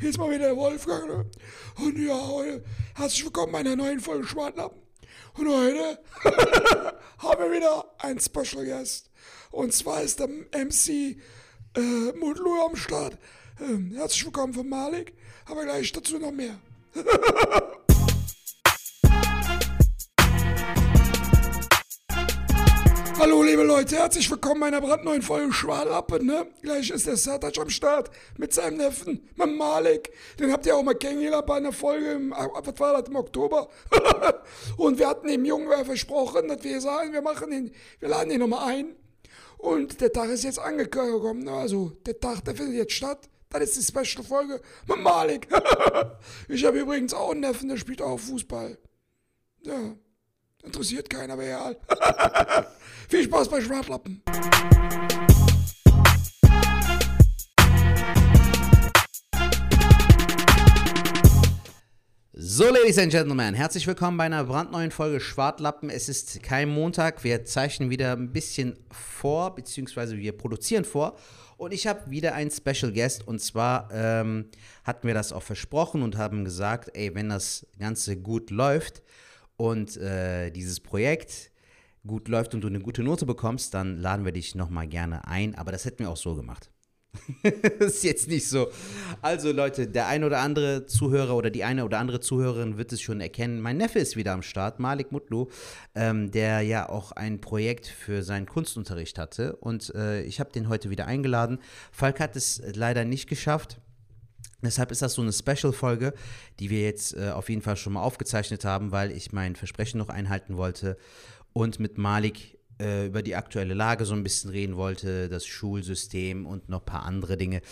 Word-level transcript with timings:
Hier 0.00 0.08
ist 0.08 0.16
mal 0.16 0.30
wieder 0.30 0.46
der 0.46 0.56
Wolfgang. 0.56 1.06
Ne? 1.08 1.26
Und 1.84 1.98
ja, 1.98 2.18
heute 2.26 2.64
herzlich 2.94 3.22
willkommen 3.22 3.52
bei 3.52 3.58
einer 3.58 3.76
neuen 3.76 4.00
Folge 4.00 4.26
Schwartlappen. 4.26 4.80
Und 5.34 5.46
heute 5.46 5.98
haben 7.18 7.42
wir 7.42 7.52
wieder 7.52 7.84
einen 7.98 8.18
Special 8.18 8.64
Guest. 8.64 9.10
Und 9.50 9.74
zwar 9.74 10.00
ist 10.00 10.18
der 10.18 10.28
MC 10.28 10.88
äh, 11.76 12.12
Mutlu 12.18 12.62
am 12.64 12.76
Start. 12.76 13.18
Ähm, 13.60 13.92
herzlich 13.94 14.24
willkommen 14.24 14.54
von 14.54 14.70
Malik. 14.70 15.12
Aber 15.44 15.64
gleich 15.64 15.92
dazu 15.92 16.18
noch 16.18 16.32
mehr. 16.32 16.58
Hallo 23.20 23.42
liebe 23.42 23.64
Leute, 23.64 23.96
herzlich 23.96 24.30
willkommen 24.30 24.62
bei 24.62 24.68
einer 24.68 24.80
brandneuen 24.80 25.20
Folge 25.20 25.52
Schwalappe, 25.52 26.24
ne? 26.24 26.46
Gleich 26.62 26.88
ist 26.88 27.06
der 27.06 27.18
Sertac 27.18 27.58
am 27.58 27.68
Start 27.68 28.10
mit 28.38 28.54
seinem 28.54 28.78
Neffen, 28.78 29.28
mit 29.36 29.58
Malik. 29.58 30.10
Den 30.38 30.50
habt 30.50 30.64
ihr 30.64 30.74
auch 30.74 30.82
mal 30.82 30.94
kennengelernt 30.94 31.44
bei 31.44 31.56
einer 31.56 31.74
Folge 31.74 32.12
im, 32.12 32.32
ah, 32.32 32.48
was 32.64 32.80
war 32.80 32.98
das, 32.98 33.10
im 33.10 33.16
Oktober? 33.16 33.68
und 34.78 34.98
wir 34.98 35.06
hatten 35.06 35.28
dem 35.28 35.44
Jungen 35.44 35.84
versprochen, 35.84 36.48
dass 36.48 36.64
wir 36.64 36.80
sagen, 36.80 37.12
wir 37.12 37.20
machen 37.20 37.52
ihn, 37.52 37.74
wir 37.98 38.08
laden 38.08 38.30
ihn 38.30 38.40
nochmal 38.40 38.72
ein. 38.72 38.96
Und 39.58 40.00
der 40.00 40.10
Tag 40.10 40.30
ist 40.30 40.44
jetzt 40.44 40.58
angekommen, 40.58 41.44
ne? 41.44 41.52
also 41.52 41.92
der 42.06 42.18
Tag, 42.18 42.42
der 42.46 42.54
findet 42.54 42.76
jetzt 42.76 42.94
statt. 42.94 43.28
Das 43.50 43.62
ist 43.64 43.76
die 43.76 43.82
Special-Folge 43.82 44.62
mit 44.88 44.98
Malik. 44.98 45.46
ich 46.48 46.64
habe 46.64 46.78
übrigens 46.78 47.12
auch 47.12 47.32
einen 47.32 47.40
Neffen, 47.40 47.68
der 47.68 47.76
spielt 47.76 48.00
auch 48.00 48.18
Fußball. 48.18 48.78
Ja. 49.64 49.94
Interessiert 50.62 51.08
keiner, 51.08 51.32
aber 51.32 51.44
egal. 51.44 51.76
Viel 53.08 53.24
Spaß 53.24 53.48
bei 53.48 53.60
Schwartlappen. 53.62 54.22
So, 62.32 62.64
Ladies 62.64 62.98
and 62.98 63.10
Gentlemen, 63.10 63.54
herzlich 63.54 63.86
willkommen 63.86 64.18
bei 64.18 64.24
einer 64.24 64.44
brandneuen 64.44 64.90
Folge 64.90 65.20
Schwartlappen. 65.20 65.88
Es 65.88 66.10
ist 66.10 66.42
kein 66.42 66.68
Montag, 66.68 67.24
wir 67.24 67.46
zeichnen 67.46 67.88
wieder 67.88 68.12
ein 68.12 68.32
bisschen 68.32 68.76
vor, 68.90 69.54
beziehungsweise 69.54 70.18
wir 70.18 70.36
produzieren 70.36 70.84
vor. 70.84 71.16
Und 71.56 71.72
ich 71.72 71.86
habe 71.86 72.10
wieder 72.10 72.34
einen 72.34 72.50
Special 72.50 72.92
Guest 72.92 73.26
und 73.26 73.40
zwar 73.40 73.88
ähm, 73.92 74.50
hatten 74.84 75.06
wir 75.06 75.14
das 75.14 75.32
auch 75.32 75.42
versprochen 75.42 76.02
und 76.02 76.18
haben 76.18 76.44
gesagt, 76.44 76.90
ey, 76.94 77.14
wenn 77.14 77.30
das 77.30 77.66
Ganze 77.78 78.18
gut 78.18 78.50
läuft, 78.50 79.02
und 79.60 79.98
äh, 79.98 80.50
dieses 80.50 80.80
Projekt 80.80 81.50
gut 82.06 82.28
läuft 82.28 82.54
und 82.54 82.62
du 82.62 82.68
eine 82.68 82.80
gute 82.80 83.02
Note 83.02 83.26
bekommst, 83.26 83.74
dann 83.74 83.98
laden 83.98 84.24
wir 84.24 84.32
dich 84.32 84.54
nochmal 84.54 84.86
gerne 84.86 85.26
ein. 85.28 85.54
Aber 85.54 85.70
das 85.70 85.84
hätten 85.84 85.98
wir 85.98 86.08
auch 86.08 86.16
so 86.16 86.34
gemacht. 86.34 86.70
das 87.42 87.52
ist 87.96 88.04
jetzt 88.04 88.28
nicht 88.28 88.48
so. 88.48 88.68
Also 89.20 89.52
Leute, 89.52 89.86
der 89.86 90.06
ein 90.06 90.24
oder 90.24 90.38
andere 90.38 90.86
Zuhörer 90.86 91.36
oder 91.36 91.50
die 91.50 91.62
eine 91.64 91.84
oder 91.84 91.98
andere 91.98 92.20
Zuhörerin 92.20 92.78
wird 92.78 92.90
es 92.94 93.02
schon 93.02 93.20
erkennen. 93.20 93.60
Mein 93.60 93.76
Neffe 93.76 93.98
ist 93.98 94.16
wieder 94.16 94.32
am 94.32 94.40
Start, 94.40 94.80
Malik 94.80 95.12
Mutlu, 95.12 95.48
ähm, 95.94 96.30
der 96.30 96.62
ja 96.62 96.88
auch 96.88 97.12
ein 97.12 97.42
Projekt 97.42 97.86
für 97.86 98.22
seinen 98.22 98.46
Kunstunterricht 98.46 99.18
hatte. 99.18 99.56
Und 99.56 99.94
äh, 99.94 100.22
ich 100.22 100.40
habe 100.40 100.52
den 100.52 100.70
heute 100.70 100.88
wieder 100.88 101.06
eingeladen. 101.06 101.58
Falk 101.92 102.18
hat 102.18 102.34
es 102.34 102.62
leider 102.74 103.04
nicht 103.04 103.28
geschafft. 103.28 103.78
Deshalb 104.62 104.90
ist 104.90 105.02
das 105.02 105.14
so 105.14 105.22
eine 105.22 105.32
Special-Folge, 105.32 106.12
die 106.58 106.70
wir 106.70 106.82
jetzt 106.82 107.16
äh, 107.16 107.30
auf 107.30 107.48
jeden 107.48 107.62
Fall 107.62 107.76
schon 107.76 107.94
mal 107.94 108.02
aufgezeichnet 108.02 108.64
haben, 108.64 108.92
weil 108.92 109.10
ich 109.10 109.32
mein 109.32 109.56
Versprechen 109.56 109.98
noch 109.98 110.08
einhalten 110.08 110.56
wollte 110.56 110.96
und 111.52 111.80
mit 111.80 111.98
Malik 111.98 112.58
äh, 112.80 113.06
über 113.06 113.22
die 113.22 113.36
aktuelle 113.36 113.74
Lage 113.74 114.04
so 114.04 114.14
ein 114.14 114.22
bisschen 114.22 114.50
reden 114.50 114.76
wollte, 114.76 115.28
das 115.28 115.46
Schulsystem 115.46 116.46
und 116.46 116.68
noch 116.68 116.80
ein 116.80 116.86
paar 116.86 117.04
andere 117.04 117.36
Dinge. 117.36 117.62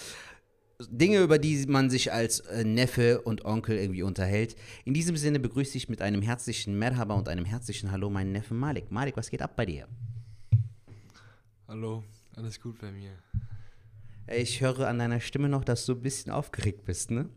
Dinge, 0.91 1.19
über 1.19 1.39
die 1.39 1.67
man 1.67 1.91
sich 1.91 2.13
als 2.13 2.41
äh, 2.41 2.63
Neffe 2.63 3.23
und 3.23 3.45
Onkel 3.45 3.77
irgendwie 3.77 4.05
unterhält. 4.05 4.55
In 4.85 4.95
diesem 4.95 5.17
Sinne 5.17 5.41
begrüße 5.41 5.77
ich 5.77 5.89
mit 5.89 6.01
einem 6.01 6.23
herzlichen 6.23 6.79
Merhaba 6.79 7.15
und 7.15 7.29
einem 7.29 7.45
herzlichen 7.45 7.91
Hallo 7.91 8.11
meinen 8.11 8.31
Neffen 8.31 8.57
Malik. 8.57 8.93
Malik, 8.93 9.17
was 9.17 9.29
geht 9.29 9.43
ab 9.43 9.57
bei 9.57 9.67
dir? 9.67 9.89
Hallo, 11.67 12.05
alles 12.37 12.61
gut 12.61 12.79
bei 12.79 12.93
mir. 12.93 13.11
Ich 14.31 14.61
höre 14.61 14.87
an 14.87 14.99
deiner 14.99 15.21
Stimme 15.21 15.49
noch, 15.49 15.65
dass 15.65 15.87
du 15.87 15.93
ein 15.93 16.03
bisschen 16.03 16.33
aufgeregt 16.33 16.85
bist, 16.85 17.11
ne? 17.11 17.29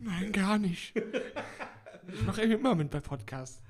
Nein, 0.00 0.32
gar 0.32 0.58
nicht. 0.58 0.94
Ich 2.12 2.22
mache 2.22 2.42
immer 2.42 2.74
mit 2.74 2.90
bei 2.90 3.00
Podcasts. 3.00 3.62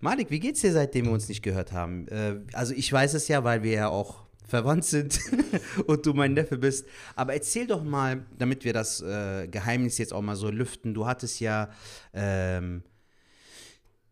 Malik, 0.00 0.30
wie 0.30 0.40
geht's 0.40 0.60
dir, 0.60 0.72
seitdem 0.72 1.06
wir 1.06 1.12
uns 1.12 1.28
nicht 1.28 1.42
gehört 1.42 1.72
haben? 1.72 2.08
Äh, 2.08 2.40
also 2.52 2.74
ich 2.74 2.92
weiß 2.92 3.14
es 3.14 3.28
ja, 3.28 3.44
weil 3.44 3.62
wir 3.62 3.72
ja 3.72 3.88
auch 3.88 4.24
verwandt 4.46 4.84
sind 4.84 5.18
und 5.86 6.04
du 6.04 6.14
mein 6.14 6.34
Neffe 6.34 6.58
bist. 6.58 6.86
Aber 7.16 7.34
erzähl 7.34 7.66
doch 7.66 7.82
mal, 7.82 8.26
damit 8.38 8.64
wir 8.64 8.72
das 8.72 9.00
äh, 9.00 9.48
Geheimnis 9.48 9.98
jetzt 9.98 10.12
auch 10.12 10.22
mal 10.22 10.36
so 10.36 10.50
lüften. 10.50 10.94
Du 10.94 11.06
hattest 11.06 11.40
ja 11.40 11.70
ähm, 12.12 12.82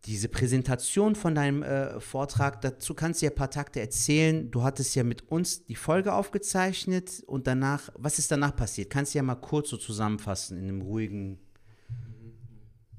diese 0.05 0.27
Präsentation 0.27 1.15
von 1.15 1.33
deinem 1.33 1.63
äh, 1.63 1.99
Vortrag, 2.01 2.59
dazu 2.61 2.93
kannst 2.93 3.21
du 3.21 3.25
ja 3.25 3.31
ein 3.31 3.35
paar 3.35 3.49
Takte 3.49 3.79
erzählen. 3.79 4.51
Du 4.51 4.63
hattest 4.63 4.95
ja 4.95 5.03
mit 5.03 5.29
uns 5.31 5.65
die 5.65 5.75
Folge 5.75 6.13
aufgezeichnet 6.13 7.23
und 7.25 7.47
danach, 7.47 7.89
was 7.95 8.19
ist 8.19 8.29
danach 8.29 8.55
passiert? 8.55 8.89
Kannst 8.89 9.13
du 9.13 9.19
ja 9.19 9.23
mal 9.23 9.35
kurz 9.35 9.69
so 9.69 9.77
zusammenfassen 9.77 10.57
in 10.57 10.65
einem 10.65 10.81
ruhigen 10.81 11.39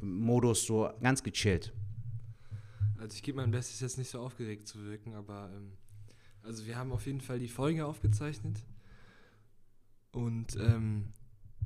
Modus, 0.01 0.65
so 0.65 0.91
ganz 1.03 1.23
gechillt. 1.23 1.75
Also 2.99 3.17
ich 3.17 3.23
gebe 3.23 3.37
mein 3.37 3.51
Bestes 3.51 3.81
jetzt 3.81 3.99
nicht 3.99 4.11
so 4.11 4.21
aufgeregt 4.21 4.67
zu 4.67 4.83
wirken, 4.85 5.15
aber 5.15 5.51
ähm, 5.55 5.73
also 6.43 6.65
wir 6.65 6.77
haben 6.77 6.91
auf 6.91 7.05
jeden 7.07 7.21
Fall 7.21 7.39
die 7.39 7.49
Folge 7.49 7.85
aufgezeichnet 7.85 8.65
und 10.13 10.57
ähm, 10.57 11.13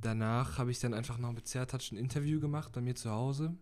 danach 0.00 0.59
habe 0.59 0.72
ich 0.72 0.81
dann 0.81 0.94
einfach 0.94 1.19
noch 1.19 1.32
mit 1.32 1.47
Zertouch 1.47 1.93
ein 1.93 1.97
Interview 1.97 2.41
gemacht 2.41 2.72
bei 2.72 2.81
mir 2.81 2.97
zu 2.97 3.10
Hause 3.10 3.56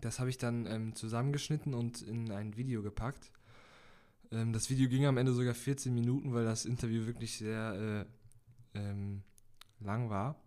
das 0.00 0.20
habe 0.20 0.30
ich 0.30 0.38
dann 0.38 0.66
ähm, 0.66 0.94
zusammengeschnitten 0.94 1.74
und 1.74 2.02
in 2.02 2.30
ein 2.30 2.56
Video 2.56 2.82
gepackt. 2.82 3.30
Ähm, 4.30 4.52
das 4.52 4.70
Video 4.70 4.88
ging 4.88 5.06
am 5.06 5.16
Ende 5.16 5.32
sogar 5.32 5.54
14 5.54 5.94
Minuten, 5.94 6.32
weil 6.34 6.44
das 6.44 6.64
Interview 6.64 7.06
wirklich 7.06 7.36
sehr 7.36 8.06
äh, 8.74 8.78
ähm, 8.78 9.22
lang 9.80 10.10
war. 10.10 10.40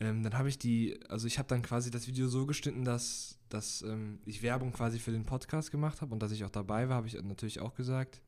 Ähm, 0.00 0.22
dann 0.22 0.36
habe 0.36 0.48
ich 0.48 0.58
die, 0.58 0.98
also 1.08 1.26
ich 1.26 1.38
habe 1.38 1.48
dann 1.48 1.62
quasi 1.62 1.90
das 1.90 2.06
Video 2.06 2.26
so 2.28 2.46
geschnitten, 2.46 2.84
dass, 2.84 3.38
dass 3.50 3.82
ähm, 3.82 4.18
ich 4.24 4.42
Werbung 4.42 4.72
quasi 4.72 4.98
für 4.98 5.12
den 5.12 5.26
Podcast 5.26 5.70
gemacht 5.70 6.00
habe 6.00 6.12
und 6.12 6.22
dass 6.22 6.32
ich 6.32 6.44
auch 6.44 6.50
dabei 6.50 6.88
war, 6.88 6.96
habe 6.96 7.06
ich 7.06 7.20
natürlich 7.22 7.60
auch 7.60 7.74
gesagt. 7.74 8.22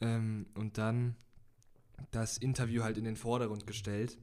Ähm, 0.00 0.46
und 0.54 0.76
dann 0.76 1.16
das 2.10 2.36
Interview 2.36 2.82
halt 2.82 2.98
in 2.98 3.04
den 3.04 3.16
Vordergrund 3.16 3.66
gestellt, 3.66 4.18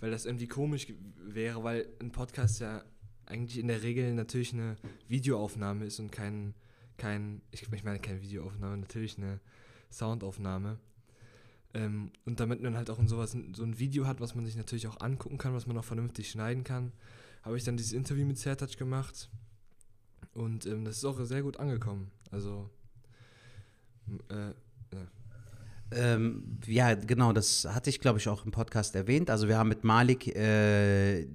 weil 0.00 0.10
das 0.10 0.26
irgendwie 0.26 0.48
komisch 0.48 0.88
wäre, 1.16 1.64
weil 1.64 1.88
ein 2.00 2.12
Podcast 2.12 2.60
ja 2.60 2.84
eigentlich 3.32 3.58
in 3.58 3.68
der 3.68 3.82
Regel 3.82 4.14
natürlich 4.14 4.52
eine 4.52 4.76
Videoaufnahme 5.08 5.84
ist 5.84 5.98
und 5.98 6.12
kein, 6.12 6.54
kein 6.98 7.42
ich, 7.50 7.62
ich 7.62 7.84
meine 7.84 7.98
keine 7.98 8.22
Videoaufnahme, 8.22 8.76
natürlich 8.76 9.18
eine 9.18 9.40
Soundaufnahme. 9.90 10.78
Ähm, 11.74 12.10
und 12.26 12.38
damit 12.38 12.62
man 12.62 12.76
halt 12.76 12.90
auch 12.90 12.98
in 12.98 13.08
sowas 13.08 13.36
so 13.54 13.62
ein 13.62 13.78
Video 13.78 14.06
hat, 14.06 14.20
was 14.20 14.34
man 14.34 14.44
sich 14.44 14.56
natürlich 14.56 14.86
auch 14.86 15.00
angucken 15.00 15.38
kann, 15.38 15.54
was 15.54 15.66
man 15.66 15.76
auch 15.78 15.84
vernünftig 15.84 16.30
schneiden 16.30 16.64
kann, 16.64 16.92
habe 17.42 17.56
ich 17.56 17.64
dann 17.64 17.76
dieses 17.76 17.92
Interview 17.92 18.26
mit 18.26 18.38
Sertouch 18.38 18.76
gemacht. 18.76 19.30
Und 20.34 20.66
ähm, 20.66 20.84
das 20.84 20.98
ist 20.98 21.04
auch 21.04 21.18
sehr 21.24 21.42
gut 21.42 21.58
angekommen. 21.58 22.10
Also, 22.30 22.70
äh, 24.28 24.48
ja. 24.94 25.06
Ähm, 25.90 26.58
ja, 26.66 26.94
genau, 26.94 27.32
das 27.32 27.66
hatte 27.66 27.90
ich, 27.90 28.00
glaube 28.00 28.18
ich, 28.18 28.28
auch 28.28 28.44
im 28.44 28.50
Podcast 28.50 28.94
erwähnt. 28.94 29.28
Also 29.28 29.48
wir 29.48 29.58
haben 29.58 29.68
mit 29.68 29.84
Malik 29.84 30.26
äh, 30.28 31.26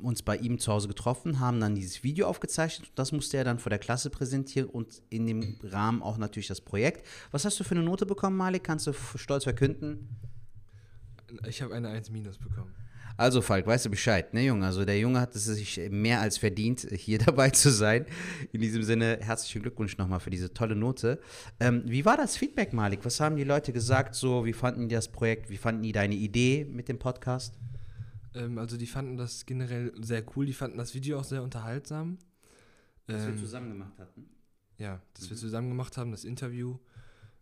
uns 0.00 0.22
bei 0.22 0.36
ihm 0.36 0.58
zu 0.58 0.72
Hause 0.72 0.88
getroffen, 0.88 1.40
haben 1.40 1.60
dann 1.60 1.74
dieses 1.74 2.02
Video 2.02 2.26
aufgezeichnet. 2.26 2.90
Das 2.94 3.12
musste 3.12 3.36
er 3.36 3.44
dann 3.44 3.58
vor 3.58 3.70
der 3.70 3.78
Klasse 3.78 4.10
präsentieren 4.10 4.68
und 4.68 5.02
in 5.10 5.26
dem 5.26 5.58
Rahmen 5.62 6.02
auch 6.02 6.18
natürlich 6.18 6.48
das 6.48 6.60
Projekt. 6.60 7.06
Was 7.30 7.44
hast 7.44 7.58
du 7.60 7.64
für 7.64 7.74
eine 7.74 7.84
Note 7.84 8.06
bekommen, 8.06 8.36
Malik? 8.36 8.64
Kannst 8.64 8.86
du 8.86 8.92
stolz 8.92 9.44
verkünden? 9.44 10.08
Ich 11.46 11.62
habe 11.62 11.74
eine 11.74 11.88
1 11.88 12.10
minus 12.10 12.38
bekommen. 12.38 12.74
Also 13.18 13.42
Falk, 13.42 13.66
weißt 13.66 13.86
du 13.86 13.90
Bescheid, 13.90 14.32
ne 14.32 14.44
Junge? 14.44 14.64
Also 14.64 14.84
der 14.84 14.96
Junge 14.96 15.20
hat 15.20 15.34
es 15.34 15.44
sich 15.44 15.80
mehr 15.90 16.20
als 16.20 16.38
verdient, 16.38 16.86
hier 16.92 17.18
dabei 17.26 17.50
zu 17.50 17.70
sein. 17.70 18.06
In 18.52 18.60
diesem 18.60 18.84
Sinne 18.84 19.18
herzlichen 19.20 19.62
Glückwunsch 19.62 19.98
nochmal 19.98 20.20
für 20.20 20.30
diese 20.30 20.54
tolle 20.54 20.76
Note. 20.76 21.18
Ähm, 21.58 21.82
wie 21.84 22.04
war 22.04 22.16
das 22.16 22.36
Feedback, 22.36 22.72
Malik? 22.72 23.00
Was 23.02 23.18
haben 23.18 23.34
die 23.34 23.42
Leute 23.42 23.72
gesagt? 23.72 24.14
So, 24.14 24.44
wie 24.44 24.52
fanden 24.52 24.88
die 24.88 24.94
das 24.94 25.08
Projekt? 25.08 25.50
Wie 25.50 25.56
fanden 25.56 25.82
die 25.82 25.90
deine 25.90 26.14
Idee 26.14 26.64
mit 26.70 26.88
dem 26.88 27.00
Podcast? 27.00 27.58
Ähm, 28.34 28.58
also 28.58 28.76
die 28.76 28.86
fanden 28.86 29.16
das 29.16 29.46
generell 29.46 29.92
sehr 30.02 30.24
cool, 30.36 30.46
die 30.46 30.52
fanden 30.52 30.78
das 30.78 30.94
Video 30.94 31.18
auch 31.18 31.24
sehr 31.24 31.42
unterhaltsam. 31.42 32.18
Das 33.06 33.24
ähm, 33.24 33.34
wir 33.34 33.38
zusammen 33.38 33.70
gemacht 33.70 33.98
hatten. 33.98 34.28
Ja, 34.78 35.00
das 35.14 35.24
mhm. 35.24 35.30
wir 35.30 35.36
zusammen 35.36 35.68
gemacht 35.68 35.96
haben, 35.96 36.10
das 36.10 36.24
Interview. 36.24 36.78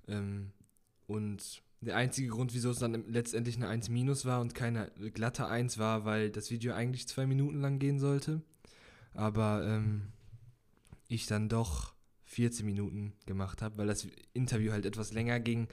Ähm, 0.09 0.53
und 1.07 1.63
der 1.81 1.97
einzige 1.97 2.29
Grund, 2.29 2.55
wieso 2.55 2.71
es 2.71 2.79
dann 2.79 3.05
letztendlich 3.09 3.57
eine 3.57 3.69
1 3.69 3.91
minus 3.91 4.25
war 4.25 4.41
und 4.41 4.55
keine 4.55 4.91
glatte 5.15 5.47
1 5.47 5.79
war, 5.79 6.05
weil 6.05 6.31
das 6.31 6.51
Video 6.51 6.73
eigentlich 6.75 7.07
zwei 7.07 7.27
Minuten 7.27 7.61
lang 7.61 7.79
gehen 7.79 7.99
sollte. 7.99 8.43
Aber 9.15 9.65
ähm, 9.67 10.09
ich 11.09 11.27
dann 11.27 11.49
doch 11.49 11.95
14 12.25 12.67
Minuten 12.67 13.13
gemacht 13.27 13.63
habe, 13.63 13.79
weil 13.79 13.87
das 13.87 14.07
Interview 14.33 14.73
halt 14.73 14.87
etwas 14.87 15.13
länger 15.13 15.39
ging. 15.41 15.69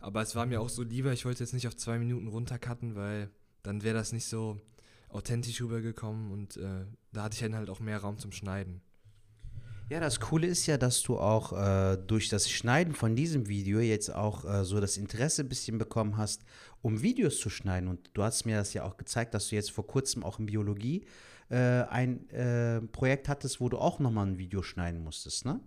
Aber 0.00 0.22
es 0.22 0.36
war 0.36 0.46
mir 0.46 0.60
auch 0.60 0.68
so 0.68 0.82
lieber, 0.82 1.12
ich 1.12 1.24
wollte 1.24 1.42
jetzt 1.42 1.54
nicht 1.54 1.66
auf 1.66 1.76
zwei 1.76 1.98
Minuten 1.98 2.28
runtercutten, 2.28 2.94
weil 2.94 3.30
dann 3.62 3.82
wäre 3.82 3.96
das 3.96 4.12
nicht 4.12 4.26
so 4.26 4.60
authentisch 5.08 5.60
rübergekommen 5.60 6.30
und 6.30 6.56
äh, 6.56 6.84
da 7.12 7.24
hatte 7.24 7.34
ich 7.34 7.40
dann 7.40 7.54
halt 7.54 7.70
auch 7.70 7.80
mehr 7.80 7.98
Raum 7.98 8.18
zum 8.18 8.32
Schneiden. 8.32 8.82
Ja, 9.90 10.00
das 10.00 10.20
Coole 10.20 10.46
ist 10.46 10.66
ja, 10.66 10.76
dass 10.76 11.02
du 11.02 11.18
auch 11.18 11.54
äh, 11.54 11.96
durch 11.96 12.28
das 12.28 12.50
Schneiden 12.50 12.94
von 12.94 13.16
diesem 13.16 13.48
Video 13.48 13.80
jetzt 13.80 14.14
auch 14.14 14.44
äh, 14.44 14.62
so 14.64 14.80
das 14.80 14.98
Interesse 14.98 15.42
ein 15.42 15.48
bisschen 15.48 15.78
bekommen 15.78 16.18
hast, 16.18 16.42
um 16.82 17.00
Videos 17.00 17.40
zu 17.40 17.48
schneiden. 17.48 17.88
Und 17.88 18.10
du 18.12 18.22
hast 18.22 18.44
mir 18.44 18.58
das 18.58 18.74
ja 18.74 18.84
auch 18.84 18.98
gezeigt, 18.98 19.32
dass 19.32 19.48
du 19.48 19.54
jetzt 19.54 19.70
vor 19.70 19.86
kurzem 19.86 20.24
auch 20.24 20.38
in 20.38 20.44
Biologie 20.44 21.06
äh, 21.48 21.56
ein 21.56 22.28
äh, 22.28 22.82
Projekt 22.82 23.30
hattest, 23.30 23.62
wo 23.62 23.70
du 23.70 23.78
auch 23.78 23.98
nochmal 23.98 24.26
ein 24.26 24.36
Video 24.36 24.62
schneiden 24.62 25.02
musstest, 25.02 25.46
ne? 25.46 25.58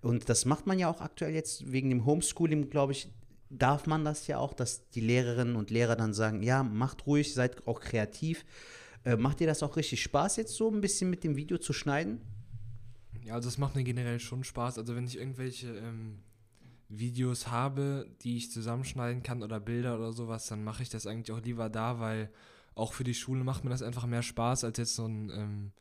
Und 0.00 0.28
das 0.28 0.44
macht 0.44 0.66
man 0.66 0.78
ja 0.78 0.90
auch 0.90 1.00
aktuell 1.00 1.32
jetzt 1.32 1.70
wegen 1.72 1.88
dem 1.88 2.04
Homeschooling, 2.04 2.68
glaube 2.68 2.92
ich, 2.92 3.10
darf 3.50 3.86
man 3.86 4.04
das 4.04 4.26
ja 4.26 4.38
auch, 4.38 4.52
dass 4.52 4.88
die 4.90 5.00
Lehrerinnen 5.00 5.56
und 5.56 5.70
Lehrer 5.70 5.96
dann 5.96 6.14
sagen, 6.14 6.42
ja, 6.42 6.62
macht 6.62 7.06
ruhig, 7.06 7.34
seid 7.34 7.66
auch 7.66 7.80
kreativ. 7.80 8.44
Äh, 9.04 9.16
macht 9.16 9.40
dir 9.40 9.46
das 9.46 9.62
auch 9.62 9.76
richtig 9.76 10.02
Spaß 10.02 10.36
jetzt 10.36 10.54
so 10.54 10.70
ein 10.70 10.80
bisschen 10.80 11.10
mit 11.10 11.24
dem 11.24 11.36
Video 11.36 11.58
zu 11.58 11.72
schneiden? 11.72 12.20
Ja, 13.24 13.34
also 13.34 13.48
es 13.48 13.58
macht 13.58 13.74
mir 13.74 13.84
generell 13.84 14.20
schon 14.20 14.44
Spaß. 14.44 14.78
Also 14.78 14.96
wenn 14.96 15.06
ich 15.06 15.18
irgendwelche 15.18 15.68
ähm, 15.76 16.18
Videos 16.88 17.48
habe, 17.48 18.10
die 18.22 18.36
ich 18.36 18.50
zusammenschneiden 18.50 19.22
kann 19.22 19.42
oder 19.42 19.60
Bilder 19.60 19.96
oder 19.96 20.12
sowas, 20.12 20.46
dann 20.46 20.64
mache 20.64 20.82
ich 20.82 20.90
das 20.90 21.06
eigentlich 21.06 21.32
auch 21.32 21.42
lieber 21.42 21.68
da, 21.68 22.00
weil 22.00 22.30
auch 22.74 22.92
für 22.92 23.04
die 23.04 23.14
Schule 23.14 23.44
macht 23.44 23.64
mir 23.64 23.70
das 23.70 23.82
einfach 23.82 24.06
mehr 24.06 24.22
Spaß, 24.22 24.64
als 24.64 24.78
jetzt 24.78 24.94
so 24.96 25.06
ein 25.06 25.30
ähm, 25.30 25.72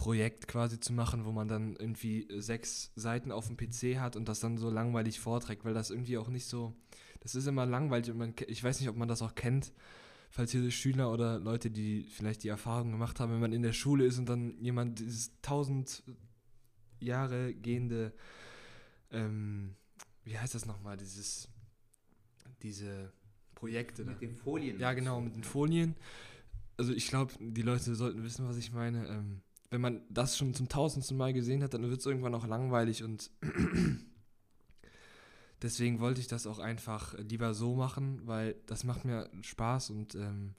Projekt 0.00 0.48
quasi 0.48 0.80
zu 0.80 0.94
machen, 0.94 1.26
wo 1.26 1.30
man 1.30 1.46
dann 1.46 1.76
irgendwie 1.76 2.26
sechs 2.38 2.90
Seiten 2.96 3.30
auf 3.30 3.48
dem 3.48 3.58
PC 3.58 4.00
hat 4.00 4.16
und 4.16 4.30
das 4.30 4.40
dann 4.40 4.56
so 4.56 4.70
langweilig 4.70 5.20
vorträgt, 5.20 5.66
weil 5.66 5.74
das 5.74 5.90
irgendwie 5.90 6.16
auch 6.16 6.28
nicht 6.28 6.46
so, 6.46 6.74
das 7.20 7.34
ist 7.34 7.46
immer 7.46 7.66
langweilig 7.66 8.10
und 8.10 8.16
man, 8.16 8.34
ich 8.46 8.64
weiß 8.64 8.80
nicht, 8.80 8.88
ob 8.88 8.96
man 8.96 9.08
das 9.08 9.20
auch 9.20 9.34
kennt, 9.34 9.74
falls 10.30 10.52
hier 10.52 10.70
Schüler 10.70 11.12
oder 11.12 11.38
Leute, 11.38 11.70
die 11.70 12.04
vielleicht 12.04 12.44
die 12.44 12.48
Erfahrung 12.48 12.92
gemacht 12.92 13.20
haben, 13.20 13.30
wenn 13.30 13.40
man 13.40 13.52
in 13.52 13.60
der 13.60 13.74
Schule 13.74 14.06
ist 14.06 14.16
und 14.16 14.26
dann 14.26 14.58
jemand 14.62 15.00
dieses 15.00 15.38
tausend 15.42 16.02
Jahre 16.98 17.52
gehende, 17.52 18.14
ähm, 19.10 19.76
wie 20.24 20.38
heißt 20.38 20.54
das 20.54 20.64
nochmal, 20.64 20.96
dieses, 20.96 21.46
diese 22.62 23.12
Projekte. 23.54 24.06
Mit 24.06 24.22
den 24.22 24.34
Folien. 24.34 24.80
Ja, 24.80 24.94
genau, 24.94 25.20
mit 25.20 25.34
den 25.34 25.44
Folien. 25.44 25.94
Also 26.78 26.94
ich 26.94 27.08
glaube, 27.08 27.34
die 27.38 27.60
Leute 27.60 27.94
sollten 27.94 28.22
wissen, 28.22 28.48
was 28.48 28.56
ich 28.56 28.72
meine. 28.72 29.06
Ähm, 29.06 29.42
wenn 29.70 29.80
man 29.80 30.02
das 30.10 30.36
schon 30.36 30.52
zum 30.52 30.68
tausendsten 30.68 31.16
Mal 31.16 31.32
gesehen 31.32 31.62
hat, 31.62 31.74
dann 31.74 31.88
wird 31.88 32.00
es 32.00 32.06
irgendwann 32.06 32.34
auch 32.34 32.46
langweilig 32.46 33.04
und 33.04 33.30
deswegen 35.62 36.00
wollte 36.00 36.20
ich 36.20 36.26
das 36.26 36.46
auch 36.46 36.58
einfach 36.58 37.16
lieber 37.18 37.54
so 37.54 37.76
machen, 37.76 38.20
weil 38.24 38.56
das 38.66 38.84
macht 38.84 39.04
mir 39.04 39.30
Spaß 39.42 39.90
und 39.90 40.16
ähm, 40.16 40.54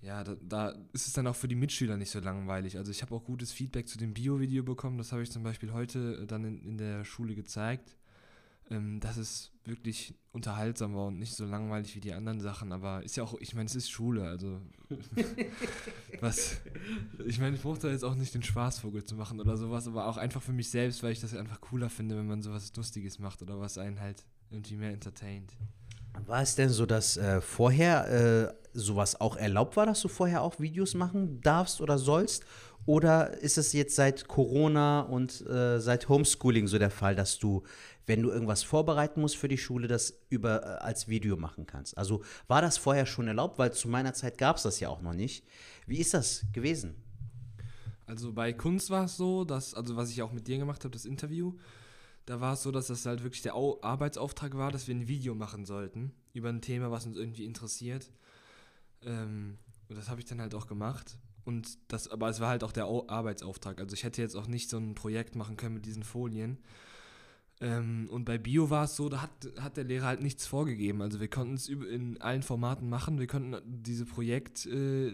ja, 0.00 0.24
da, 0.24 0.36
da, 0.40 0.68
ist 0.92 1.06
es 1.06 1.12
dann 1.12 1.26
auch 1.26 1.36
für 1.36 1.48
die 1.48 1.56
Mitschüler 1.56 1.96
nicht 1.96 2.10
so 2.10 2.20
langweilig. 2.20 2.78
Also 2.78 2.90
ich 2.92 3.02
habe 3.02 3.14
auch 3.14 3.24
gutes 3.24 3.50
Feedback 3.52 3.88
zu 3.88 3.98
dem 3.98 4.14
Bio-Video 4.14 4.62
bekommen. 4.62 4.96
Das 4.96 5.10
habe 5.10 5.24
ich 5.24 5.30
zum 5.32 5.42
Beispiel 5.42 5.72
heute 5.72 6.20
äh, 6.22 6.26
dann 6.26 6.44
in, 6.44 6.62
in 6.62 6.78
der 6.78 7.04
Schule 7.04 7.34
gezeigt. 7.34 7.97
Ähm, 8.70 9.00
dass 9.00 9.16
es 9.16 9.50
wirklich 9.64 10.14
unterhaltsam 10.32 10.94
war 10.94 11.06
und 11.06 11.18
nicht 11.18 11.34
so 11.34 11.46
langweilig 11.46 11.94
wie 11.96 12.00
die 12.00 12.12
anderen 12.12 12.40
Sachen. 12.40 12.72
Aber 12.72 13.02
ist 13.02 13.16
ja 13.16 13.22
auch, 13.22 13.34
ich 13.40 13.54
meine, 13.54 13.66
es 13.66 13.74
ist 13.74 13.90
Schule. 13.90 14.24
Also 14.24 14.60
was, 16.20 16.58
ich 17.26 17.38
meine, 17.38 17.56
ich 17.56 17.62
brauche 17.62 17.78
da 17.78 17.88
jetzt 17.88 18.04
auch 18.04 18.14
nicht 18.14 18.34
den 18.34 18.42
Spaßvogel 18.42 19.04
zu 19.04 19.14
machen 19.14 19.40
oder 19.40 19.56
sowas, 19.56 19.86
aber 19.86 20.06
auch 20.06 20.16
einfach 20.16 20.42
für 20.42 20.52
mich 20.52 20.70
selbst, 20.70 21.02
weil 21.02 21.12
ich 21.12 21.20
das 21.20 21.34
einfach 21.34 21.60
cooler 21.60 21.88
finde, 21.88 22.16
wenn 22.16 22.26
man 22.26 22.42
sowas 22.42 22.72
Lustiges 22.76 23.18
macht 23.18 23.40
oder 23.42 23.58
was 23.58 23.78
einen 23.78 24.00
halt 24.00 24.24
irgendwie 24.50 24.76
mehr 24.76 24.92
entertaint. 24.92 25.56
War 26.26 26.42
es 26.42 26.54
denn 26.54 26.70
so, 26.70 26.84
dass 26.84 27.16
äh, 27.16 27.40
vorher 27.40 28.08
äh, 28.10 28.54
sowas 28.72 29.20
auch 29.20 29.36
erlaubt 29.36 29.76
war, 29.76 29.86
dass 29.86 30.00
du 30.00 30.08
vorher 30.08 30.42
auch 30.42 30.60
Videos 30.60 30.94
machen 30.94 31.40
darfst 31.40 31.80
oder 31.80 31.98
sollst? 31.98 32.44
Oder 32.86 33.36
ist 33.38 33.58
es 33.58 33.72
jetzt 33.74 33.96
seit 33.96 34.28
Corona 34.28 35.00
und 35.00 35.46
äh, 35.46 35.78
seit 35.78 36.08
Homeschooling 36.08 36.66
so 36.66 36.78
der 36.78 36.90
Fall, 36.90 37.14
dass 37.14 37.38
du, 37.38 37.62
wenn 38.08 38.22
du 38.22 38.30
irgendwas 38.30 38.62
vorbereiten 38.62 39.20
musst 39.20 39.36
für 39.36 39.48
die 39.48 39.58
Schule, 39.58 39.86
das 39.86 40.18
über, 40.30 40.62
äh, 40.62 40.66
als 40.80 41.08
Video 41.08 41.36
machen 41.36 41.66
kannst? 41.66 41.96
Also 41.96 42.22
war 42.46 42.62
das 42.62 42.78
vorher 42.78 43.06
schon 43.06 43.28
erlaubt? 43.28 43.58
Weil 43.58 43.72
zu 43.72 43.88
meiner 43.88 44.14
Zeit 44.14 44.38
gab 44.38 44.56
es 44.56 44.62
das 44.62 44.80
ja 44.80 44.88
auch 44.88 45.02
noch 45.02 45.12
nicht. 45.12 45.44
Wie 45.86 45.98
ist 45.98 46.14
das 46.14 46.46
gewesen? 46.52 46.94
Also 48.06 48.32
bei 48.32 48.54
Kunst 48.54 48.88
war 48.88 49.04
es 49.04 49.16
so, 49.16 49.44
dass, 49.44 49.74
also 49.74 49.96
was 49.96 50.10
ich 50.10 50.22
auch 50.22 50.32
mit 50.32 50.48
dir 50.48 50.56
gemacht 50.56 50.84
habe, 50.84 50.92
das 50.92 51.04
Interview, 51.04 51.54
da 52.24 52.40
war 52.40 52.54
es 52.54 52.62
so, 52.62 52.70
dass 52.70 52.86
das 52.86 53.04
halt 53.04 53.22
wirklich 53.22 53.42
der 53.42 53.54
Au 53.54 53.78
Arbeitsauftrag 53.82 54.56
war, 54.56 54.72
dass 54.72 54.88
wir 54.88 54.94
ein 54.94 55.08
Video 55.08 55.34
machen 55.34 55.66
sollten 55.66 56.12
über 56.32 56.48
ein 56.48 56.62
Thema, 56.62 56.90
was 56.90 57.06
uns 57.06 57.16
irgendwie 57.16 57.44
interessiert. 57.44 58.10
Ähm, 59.02 59.58
und 59.88 59.96
das 59.96 60.08
habe 60.08 60.20
ich 60.20 60.26
dann 60.26 60.40
halt 60.40 60.54
auch 60.54 60.66
gemacht. 60.66 61.18
Und 61.44 61.78
das, 61.88 62.08
aber 62.08 62.28
es 62.28 62.40
war 62.40 62.48
halt 62.48 62.64
auch 62.64 62.72
der 62.72 62.86
Au 62.86 63.06
Arbeitsauftrag. 63.08 63.80
Also 63.80 63.94
ich 63.94 64.04
hätte 64.04 64.20
jetzt 64.20 64.36
auch 64.36 64.46
nicht 64.46 64.68
so 64.68 64.76
ein 64.76 64.94
Projekt 64.94 65.34
machen 65.36 65.56
können 65.56 65.74
mit 65.74 65.86
diesen 65.86 66.02
Folien. 66.02 66.58
Ähm, 67.60 68.08
und 68.10 68.24
bei 68.24 68.38
Bio 68.38 68.70
war 68.70 68.84
es 68.84 68.96
so, 68.96 69.08
da 69.08 69.22
hat, 69.22 69.30
hat 69.58 69.76
der 69.76 69.84
Lehrer 69.84 70.06
halt 70.06 70.22
nichts 70.22 70.46
vorgegeben. 70.46 71.02
Also 71.02 71.20
wir 71.20 71.28
konnten 71.28 71.54
es 71.54 71.68
in 71.68 72.20
allen 72.20 72.42
Formaten 72.42 72.88
machen. 72.88 73.18
Wir 73.18 73.26
konnten 73.26 73.56
diese 73.64 74.06
Projekt 74.06 74.66
äh, 74.66 75.12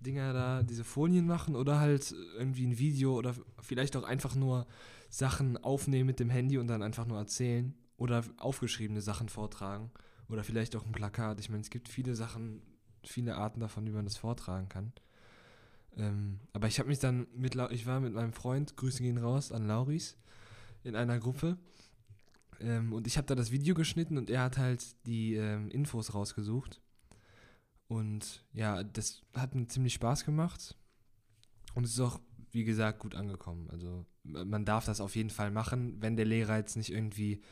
da, 0.00 0.62
diese 0.62 0.84
Folien 0.84 1.26
machen 1.26 1.56
oder 1.56 1.80
halt 1.80 2.14
irgendwie 2.36 2.66
ein 2.66 2.78
Video 2.78 3.16
oder 3.16 3.34
vielleicht 3.60 3.96
auch 3.96 4.04
einfach 4.04 4.36
nur 4.36 4.66
Sachen 5.08 5.56
aufnehmen 5.56 6.06
mit 6.06 6.20
dem 6.20 6.30
Handy 6.30 6.58
und 6.58 6.68
dann 6.68 6.82
einfach 6.82 7.06
nur 7.06 7.18
erzählen 7.18 7.74
oder 7.96 8.22
aufgeschriebene 8.38 9.00
Sachen 9.00 9.28
vortragen 9.28 9.90
oder 10.28 10.44
vielleicht 10.44 10.76
auch 10.76 10.84
ein 10.84 10.92
Plakat. 10.92 11.40
Ich 11.40 11.50
meine, 11.50 11.62
es 11.62 11.70
gibt 11.70 11.88
viele 11.88 12.14
Sachen, 12.14 12.62
viele 13.04 13.36
Arten 13.36 13.60
davon, 13.60 13.86
wie 13.86 13.92
man 13.92 14.04
das 14.04 14.16
vortragen 14.16 14.68
kann. 14.68 14.92
Ähm, 15.96 16.40
aber 16.52 16.68
ich 16.68 16.78
habe 16.78 16.88
mich 16.88 16.98
dann 16.98 17.26
mit, 17.34 17.56
ich 17.70 17.86
war 17.86 18.00
mit 18.00 18.12
meinem 18.12 18.32
Freund, 18.32 18.76
Grüße 18.76 19.02
gehen 19.02 19.18
raus 19.18 19.50
an 19.50 19.66
Lauris, 19.66 20.16
in 20.86 20.96
einer 20.96 21.18
Gruppe. 21.18 21.58
Ähm, 22.60 22.92
und 22.92 23.06
ich 23.06 23.18
habe 23.18 23.26
da 23.26 23.34
das 23.34 23.50
Video 23.50 23.74
geschnitten 23.74 24.16
und 24.16 24.30
er 24.30 24.42
hat 24.42 24.56
halt 24.56 24.84
die 25.06 25.34
ähm, 25.34 25.70
Infos 25.70 26.14
rausgesucht. 26.14 26.80
Und 27.88 28.44
ja, 28.52 28.82
das 28.82 29.22
hat 29.34 29.54
mir 29.54 29.66
ziemlich 29.66 29.94
Spaß 29.94 30.24
gemacht. 30.24 30.76
Und 31.74 31.84
es 31.84 31.90
ist 31.92 32.00
auch, 32.00 32.20
wie 32.50 32.64
gesagt, 32.64 33.00
gut 33.00 33.14
angekommen. 33.14 33.68
Also 33.70 34.06
man 34.22 34.64
darf 34.64 34.86
das 34.86 35.00
auf 35.00 35.14
jeden 35.14 35.30
Fall 35.30 35.50
machen, 35.50 36.00
wenn 36.00 36.16
der 36.16 36.24
Lehrer 36.24 36.56
jetzt 36.56 36.76
nicht 36.76 36.90
irgendwie 36.90 37.42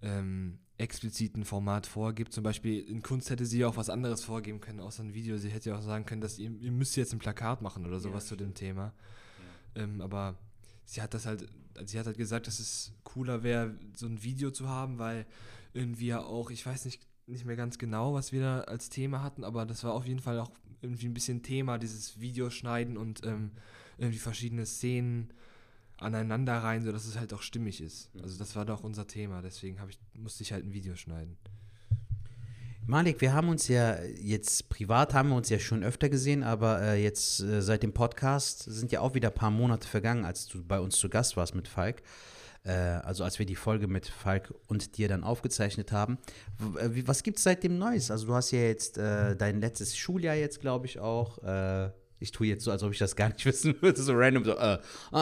ähm, 0.00 0.58
explizit 0.78 1.36
ein 1.36 1.44
Format 1.44 1.86
vorgibt. 1.86 2.32
Zum 2.32 2.44
Beispiel 2.44 2.80
in 2.80 3.02
Kunst 3.02 3.30
hätte 3.30 3.44
sie 3.44 3.64
auch 3.64 3.76
was 3.76 3.90
anderes 3.90 4.24
vorgeben 4.24 4.60
können, 4.60 4.80
außer 4.80 5.02
ein 5.02 5.12
Video. 5.12 5.36
Sie 5.36 5.50
hätte 5.50 5.70
ja 5.70 5.76
auch 5.76 5.82
sagen 5.82 6.06
können, 6.06 6.20
dass 6.20 6.38
ihr, 6.38 6.50
ihr 6.50 6.72
müsst 6.72 6.96
jetzt 6.96 7.12
ein 7.12 7.18
Plakat 7.18 7.60
machen 7.62 7.84
oder 7.84 7.98
sowas 7.98 8.24
ja, 8.24 8.28
zu 8.28 8.36
dem 8.36 8.54
Thema. 8.54 8.94
Ja. 9.74 9.82
Ähm, 9.82 10.00
aber 10.00 10.38
sie 10.84 11.02
hat 11.02 11.14
das 11.14 11.26
halt, 11.26 11.48
sie 11.84 11.98
hat 11.98 12.06
halt 12.06 12.18
gesagt, 12.18 12.46
dass 12.46 12.58
es 12.58 12.92
cooler 13.04 13.42
wäre, 13.42 13.74
so 13.94 14.06
ein 14.06 14.22
Video 14.22 14.50
zu 14.50 14.68
haben, 14.68 14.98
weil 14.98 15.26
irgendwie 15.72 16.06
ja 16.06 16.22
auch, 16.22 16.50
ich 16.50 16.64
weiß 16.64 16.84
nicht, 16.84 17.06
nicht 17.26 17.44
mehr 17.44 17.56
ganz 17.56 17.78
genau, 17.78 18.14
was 18.14 18.32
wir 18.32 18.40
da 18.40 18.60
als 18.62 18.88
Thema 18.88 19.22
hatten, 19.22 19.44
aber 19.44 19.66
das 19.66 19.84
war 19.84 19.92
auf 19.92 20.06
jeden 20.06 20.20
Fall 20.20 20.38
auch 20.38 20.50
irgendwie 20.80 21.06
ein 21.06 21.14
bisschen 21.14 21.42
Thema, 21.42 21.78
dieses 21.78 22.20
Videoschneiden 22.20 22.96
und 22.96 23.24
ähm, 23.24 23.52
irgendwie 23.98 24.18
verschiedene 24.18 24.64
Szenen 24.64 25.32
aneinander 25.98 26.58
rein, 26.58 26.84
sodass 26.84 27.04
es 27.04 27.18
halt 27.18 27.32
auch 27.34 27.42
stimmig 27.42 27.80
ist. 27.80 28.10
Also 28.22 28.38
das 28.38 28.54
war 28.56 28.64
doch 28.64 28.84
unser 28.84 29.06
Thema, 29.06 29.42
deswegen 29.42 29.78
ich, 29.88 29.98
musste 30.14 30.42
ich 30.42 30.52
halt 30.52 30.64
ein 30.64 30.72
Video 30.72 30.94
schneiden. 30.94 31.36
Malik, 32.88 33.20
wir 33.20 33.34
haben 33.34 33.50
uns 33.50 33.68
ja 33.68 33.98
jetzt 34.18 34.70
privat 34.70 35.12
haben 35.12 35.28
wir 35.28 35.36
uns 35.36 35.50
ja 35.50 35.58
schon 35.58 35.84
öfter 35.84 36.08
gesehen, 36.08 36.42
aber 36.42 36.80
äh, 36.80 37.02
jetzt 37.02 37.38
äh, 37.40 37.60
seit 37.60 37.82
dem 37.82 37.92
Podcast 37.92 38.62
sind 38.62 38.92
ja 38.92 39.00
auch 39.00 39.12
wieder 39.12 39.28
ein 39.28 39.34
paar 39.34 39.50
Monate 39.50 39.86
vergangen, 39.86 40.24
als 40.24 40.46
du 40.46 40.64
bei 40.64 40.80
uns 40.80 40.96
zu 40.96 41.10
Gast 41.10 41.36
warst 41.36 41.54
mit 41.54 41.68
Falk. 41.68 42.00
Äh, 42.64 42.72
also 42.72 43.24
als 43.24 43.38
wir 43.38 43.44
die 43.44 43.56
Folge 43.56 43.88
mit 43.88 44.06
Falk 44.06 44.54
und 44.68 44.96
dir 44.96 45.06
dann 45.06 45.22
aufgezeichnet 45.22 45.92
haben. 45.92 46.16
W 46.56 46.78
äh, 46.78 47.06
was 47.06 47.22
gibt 47.22 47.36
es 47.36 47.44
seitdem 47.44 47.76
Neues? 47.76 48.10
Also 48.10 48.26
du 48.26 48.34
hast 48.34 48.52
ja 48.52 48.60
jetzt 48.60 48.96
äh, 48.96 49.36
dein 49.36 49.60
letztes 49.60 49.94
Schuljahr 49.94 50.36
jetzt, 50.36 50.58
glaube 50.58 50.86
ich, 50.86 50.98
auch 50.98 51.42
äh, 51.44 51.90
ich 52.20 52.32
tue 52.32 52.46
jetzt 52.46 52.64
so, 52.64 52.70
als 52.70 52.82
ob 52.82 52.92
ich 52.92 52.98
das 52.98 53.14
gar 53.16 53.28
nicht 53.28 53.44
wissen 53.44 53.74
würde, 53.82 54.00
so 54.00 54.14
random, 54.14 54.44
so, 54.44 54.58
ah, 54.58 54.80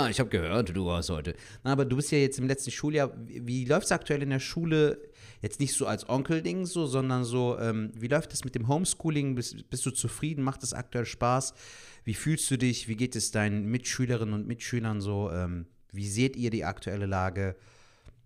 ich 0.08 0.20
habe 0.20 0.30
gehört, 0.30 0.74
du 0.74 0.86
warst 0.86 1.10
heute. 1.10 1.34
Na, 1.64 1.72
aber 1.72 1.84
du 1.84 1.96
bist 1.96 2.12
ja 2.12 2.18
jetzt 2.18 2.38
im 2.38 2.46
letzten 2.46 2.70
Schuljahr, 2.70 3.12
wie, 3.26 3.44
wie 3.44 3.64
läuft 3.64 3.86
es 3.86 3.92
aktuell 3.92 4.22
in 4.22 4.30
der 4.30 4.38
Schule? 4.38 5.00
Jetzt 5.46 5.60
nicht 5.60 5.74
so 5.74 5.86
als 5.86 6.08
Onkel-Ding 6.08 6.66
so, 6.66 6.86
sondern 6.86 7.22
so, 7.22 7.56
ähm, 7.60 7.92
wie 7.94 8.08
läuft 8.08 8.32
es 8.32 8.44
mit 8.44 8.56
dem 8.56 8.66
Homeschooling? 8.66 9.36
Bist, 9.36 9.70
bist 9.70 9.86
du 9.86 9.92
zufrieden? 9.92 10.42
Macht 10.42 10.64
es 10.64 10.74
aktuell 10.74 11.06
Spaß? 11.06 11.54
Wie 12.02 12.14
fühlst 12.14 12.50
du 12.50 12.58
dich? 12.58 12.88
Wie 12.88 12.96
geht 12.96 13.14
es 13.14 13.30
deinen 13.30 13.66
Mitschülerinnen 13.66 14.34
und 14.34 14.48
Mitschülern 14.48 15.00
so? 15.00 15.30
Ähm, 15.30 15.66
wie 15.92 16.08
seht 16.08 16.34
ihr 16.34 16.50
die 16.50 16.64
aktuelle 16.64 17.06
Lage? 17.06 17.54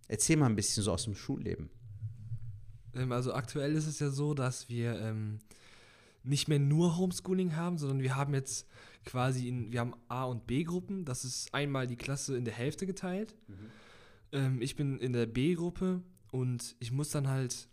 Erzähl 0.09 0.39
mal 0.39 0.47
ein 0.47 0.57
bisschen 0.57 0.83
so 0.83 0.93
aus 0.93 1.05
dem 1.05 1.15
Schulleben. 1.15 1.69
Ähm, 2.95 3.13
also 3.13 3.35
aktuell 3.35 3.75
ist 3.75 3.87
es 3.87 3.99
ja 3.99 4.09
so, 4.09 4.33
dass 4.33 4.71
wir 4.71 4.99
ähm, 4.99 5.41
nicht 6.25 6.49
mehr 6.49 6.59
nur 6.59 6.97
Homeschooling 6.97 7.55
haben, 7.55 7.77
sondern 7.77 8.01
wir 8.01 8.17
haben 8.17 8.33
jetzt 8.33 8.67
quasi 9.05 9.47
in, 9.47 9.71
wir 9.73 9.81
haben 9.81 9.93
A- 10.09 10.25
und 10.25 10.47
B-Gruppen. 10.47 11.05
Das 11.05 11.27
ist 11.27 11.53
einmal 11.53 11.87
die 11.87 11.97
Klasse 11.97 12.35
in 12.39 12.47
der 12.47 12.55
Hälfte 12.55 12.87
geteilt. 12.87 13.35
Mhm. 13.47 13.55
Ähm, 14.33 14.63
ich 14.63 14.75
bin 14.75 14.99
in 14.99 15.13
der 15.13 15.27
B-Gruppe 15.27 16.01
und 16.31 16.77
ich 16.79 16.93
muss 16.93 17.11
dann 17.11 17.29
halt 17.29 17.69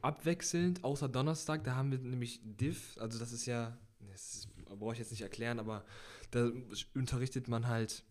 abwechselnd, 0.00 0.84
außer 0.84 1.08
Donnerstag, 1.08 1.64
da 1.64 1.74
haben 1.74 1.90
wir 1.90 1.98
nämlich 1.98 2.40
Div, 2.44 2.96
also 2.98 3.18
das 3.18 3.32
ist 3.32 3.46
ja, 3.46 3.76
das 4.10 4.48
brauche 4.78 4.92
ich 4.92 4.98
jetzt 4.98 5.10
nicht 5.10 5.22
erklären, 5.22 5.58
aber 5.58 5.84
da 6.30 6.50
unterrichtet 6.94 7.48
man 7.48 7.66
halt 7.66 8.04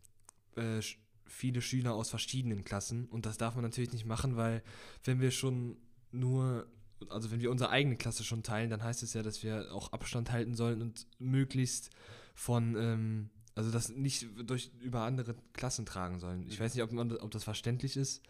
äh, 0.55 0.81
viele 1.25 1.61
Schüler 1.61 1.93
aus 1.93 2.09
verschiedenen 2.09 2.63
Klassen. 2.63 3.07
Und 3.07 3.25
das 3.25 3.37
darf 3.37 3.55
man 3.55 3.63
natürlich 3.63 3.93
nicht 3.93 4.05
machen, 4.05 4.35
weil 4.35 4.61
wenn 5.03 5.21
wir 5.21 5.31
schon 5.31 5.77
nur, 6.11 6.67
also 7.09 7.31
wenn 7.31 7.41
wir 7.41 7.51
unsere 7.51 7.69
eigene 7.69 7.95
Klasse 7.95 8.23
schon 8.23 8.43
teilen, 8.43 8.69
dann 8.69 8.83
heißt 8.83 9.01
es 9.01 9.13
ja, 9.13 9.23
dass 9.23 9.41
wir 9.43 9.73
auch 9.73 9.91
Abstand 9.91 10.31
halten 10.31 10.53
sollen 10.55 10.81
und 10.81 11.07
möglichst 11.19 11.89
von, 12.35 12.75
ähm, 12.75 13.29
also 13.55 13.71
das 13.71 13.89
nicht 13.89 14.27
durch 14.45 14.71
über 14.79 15.01
andere 15.01 15.35
Klassen 15.53 15.85
tragen 15.85 16.19
sollen. 16.19 16.45
Ich 16.47 16.59
weiß 16.59 16.75
nicht, 16.75 16.83
ob, 16.83 16.91
man, 16.91 17.11
ob 17.17 17.31
das 17.31 17.43
verständlich 17.43 17.97
ist, 17.97 18.21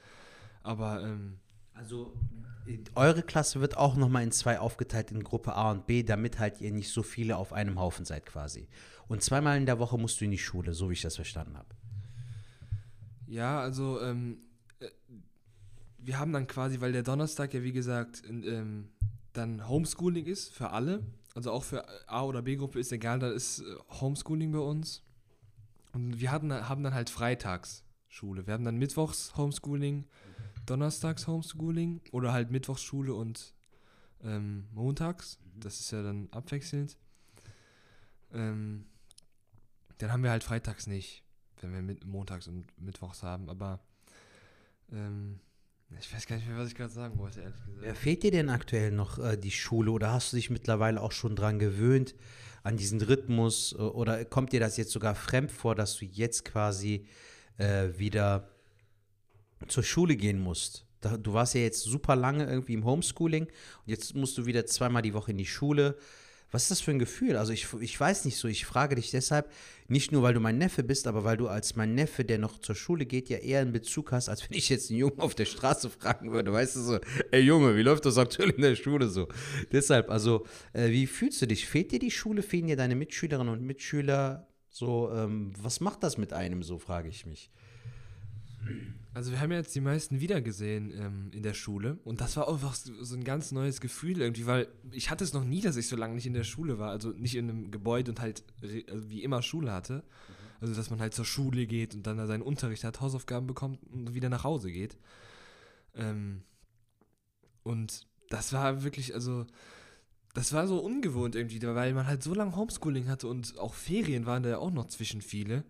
aber 0.63 1.03
ähm, 1.03 1.39
also 1.73 2.13
eure 2.95 3.23
Klasse 3.23 3.59
wird 3.59 3.77
auch 3.77 3.95
nochmal 3.95 4.23
in 4.23 4.31
zwei 4.31 4.59
aufgeteilt 4.59 5.11
in 5.11 5.23
Gruppe 5.23 5.55
A 5.55 5.71
und 5.71 5.87
B, 5.87 6.03
damit 6.03 6.39
halt 6.39 6.61
ihr 6.61 6.71
nicht 6.71 6.91
so 6.91 7.03
viele 7.03 7.37
auf 7.37 7.53
einem 7.53 7.79
Haufen 7.79 8.05
seid 8.05 8.25
quasi. 8.25 8.67
Und 9.07 9.23
zweimal 9.23 9.57
in 9.57 9.65
der 9.65 9.79
Woche 9.79 9.97
musst 9.97 10.21
du 10.21 10.25
in 10.25 10.31
die 10.31 10.37
Schule, 10.37 10.73
so 10.73 10.89
wie 10.89 10.93
ich 10.93 11.01
das 11.01 11.15
verstanden 11.15 11.57
habe. 11.57 11.75
Ja, 13.27 13.59
also 13.59 14.01
ähm, 14.01 14.39
äh, 14.79 14.89
wir 15.97 16.19
haben 16.19 16.33
dann 16.33 16.47
quasi, 16.47 16.81
weil 16.81 16.91
der 16.91 17.03
Donnerstag 17.03 17.53
ja 17.53 17.63
wie 17.63 17.71
gesagt 17.71 18.21
in, 18.25 18.43
ähm, 18.43 18.89
dann 19.33 19.67
Homeschooling 19.67 20.25
ist 20.25 20.53
für 20.53 20.71
alle, 20.71 21.03
also 21.33 21.51
auch 21.51 21.63
für 21.63 21.85
A- 22.09 22.23
oder 22.23 22.41
B-Gruppe 22.41 22.79
ist 22.79 22.91
egal, 22.91 23.19
da 23.19 23.31
ist 23.31 23.59
äh, 23.59 23.63
Homeschooling 24.01 24.51
bei 24.51 24.59
uns. 24.59 25.03
Und 25.93 26.19
wir 26.19 26.31
hatten, 26.31 26.53
haben 26.53 26.83
dann 26.83 26.93
halt 26.93 27.09
Freitags 27.09 27.83
Schule. 28.07 28.45
Wir 28.45 28.53
haben 28.53 28.65
dann 28.65 28.77
Mittwochs 28.77 29.35
Homeschooling, 29.37 30.05
Donnerstags 30.71 31.27
Homeschooling 31.27 32.01
oder 32.11 32.33
halt 32.33 32.51
Mittwochsschule 32.51 33.13
und 33.13 33.53
ähm, 34.23 34.65
Montags. 34.73 35.39
Das 35.59 35.79
ist 35.79 35.91
ja 35.91 36.01
dann 36.01 36.29
abwechselnd. 36.31 36.97
Ähm, 38.33 38.85
dann 39.97 40.11
haben 40.11 40.23
wir 40.23 40.31
halt 40.31 40.43
Freitags 40.43 40.87
nicht 40.87 41.23
wenn 41.61 41.73
wir 41.73 41.81
mit, 41.81 42.05
montags 42.05 42.47
und 42.47 42.65
mittwochs 42.79 43.23
haben, 43.23 43.49
aber 43.49 43.79
ähm, 44.91 45.39
ich 45.99 46.13
weiß 46.13 46.25
gar 46.25 46.37
nicht 46.37 46.47
mehr, 46.47 46.57
was 46.57 46.69
ich 46.69 46.75
gerade 46.75 46.93
sagen 46.93 47.17
wollte, 47.19 47.41
ehrlich 47.41 47.65
gesagt. 47.65 47.85
Ja, 47.85 47.93
fehlt 47.93 48.23
dir 48.23 48.31
denn 48.31 48.49
aktuell 48.49 48.91
noch 48.91 49.19
äh, 49.19 49.37
die 49.37 49.51
Schule 49.51 49.91
oder 49.91 50.11
hast 50.11 50.31
du 50.31 50.37
dich 50.37 50.49
mittlerweile 50.49 51.01
auch 51.01 51.11
schon 51.11 51.35
dran 51.35 51.59
gewöhnt, 51.59 52.15
an 52.63 52.77
diesen 52.77 53.01
Rhythmus 53.01 53.73
äh, 53.73 53.81
oder 53.81 54.23
kommt 54.25 54.53
dir 54.53 54.59
das 54.59 54.77
jetzt 54.77 54.91
sogar 54.91 55.15
fremd 55.15 55.51
vor, 55.51 55.75
dass 55.75 55.97
du 55.97 56.05
jetzt 56.05 56.45
quasi 56.45 57.05
äh, 57.57 57.89
wieder 57.97 58.49
zur 59.67 59.83
Schule 59.83 60.15
gehen 60.15 60.39
musst? 60.39 60.85
Da, 61.01 61.17
du 61.17 61.33
warst 61.33 61.55
ja 61.55 61.61
jetzt 61.61 61.81
super 61.81 62.15
lange 62.15 62.45
irgendwie 62.45 62.73
im 62.73 62.85
Homeschooling 62.85 63.45
und 63.45 63.51
jetzt 63.85 64.15
musst 64.15 64.37
du 64.37 64.45
wieder 64.45 64.65
zweimal 64.65 65.01
die 65.01 65.13
Woche 65.13 65.31
in 65.31 65.37
die 65.37 65.45
Schule. 65.45 65.97
Was 66.51 66.63
ist 66.63 66.71
das 66.71 66.81
für 66.81 66.91
ein 66.91 66.99
Gefühl? 66.99 67.37
Also 67.37 67.53
ich, 67.53 67.67
ich 67.79 67.97
weiß 67.97 68.25
nicht 68.25 68.35
so, 68.37 68.49
ich 68.49 68.65
frage 68.65 68.95
dich 68.95 69.09
deshalb, 69.09 69.49
nicht 69.87 70.11
nur 70.11 70.21
weil 70.21 70.33
du 70.33 70.41
mein 70.41 70.57
Neffe 70.57 70.83
bist, 70.83 71.07
aber 71.07 71.23
weil 71.23 71.37
du 71.37 71.47
als 71.47 71.77
mein 71.77 71.95
Neffe, 71.95 72.25
der 72.25 72.39
noch 72.39 72.59
zur 72.59 72.75
Schule 72.75 73.05
geht, 73.05 73.29
ja 73.29 73.37
eher 73.37 73.61
einen 73.61 73.71
Bezug 73.71 74.11
hast, 74.11 74.27
als 74.27 74.47
wenn 74.47 74.57
ich 74.57 74.67
jetzt 74.67 74.89
einen 74.89 74.99
Jungen 74.99 75.19
auf 75.19 75.33
der 75.33 75.45
Straße 75.45 75.89
fragen 75.89 76.33
würde, 76.33 76.51
weißt 76.51 76.75
du 76.75 76.81
so, 76.81 76.99
ey 77.31 77.41
Junge, 77.41 77.75
wie 77.77 77.83
läuft 77.83 78.05
das 78.05 78.17
aktuell 78.17 78.49
in 78.49 78.61
der 78.61 78.75
Schule 78.75 79.07
so? 79.07 79.29
Deshalb, 79.71 80.09
also 80.09 80.45
äh, 80.73 80.89
wie 80.89 81.07
fühlst 81.07 81.41
du 81.41 81.47
dich? 81.47 81.67
Fehlt 81.67 81.93
dir 81.93 81.99
die 81.99 82.11
Schule? 82.11 82.43
Fehlen 82.43 82.67
dir 82.67 82.75
deine 82.75 82.95
Mitschülerinnen 82.95 83.53
und 83.53 83.63
Mitschüler? 83.63 84.47
So, 84.69 85.09
ähm, 85.13 85.53
was 85.61 85.79
macht 85.79 86.03
das 86.03 86.17
mit 86.17 86.33
einem 86.33 86.63
so, 86.63 86.79
frage 86.79 87.07
ich 87.07 87.25
mich. 87.25 87.49
Also 89.13 89.31
wir 89.31 89.41
haben 89.41 89.51
ja 89.51 89.57
jetzt 89.57 89.75
die 89.75 89.81
meisten 89.81 90.21
wiedergesehen 90.21 90.91
ähm, 90.97 91.31
in 91.33 91.43
der 91.43 91.53
Schule 91.53 91.99
und 92.05 92.21
das 92.21 92.37
war 92.37 92.47
einfach 92.47 92.73
so 92.75 93.15
ein 93.15 93.25
ganz 93.25 93.51
neues 93.51 93.81
Gefühl 93.81 94.21
irgendwie, 94.21 94.45
weil 94.45 94.69
ich 94.91 95.09
hatte 95.09 95.25
es 95.25 95.33
noch 95.33 95.43
nie, 95.43 95.59
dass 95.59 95.75
ich 95.75 95.87
so 95.87 95.97
lange 95.97 96.15
nicht 96.15 96.25
in 96.25 96.33
der 96.33 96.45
Schule 96.45 96.79
war, 96.79 96.91
also 96.91 97.09
nicht 97.09 97.35
in 97.35 97.49
einem 97.49 97.71
Gebäude 97.71 98.11
und 98.11 98.21
halt 98.21 98.43
also 98.61 99.09
wie 99.09 99.23
immer 99.23 99.41
Schule 99.41 99.73
hatte. 99.73 100.03
Also 100.61 100.75
dass 100.75 100.91
man 100.91 100.99
halt 100.99 101.13
zur 101.13 101.25
Schule 101.25 101.65
geht 101.65 101.95
und 101.95 102.05
dann 102.05 102.17
da 102.17 102.27
seinen 102.27 102.43
Unterricht 102.43 102.83
hat, 102.83 103.01
Hausaufgaben 103.01 103.47
bekommt 103.47 103.79
und 103.91 104.13
wieder 104.13 104.29
nach 104.29 104.43
Hause 104.43 104.71
geht. 104.71 104.97
Ähm, 105.95 106.43
und 107.63 108.07
das 108.29 108.53
war 108.53 108.83
wirklich, 108.83 109.13
also 109.13 109.45
das 110.33 110.53
war 110.53 110.67
so 110.67 110.79
ungewohnt 110.79 111.35
irgendwie, 111.35 111.61
weil 111.61 111.93
man 111.93 112.07
halt 112.07 112.23
so 112.23 112.33
lange 112.33 112.55
Homeschooling 112.55 113.09
hatte 113.09 113.27
und 113.27 113.57
auch 113.57 113.73
Ferien 113.73 114.25
waren 114.25 114.43
da 114.43 114.49
ja 114.49 114.57
auch 114.59 114.71
noch 114.71 114.87
zwischen 114.87 115.21
viele. 115.21 115.65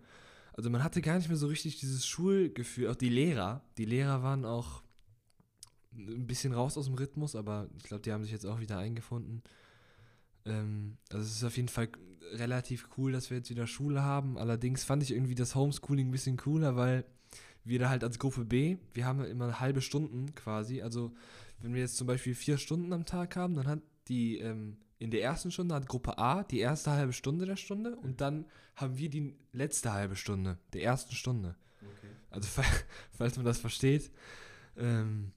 Also 0.52 0.70
man 0.70 0.84
hatte 0.84 1.00
gar 1.00 1.16
nicht 1.16 1.28
mehr 1.28 1.36
so 1.36 1.46
richtig 1.46 1.78
dieses 1.80 2.06
Schulgefühl. 2.06 2.88
Auch 2.88 2.96
die 2.96 3.08
Lehrer, 3.08 3.62
die 3.78 3.84
Lehrer 3.84 4.22
waren 4.22 4.44
auch 4.44 4.82
ein 5.94 6.26
bisschen 6.26 6.52
raus 6.52 6.76
aus 6.78 6.86
dem 6.86 6.94
Rhythmus, 6.94 7.36
aber 7.36 7.68
ich 7.76 7.84
glaube, 7.84 8.02
die 8.02 8.12
haben 8.12 8.22
sich 8.22 8.32
jetzt 8.32 8.46
auch 8.46 8.60
wieder 8.60 8.78
eingefunden. 8.78 9.42
Ähm, 10.44 10.96
also 11.10 11.24
es 11.24 11.36
ist 11.36 11.44
auf 11.44 11.56
jeden 11.56 11.68
Fall 11.68 11.88
relativ 12.32 12.88
cool, 12.96 13.12
dass 13.12 13.30
wir 13.30 13.38
jetzt 13.38 13.50
wieder 13.50 13.66
Schule 13.66 14.02
haben. 14.02 14.38
Allerdings 14.38 14.84
fand 14.84 15.02
ich 15.02 15.12
irgendwie 15.12 15.34
das 15.34 15.54
Homeschooling 15.54 16.08
ein 16.08 16.12
bisschen 16.12 16.36
cooler, 16.36 16.76
weil 16.76 17.04
wir 17.64 17.78
da 17.78 17.88
halt 17.90 18.04
als 18.04 18.18
Gruppe 18.18 18.44
B, 18.44 18.76
wir 18.92 19.06
haben 19.06 19.24
immer 19.24 19.60
halbe 19.60 19.80
Stunden 19.80 20.34
quasi. 20.34 20.82
Also 20.82 21.12
wenn 21.60 21.74
wir 21.74 21.80
jetzt 21.80 21.96
zum 21.96 22.06
Beispiel 22.06 22.34
vier 22.34 22.58
Stunden 22.58 22.92
am 22.92 23.04
Tag 23.04 23.36
haben, 23.36 23.54
dann 23.54 23.68
hat 23.68 23.80
die 24.08 24.38
ähm, 24.38 24.78
in 25.02 25.10
der 25.10 25.22
ersten 25.22 25.50
Stunde 25.50 25.74
hat 25.74 25.88
Gruppe 25.88 26.16
A 26.16 26.44
die 26.44 26.60
erste 26.60 26.92
halbe 26.92 27.12
Stunde 27.12 27.44
der 27.44 27.56
Stunde 27.56 27.96
und 27.96 28.20
dann 28.20 28.46
haben 28.76 28.96
wir 28.96 29.10
die 29.10 29.34
letzte 29.52 29.92
halbe 29.92 30.14
Stunde 30.14 30.58
der 30.72 30.84
ersten 30.84 31.14
Stunde. 31.14 31.56
Okay. 31.80 32.08
Also 32.30 32.48
falls 33.10 33.36
man 33.36 33.44
das 33.44 33.58
versteht. 33.58 34.12
Ähm, 34.76 35.32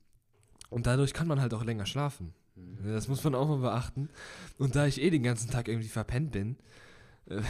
und 0.70 0.86
dadurch 0.86 1.14
kann 1.14 1.28
man 1.28 1.42
halt 1.42 1.54
auch 1.56 1.64
länger 1.64 1.88
schlafen. 1.88 2.34
Mhm. 2.56 2.94
Das 2.94 3.08
muss 3.08 3.24
man 3.24 3.34
auch 3.34 3.48
mal 3.48 3.58
beachten. 3.58 4.10
Und 4.60 4.76
da 4.76 4.86
ich 4.86 5.02
eh 5.02 5.10
den 5.10 5.24
ganzen 5.24 5.50
Tag 5.50 5.68
irgendwie 5.68 5.90
verpennt 5.90 6.32
bin, 6.32 6.58
äh, 7.26 7.42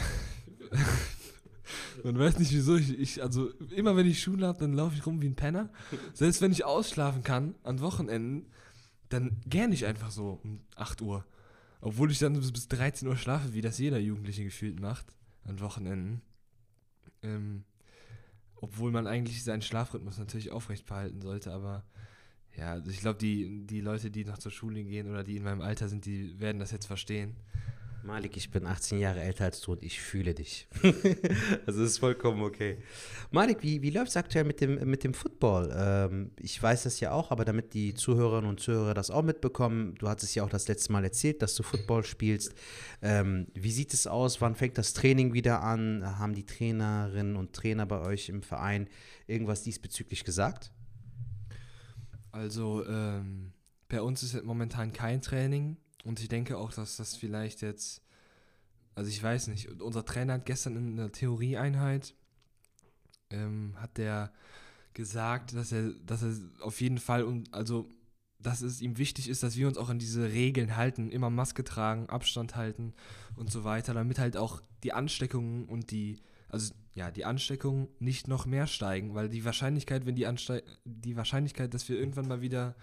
man 2.02 2.18
weiß 2.18 2.38
nicht 2.38 2.52
wieso, 2.52 2.76
ich, 2.76 2.98
ich, 2.98 3.22
also 3.22 3.50
immer 3.74 3.94
wenn 3.94 4.06
ich 4.06 4.22
Schule 4.22 4.46
habe, 4.46 4.58
dann 4.58 4.72
laufe 4.72 4.96
ich 4.96 5.04
rum 5.04 5.20
wie 5.20 5.28
ein 5.28 5.36
Penner. 5.36 5.68
Selbst 6.14 6.40
wenn 6.40 6.52
ich 6.52 6.64
ausschlafen 6.64 7.22
kann 7.22 7.54
an 7.62 7.80
Wochenenden, 7.80 8.46
dann 9.10 9.36
gerne 9.46 9.74
ich 9.74 9.84
einfach 9.84 10.10
so 10.10 10.40
um 10.42 10.60
8 10.76 11.02
Uhr. 11.02 11.24
Obwohl 11.80 12.10
ich 12.10 12.18
dann 12.18 12.34
bis 12.34 12.68
13 12.68 13.06
Uhr 13.08 13.16
schlafe, 13.16 13.54
wie 13.54 13.60
das 13.60 13.78
jeder 13.78 13.98
Jugendliche 13.98 14.44
gefühlt 14.44 14.80
macht, 14.80 15.06
an 15.44 15.60
Wochenenden. 15.60 16.22
Ähm, 17.22 17.64
obwohl 18.56 18.90
man 18.90 19.06
eigentlich 19.06 19.44
seinen 19.44 19.62
Schlafrhythmus 19.62 20.18
natürlich 20.18 20.50
aufrecht 20.50 20.86
behalten 20.86 21.20
sollte, 21.20 21.52
aber 21.52 21.84
ja, 22.56 22.72
also 22.72 22.90
ich 22.90 23.00
glaube, 23.00 23.18
die, 23.18 23.66
die 23.66 23.80
Leute, 23.80 24.10
die 24.10 24.24
noch 24.24 24.38
zur 24.38 24.50
Schule 24.50 24.82
gehen 24.82 25.10
oder 25.10 25.22
die 25.22 25.36
in 25.36 25.42
meinem 25.42 25.60
Alter 25.60 25.88
sind, 25.88 26.06
die 26.06 26.40
werden 26.40 26.58
das 26.58 26.70
jetzt 26.70 26.86
verstehen. 26.86 27.36
Malik, 28.06 28.36
ich 28.36 28.52
bin 28.52 28.66
18 28.66 29.00
Jahre 29.00 29.20
älter 29.20 29.46
als 29.46 29.60
du 29.60 29.72
und 29.72 29.82
ich 29.82 30.00
fühle 30.00 30.32
dich. 30.32 30.68
also 31.66 31.80
das 31.80 31.90
ist 31.90 31.98
vollkommen 31.98 32.40
okay. 32.42 32.78
Malik, 33.32 33.64
wie, 33.64 33.82
wie 33.82 33.90
läuft 33.90 34.10
es 34.10 34.16
aktuell 34.16 34.44
mit 34.44 34.60
dem, 34.60 34.88
mit 34.88 35.02
dem 35.02 35.12
Football? 35.12 35.74
Ähm, 35.76 36.30
ich 36.38 36.62
weiß 36.62 36.84
das 36.84 37.00
ja 37.00 37.10
auch, 37.10 37.32
aber 37.32 37.44
damit 37.44 37.74
die 37.74 37.94
Zuhörerinnen 37.94 38.48
und 38.48 38.60
Zuhörer 38.60 38.94
das 38.94 39.10
auch 39.10 39.24
mitbekommen, 39.24 39.96
du 39.96 40.08
hattest 40.08 40.36
ja 40.36 40.44
auch 40.44 40.48
das 40.48 40.68
letzte 40.68 40.92
Mal 40.92 41.02
erzählt, 41.02 41.42
dass 41.42 41.56
du 41.56 41.64
Football 41.64 42.04
spielst. 42.04 42.54
Ähm, 43.02 43.48
wie 43.54 43.72
sieht 43.72 43.92
es 43.92 44.06
aus? 44.06 44.40
Wann 44.40 44.54
fängt 44.54 44.78
das 44.78 44.92
Training 44.92 45.32
wieder 45.34 45.62
an? 45.62 46.18
Haben 46.18 46.34
die 46.34 46.46
Trainerinnen 46.46 47.34
und 47.34 47.54
Trainer 47.54 47.86
bei 47.86 48.00
euch 48.00 48.28
im 48.28 48.42
Verein 48.42 48.88
irgendwas 49.26 49.64
diesbezüglich 49.64 50.22
gesagt? 50.22 50.70
Also 52.30 52.86
ähm, 52.86 53.52
bei 53.88 54.00
uns 54.00 54.22
ist 54.22 54.44
momentan 54.44 54.92
kein 54.92 55.20
Training. 55.20 55.76
Und 56.06 56.20
ich 56.20 56.28
denke 56.28 56.56
auch, 56.56 56.72
dass 56.72 56.96
das 56.96 57.16
vielleicht 57.16 57.62
jetzt, 57.62 58.00
also 58.94 59.10
ich 59.10 59.20
weiß 59.20 59.48
nicht, 59.48 59.68
unser 59.82 60.04
Trainer 60.04 60.34
hat 60.34 60.46
gestern 60.46 60.76
in 60.76 60.92
einer 60.92 61.10
Theorieeinheit, 61.10 62.14
ähm, 63.30 63.74
hat 63.76 63.98
der 63.98 64.32
gesagt, 64.94 65.54
dass 65.54 65.72
er, 65.72 65.90
dass 66.06 66.22
er 66.22 66.36
auf 66.60 66.80
jeden 66.80 66.98
Fall, 66.98 67.24
und 67.24 67.52
also 67.52 67.90
dass 68.38 68.62
es 68.62 68.80
ihm 68.80 68.98
wichtig 68.98 69.28
ist, 69.28 69.42
dass 69.42 69.56
wir 69.56 69.66
uns 69.66 69.78
auch 69.78 69.88
an 69.88 69.98
diese 69.98 70.30
Regeln 70.30 70.76
halten, 70.76 71.10
immer 71.10 71.28
Maske 71.28 71.64
tragen, 71.64 72.08
Abstand 72.08 72.54
halten 72.54 72.94
und 73.34 73.50
so 73.50 73.64
weiter, 73.64 73.92
damit 73.92 74.20
halt 74.20 74.36
auch 74.36 74.62
die 74.84 74.92
Ansteckungen 74.92 75.64
und 75.64 75.90
die, 75.90 76.20
also 76.48 76.72
ja, 76.94 77.10
die 77.10 77.24
Ansteckungen 77.24 77.88
nicht 77.98 78.28
noch 78.28 78.46
mehr 78.46 78.68
steigen, 78.68 79.16
weil 79.16 79.28
die 79.28 79.44
Wahrscheinlichkeit, 79.44 80.06
wenn 80.06 80.14
die 80.14 80.28
Anste 80.28 80.62
die 80.84 81.16
Wahrscheinlichkeit, 81.16 81.74
dass 81.74 81.88
wir 81.88 81.98
irgendwann 81.98 82.28
mal 82.28 82.42
wieder 82.42 82.76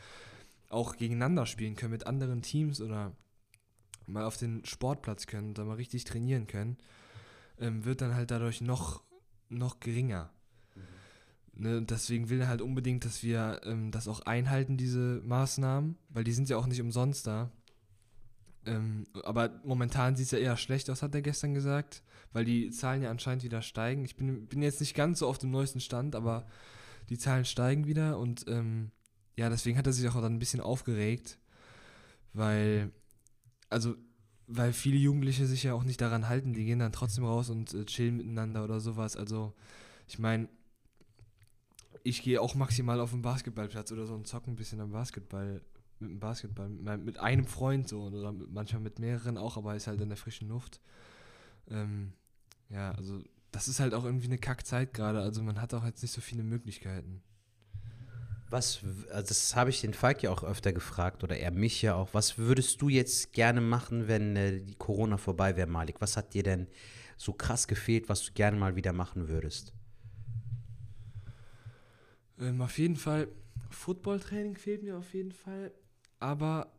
auch 0.73 0.97
gegeneinander 0.97 1.45
spielen 1.45 1.75
können 1.75 1.91
mit 1.91 2.07
anderen 2.07 2.41
Teams 2.41 2.81
oder 2.81 3.15
mal 4.07 4.25
auf 4.25 4.37
den 4.37 4.65
Sportplatz 4.65 5.27
können 5.27 5.53
da 5.53 5.63
mal 5.63 5.75
richtig 5.75 6.03
trainieren 6.03 6.47
können, 6.47 6.77
ähm, 7.59 7.85
wird 7.85 8.01
dann 8.01 8.15
halt 8.15 8.31
dadurch 8.31 8.61
noch, 8.61 9.03
noch 9.49 9.79
geringer. 9.79 10.31
Mhm. 10.75 11.61
Ne, 11.63 11.81
deswegen 11.83 12.29
will 12.29 12.41
er 12.41 12.47
halt 12.47 12.61
unbedingt, 12.61 13.05
dass 13.05 13.23
wir 13.23 13.61
ähm, 13.63 13.91
das 13.91 14.07
auch 14.07 14.21
einhalten, 14.21 14.77
diese 14.77 15.21
Maßnahmen, 15.23 15.97
weil 16.09 16.23
die 16.23 16.33
sind 16.33 16.49
ja 16.49 16.57
auch 16.57 16.67
nicht 16.67 16.81
umsonst 16.81 17.27
da. 17.27 17.51
Ähm, 18.65 19.05
aber 19.23 19.61
momentan 19.63 20.15
sieht 20.15 20.25
es 20.25 20.31
ja 20.31 20.39
eher 20.39 20.57
schlecht 20.57 20.89
aus, 20.89 21.03
hat 21.03 21.13
er 21.13 21.21
gestern 21.21 21.53
gesagt, 21.53 22.01
weil 22.31 22.45
die 22.45 22.71
Zahlen 22.71 23.03
ja 23.03 23.11
anscheinend 23.11 23.43
wieder 23.43 23.61
steigen. 23.61 24.05
Ich 24.05 24.15
bin, 24.15 24.47
bin 24.47 24.61
jetzt 24.61 24.79
nicht 24.79 24.95
ganz 24.95 25.19
so 25.19 25.27
auf 25.27 25.37
dem 25.37 25.51
neuesten 25.51 25.81
Stand, 25.81 26.15
aber 26.15 26.47
die 27.09 27.17
Zahlen 27.17 27.45
steigen 27.45 27.85
wieder 27.85 28.17
und 28.17 28.45
ähm, 28.47 28.91
ja, 29.35 29.49
deswegen 29.49 29.77
hat 29.77 29.87
er 29.87 29.93
sich 29.93 30.07
auch 30.07 30.21
dann 30.21 30.35
ein 30.35 30.39
bisschen 30.39 30.61
aufgeregt. 30.61 31.37
weil, 32.33 32.91
also, 33.69 33.95
weil 34.47 34.73
viele 34.73 34.97
Jugendliche 34.97 35.45
sich 35.47 35.63
ja 35.63 35.73
auch 35.73 35.83
nicht 35.83 36.01
daran 36.01 36.27
halten, 36.29 36.53
die 36.53 36.65
gehen 36.65 36.79
dann 36.79 36.91
trotzdem 36.91 37.25
raus 37.25 37.49
und 37.49 37.73
äh, 37.73 37.85
chillen 37.85 38.17
miteinander 38.17 38.63
oder 38.63 38.79
sowas. 38.79 39.15
Also, 39.15 39.53
ich 40.07 40.19
meine, 40.19 40.49
ich 42.03 42.21
gehe 42.21 42.41
auch 42.41 42.55
maximal 42.55 42.99
auf 42.99 43.11
den 43.11 43.21
Basketballplatz 43.21 43.91
oder 43.91 44.05
so 44.05 44.13
und 44.13 44.27
zocke 44.27 44.51
ein 44.51 44.55
bisschen 44.55 44.81
am 44.81 44.91
Basketball, 44.91 45.61
mit 45.99 46.11
dem 46.11 46.19
Basketball, 46.19 46.69
mit, 46.69 47.17
einem 47.19 47.45
Freund 47.45 47.87
so 47.87 48.03
oder 48.03 48.31
mit, 48.31 48.51
manchmal 48.51 48.81
mit 48.81 48.99
mehreren 48.99 49.37
auch, 49.37 49.57
aber 49.57 49.75
ist 49.75 49.87
halt 49.87 50.01
in 50.01 50.09
der 50.09 50.17
frischen 50.17 50.49
Luft. 50.49 50.81
Ähm, 51.69 52.13
ja, 52.69 52.91
also 52.91 53.21
das 53.51 53.67
ist 53.67 53.79
halt 53.79 53.93
auch 53.93 54.03
irgendwie 54.03 54.25
eine 54.25 54.37
Kackzeit 54.37 54.93
gerade, 54.93 55.21
also 55.21 55.43
man 55.43 55.61
hat 55.61 55.73
auch 55.73 55.85
jetzt 55.85 56.01
nicht 56.01 56.11
so 56.11 56.21
viele 56.21 56.43
Möglichkeiten. 56.43 57.21
Was, 58.53 58.81
also 59.09 59.29
das 59.29 59.55
habe 59.55 59.71
ich 59.71 59.81
den 59.81 59.95
Falk 59.95 60.21
ja 60.21 60.29
auch 60.29 60.43
öfter 60.43 60.73
gefragt 60.73 61.23
oder 61.23 61.35
er 61.35 61.49
mich 61.49 61.81
ja 61.81 61.95
auch. 61.95 62.13
Was 62.13 62.37
würdest 62.37 62.83
du 62.83 62.87
jetzt 62.87 63.33
gerne 63.33 63.61
machen, 63.61 64.07
wenn 64.07 64.35
äh, 64.35 64.61
die 64.61 64.75
Corona 64.75 65.17
vorbei 65.17 65.57
wäre, 65.57 65.67
Malik? 65.67 65.95
Was 66.01 66.17
hat 66.17 66.35
dir 66.35 66.43
denn 66.43 66.67
so 67.17 67.33
krass 67.33 67.67
gefehlt, 67.67 68.09
was 68.09 68.23
du 68.23 68.31
gerne 68.33 68.55
mal 68.55 68.75
wieder 68.75 68.93
machen 68.93 69.27
würdest? 69.27 69.73
Ähm, 72.39 72.61
auf 72.61 72.77
jeden 72.77 72.95
Fall, 72.95 73.27
Footballtraining 73.71 74.55
fehlt 74.55 74.83
mir 74.83 74.99
auf 74.99 75.15
jeden 75.15 75.31
Fall. 75.31 75.71
Aber 76.19 76.71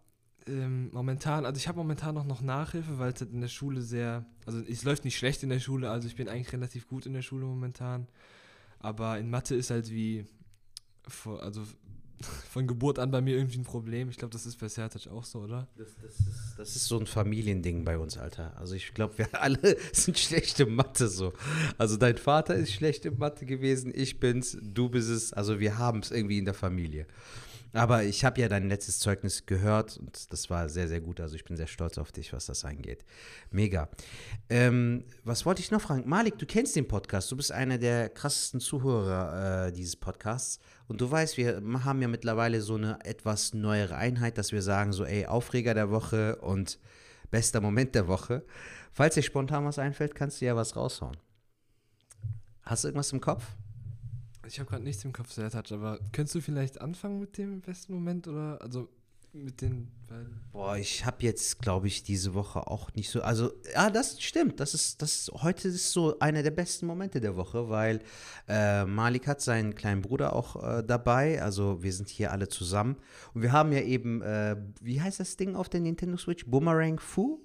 ähm, 0.47 0.91
momentan, 0.93 1.45
also 1.45 1.59
ich 1.59 1.67
habe 1.67 1.79
momentan 1.79 2.17
auch 2.17 2.25
noch 2.25 2.41
Nachhilfe, 2.41 3.01
weil 3.01 3.13
es 3.13 3.21
halt 3.21 3.33
in 3.33 3.41
der 3.41 3.49
Schule 3.49 3.83
sehr, 3.83 4.25
also 4.47 4.61
es 4.61 4.85
läuft 4.85 5.05
nicht 5.05 5.19
schlecht 5.19 5.43
in 5.43 5.49
der 5.49 5.59
Schule, 5.59 5.91
also 5.91 6.07
ich 6.07 6.15
bin 6.15 6.29
eigentlich 6.29 6.53
relativ 6.53 6.87
gut 6.87 7.05
in 7.05 7.15
der 7.15 7.23
Schule 7.23 7.47
momentan. 7.47 8.07
Aber 8.79 9.19
in 9.19 9.29
Mathe 9.29 9.57
ist 9.57 9.71
halt 9.71 9.91
wie, 9.91 10.25
vor, 11.09 11.43
also 11.43 11.63
von 12.51 12.67
Geburt 12.67 12.99
an 12.99 13.11
bei 13.11 13.21
mir 13.21 13.37
irgendwie 13.37 13.59
ein 13.59 13.65
Problem. 13.65 14.09
Ich 14.09 14.17
glaube, 14.17 14.33
das 14.33 14.47
ist 14.47 14.59
bei 14.59 14.69
Sertac 14.69 15.07
auch 15.09 15.25
so, 15.25 15.41
oder? 15.41 15.69
Das, 15.77 15.89
ist, 15.89 16.21
das 16.57 16.77
ist 16.77 16.87
so 16.87 16.99
ein 16.99 17.07
Familiending 17.07 17.85
bei 17.85 17.99
uns, 17.99 18.17
Alter. 18.17 18.57
Also 18.57 18.75
ich 18.75 18.95
glaube, 18.95 19.19
wir 19.19 19.29
alle 19.43 19.77
sind 19.93 20.19
schlecht 20.19 20.61
in 20.61 20.75
Mathe 20.75 21.09
so. 21.09 21.33
Also 21.79 21.97
dein 21.97 22.17
Vater 22.17 22.55
ist 22.55 22.73
schlecht 22.73 23.05
in 23.05 23.19
Mathe 23.19 23.47
gewesen, 23.47 23.93
ich 23.95 24.21
bin's, 24.21 24.57
du 24.61 24.89
bist 24.89 25.11
es. 25.11 25.33
Also 25.33 25.61
wir 25.61 25.79
haben 25.79 26.01
es 26.01 26.11
irgendwie 26.11 26.39
in 26.39 26.45
der 26.45 26.55
Familie. 26.55 27.07
Aber 27.75 28.05
ich 28.05 28.25
habe 28.25 28.41
ja 28.41 28.49
dein 28.49 28.69
letztes 28.69 29.01
Zeugnis 29.01 29.47
gehört 29.47 29.97
und 29.97 30.33
das 30.33 30.49
war 30.49 30.69
sehr, 30.69 30.87
sehr 30.87 31.01
gut. 31.01 31.19
Also 31.21 31.35
ich 31.35 31.45
bin 31.45 31.57
sehr 31.57 31.67
stolz 31.67 31.99
auf 31.99 32.13
dich, 32.13 32.33
was 32.33 32.47
das 32.47 32.65
angeht. 32.65 33.05
Mega. 33.51 33.89
Ähm, 34.49 35.05
was 35.25 35.45
wollte 35.45 35.61
ich 35.61 35.73
noch 35.73 35.81
fragen? 35.81 36.09
Malik, 36.09 36.39
du 36.39 36.47
kennst 36.47 36.77
den 36.77 36.87
Podcast. 36.87 37.33
Du 37.33 37.37
bist 37.37 37.51
einer 37.51 37.77
der 37.77 38.11
krassesten 38.11 38.61
Zuhörer 38.61 39.67
äh, 39.67 39.73
dieses 39.73 39.97
Podcasts. 39.97 40.61
Und 40.87 41.01
du 41.01 41.11
weißt, 41.11 41.37
wir 41.37 41.61
haben 41.85 42.01
ja 42.01 42.07
mittlerweile 42.07 42.61
so 42.61 42.77
eine 42.77 43.05
etwas 43.05 43.55
neuere 43.55 43.97
Einheit, 43.97 44.39
dass 44.39 44.53
wir 44.53 44.63
sagen 44.63 44.93
so, 44.93 45.05
ey, 45.05 45.27
Aufreger 45.27 45.75
der 45.75 45.91
Woche 45.91 46.37
und 46.37 46.79
bester 47.33 47.61
Moment 47.61 47.97
der 47.97 48.07
Woche. 48.07 48.45
Falls 48.93 49.17
dir 49.17 49.23
spontan 49.23 49.65
was 49.65 49.81
einfällt, 49.81 50.15
kannst 50.15 50.41
du 50.41 50.45
ja 50.45 50.55
was 50.55 50.77
raushauen. 50.77 51.17
Hast 52.63 52.85
du 52.85 52.89
irgendwas 52.89 53.13
im 53.13 53.21
Kopf? 53.21 53.45
Ich 54.47 54.59
habe 54.59 54.69
gerade 54.69 54.85
nichts 54.85 55.05
im 55.05 55.13
Kopf, 55.13 55.33
Sertac, 55.33 55.73
aber 55.73 55.99
könntest 56.13 56.35
du 56.35 56.41
vielleicht 56.41 56.81
anfangen 56.81 57.21
mit 57.21 57.39
dem 57.39 57.61
besten 57.61 57.95
Moment 57.95 58.29
oder, 58.29 58.61
also 58.61 58.89
mit 59.35 59.61
den 59.61 59.91
beiden? 60.07 60.41
Boah, 60.53 60.77
ich 60.77 61.05
habe 61.05 61.17
jetzt, 61.21 61.61
glaube 61.61 61.89
ich, 61.89 62.03
diese 62.03 62.35
Woche 62.35 62.67
auch 62.69 62.93
nicht 62.95 63.11
so. 63.11 63.23
Also, 63.23 63.53
ja, 63.73 63.91
das 63.91 64.23
stimmt. 64.23 64.61
Das 64.61 64.75
ist, 64.75 65.03
das 65.03 65.15
ist, 65.17 65.33
heute 65.43 65.69
ist 65.69 65.93
so 65.93 66.19
einer 66.21 66.43
der 66.43 66.53
besten 66.53 66.87
Momente 66.87 67.21
der 67.21 67.37
Woche, 67.37 67.69
weil 67.69 68.01
äh, 68.49 68.85
Malik 68.85 69.27
hat 69.27 69.41
seinen 69.41 69.75
kleinen 69.75 70.03
Bruder 70.03 70.35
auch 70.35 70.63
äh, 70.63 70.83
dabei. 70.85 71.43
Also, 71.43 71.83
wir 71.83 71.93
sind 71.93 72.09
hier 72.09 72.31
alle 72.31 72.49
zusammen. 72.49 72.97
Und 73.35 73.43
wir 73.43 73.53
haben 73.53 73.73
ja 73.73 73.81
eben, 73.81 74.23
äh, 74.23 74.57
wie 74.81 75.01
heißt 75.01 75.21
das 75.21 75.37
Ding 75.37 75.57
auf 75.57 75.69
der 75.69 75.81
Nintendo 75.81 76.17
Switch? 76.17 76.47
Boomerang 76.47 77.01
Fu? 77.01 77.44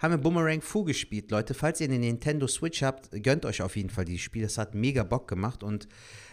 Haben 0.00 0.12
wir 0.14 0.18
Boomerang 0.18 0.62
Fu 0.62 0.82
gespielt, 0.82 1.30
Leute. 1.30 1.52
Falls 1.52 1.78
ihr 1.78 1.86
eine 1.86 1.98
Nintendo 1.98 2.46
Switch 2.46 2.82
habt, 2.82 3.10
gönnt 3.22 3.44
euch 3.44 3.60
auf 3.60 3.76
jeden 3.76 3.90
Fall 3.90 4.06
dieses 4.06 4.22
Spiel. 4.22 4.40
Das 4.40 4.56
hat 4.56 4.74
mega 4.74 5.02
Bock 5.02 5.28
gemacht 5.28 5.62
und 5.62 5.88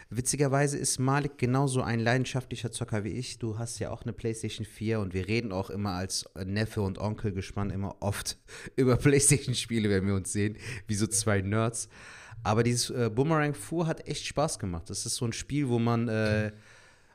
witzigerweise 0.10 0.78
ist 0.78 1.00
Malik 1.00 1.38
genauso 1.38 1.82
ein 1.82 2.00
leidenschaftlicher 2.00 2.72
Zocker 2.72 3.04
wie 3.04 3.10
ich. 3.10 3.40
Du 3.40 3.60
hast 3.60 3.80
ja 3.80 3.90
auch 3.90 4.04
eine 4.04 4.14
PlayStation 4.14 4.66
4 4.66 5.02
und 5.02 5.14
wir 5.14 5.28
reden 5.28 5.52
auch 5.52 5.70
immer 5.70 5.92
als 5.92 6.30
Neffe 6.46 6.82
und 6.82 6.98
Onkel 6.98 7.34
gespannt 7.34 7.74
immer 7.74 7.98
oft 8.00 8.38
über 8.78 8.96
PlayStation-Spiele, 8.96 9.90
wenn 9.90 10.08
wir 10.08 10.16
uns 10.16 10.32
sehen, 10.32 10.56
wie 10.88 10.96
so 10.96 11.06
zwei 11.06 11.42
Nerds. 11.42 11.90
Aber 12.44 12.64
dieses 12.64 12.90
äh, 12.92 13.12
Boomerang 13.14 13.54
Fu 13.54 13.86
hat 13.86 14.08
echt 14.08 14.26
Spaß 14.26 14.60
gemacht. 14.60 14.90
Das 14.90 15.06
ist 15.06 15.16
so 15.16 15.26
ein 15.26 15.34
Spiel, 15.34 15.68
wo 15.68 15.78
man 15.78 16.08
äh, 16.08 16.54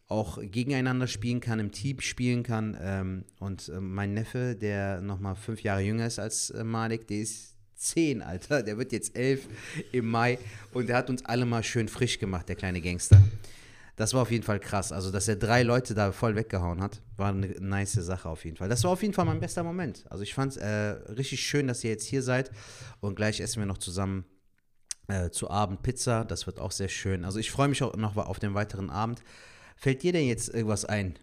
auch 0.08 0.38
gegeneinander 0.40 1.06
spielen 1.06 1.40
kann, 1.40 1.58
im 1.58 1.72
Team 1.72 2.00
spielen 2.00 2.42
kann. 2.42 2.76
Ähm, 2.80 3.24
und 3.38 3.68
äh, 3.68 3.80
mein 3.80 4.14
Neffe, 4.14 4.54
der 4.54 5.00
nochmal 5.00 5.36
fünf 5.36 5.62
Jahre 5.62 5.80
jünger 5.80 6.06
ist 6.06 6.18
als 6.18 6.50
äh, 6.50 6.64
Malik, 6.64 7.06
der 7.08 7.18
ist 7.18 7.56
zehn, 7.74 8.22
Alter. 8.22 8.62
Der 8.62 8.78
wird 8.78 8.92
jetzt 8.92 9.16
elf 9.16 9.46
im 9.90 10.06
Mai. 10.06 10.38
Und 10.72 10.88
der 10.88 10.96
hat 10.96 11.10
uns 11.10 11.24
alle 11.24 11.44
mal 11.44 11.62
schön 11.62 11.88
frisch 11.88 12.18
gemacht, 12.18 12.48
der 12.48 12.56
kleine 12.56 12.80
Gangster. 12.80 13.20
Das 13.96 14.14
war 14.14 14.22
auf 14.22 14.30
jeden 14.30 14.44
Fall 14.44 14.58
krass. 14.58 14.90
Also, 14.90 15.10
dass 15.10 15.28
er 15.28 15.36
drei 15.36 15.62
Leute 15.62 15.94
da 15.94 16.12
voll 16.12 16.34
weggehauen 16.34 16.80
hat, 16.80 17.02
war 17.16 17.28
eine 17.28 17.48
nice 17.60 17.92
Sache 17.92 18.28
auf 18.28 18.44
jeden 18.44 18.56
Fall. 18.56 18.68
Das 18.68 18.82
war 18.84 18.90
auf 18.90 19.02
jeden 19.02 19.12
Fall 19.12 19.26
mein 19.26 19.40
bester 19.40 19.62
Moment. 19.62 20.04
Also, 20.08 20.22
ich 20.22 20.34
fand 20.34 20.52
es 20.52 20.56
äh, 20.56 20.66
richtig 21.12 21.40
schön, 21.40 21.66
dass 21.66 21.84
ihr 21.84 21.90
jetzt 21.90 22.06
hier 22.06 22.22
seid. 22.22 22.50
Und 23.00 23.16
gleich 23.16 23.40
essen 23.40 23.60
wir 23.60 23.66
noch 23.66 23.78
zusammen 23.78 24.24
äh, 25.08 25.30
zu 25.30 25.50
Abend 25.50 25.82
Pizza. 25.82 26.24
Das 26.24 26.46
wird 26.46 26.58
auch 26.58 26.72
sehr 26.72 26.88
schön. 26.88 27.24
Also, 27.24 27.38
ich 27.38 27.50
freue 27.50 27.68
mich 27.68 27.82
auch 27.82 27.94
noch 27.96 28.16
auf 28.16 28.38
den 28.38 28.54
weiteren 28.54 28.88
Abend. 28.88 29.22
Fällt 29.76 30.02
dir 30.02 30.12
denn 30.12 30.26
jetzt 30.26 30.48
irgendwas 30.48 30.84
ein? 30.84 31.18